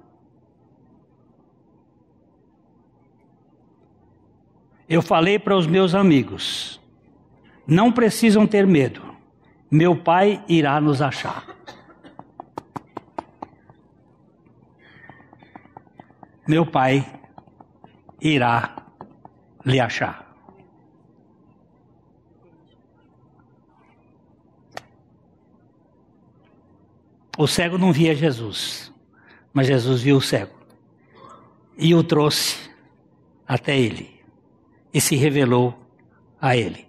Eu 4.88 5.02
falei 5.02 5.40
para 5.40 5.58
os 5.58 5.66
meus 5.68 5.96
amigos: 5.96 6.80
não 7.68 7.92
precisam 7.92 8.46
ter 8.46 8.68
medo, 8.68 9.02
meu 9.70 9.96
pai 9.96 10.44
irá 10.48 10.80
nos 10.80 11.02
achar. 11.02 11.56
Meu 16.48 16.64
pai 16.64 17.04
irá 18.22 18.76
lhe 19.66 19.80
achar. 19.80 20.25
O 27.38 27.48
cego 27.48 27.78
não 27.78 27.92
via 27.92 28.16
Jesus, 28.16 28.94
mas 29.54 29.68
Jesus 29.68 30.02
viu 30.02 30.18
o 30.18 30.22
cego 30.22 30.54
e 31.78 31.94
o 31.94 32.04
trouxe 32.04 32.70
até 33.48 33.78
ele 33.78 34.22
e 34.94 35.02
se 35.02 35.16
revelou 35.16 35.78
a 36.40 36.56
ele. 36.56 36.88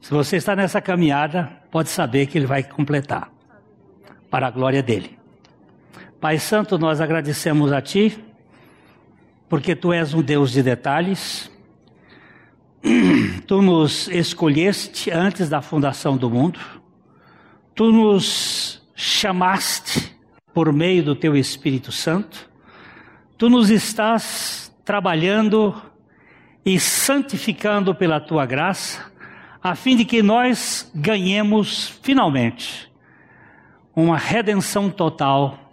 Se 0.00 0.10
você 0.12 0.36
está 0.36 0.54
nessa 0.54 0.80
caminhada, 0.80 1.60
pode 1.70 1.88
saber 1.88 2.26
que 2.26 2.38
ele 2.38 2.46
vai 2.46 2.62
completar 2.62 3.32
para 4.30 4.46
a 4.46 4.50
glória 4.50 4.82
dele. 4.82 5.18
Pai 6.20 6.38
Santo, 6.38 6.78
nós 6.78 7.00
agradecemos 7.00 7.72
a 7.72 7.82
Ti, 7.82 8.24
porque 9.48 9.74
Tu 9.74 9.92
és 9.92 10.14
um 10.14 10.22
Deus 10.22 10.52
de 10.52 10.62
detalhes. 10.62 11.50
Tu 13.46 13.62
nos 13.62 14.06
escolheste 14.08 15.10
antes 15.10 15.48
da 15.48 15.60
fundação 15.60 16.16
do 16.16 16.30
mundo 16.30 16.60
Tu 17.76 17.92
nos 17.92 18.82
chamaste 18.94 20.16
por 20.54 20.72
meio 20.72 21.04
do 21.04 21.14
teu 21.14 21.36
Espírito 21.36 21.92
Santo, 21.92 22.50
tu 23.36 23.50
nos 23.50 23.68
estás 23.68 24.74
trabalhando 24.82 25.74
e 26.64 26.80
santificando 26.80 27.94
pela 27.94 28.18
tua 28.18 28.46
graça, 28.46 29.12
a 29.62 29.74
fim 29.74 29.94
de 29.94 30.06
que 30.06 30.22
nós 30.22 30.90
ganhemos 30.94 31.90
finalmente 32.02 32.90
uma 33.94 34.16
redenção 34.16 34.88
total 34.88 35.70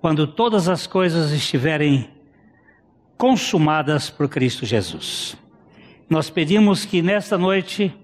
quando 0.00 0.26
todas 0.26 0.70
as 0.70 0.86
coisas 0.86 1.32
estiverem 1.32 2.08
consumadas 3.18 4.08
por 4.08 4.26
Cristo 4.26 4.64
Jesus. 4.64 5.36
Nós 6.08 6.30
pedimos 6.30 6.86
que 6.86 7.02
nesta 7.02 7.36
noite 7.36 7.94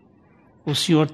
o 0.66 0.74
Senhor 0.74 1.10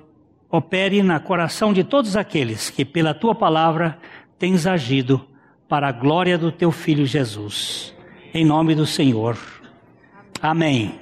opere 0.53 1.03
na 1.03 1.18
coração 1.18 1.72
de 1.72 1.82
todos 1.82 2.14
aqueles 2.14 2.68
que, 2.68 2.84
pela 2.84 3.14
tua 3.14 3.34
palavra, 3.34 3.98
tens 4.38 4.66
agido 4.66 5.26
para 5.66 5.88
a 5.88 5.92
glória 5.92 6.36
do 6.36 6.53
teu 6.53 6.70
filho 6.70 7.07
Jesus. 7.07 7.94
Em 8.34 8.44
nome 8.44 8.74
do 8.74 8.84
Senhor. 8.84 9.38
Amém. 10.42 11.01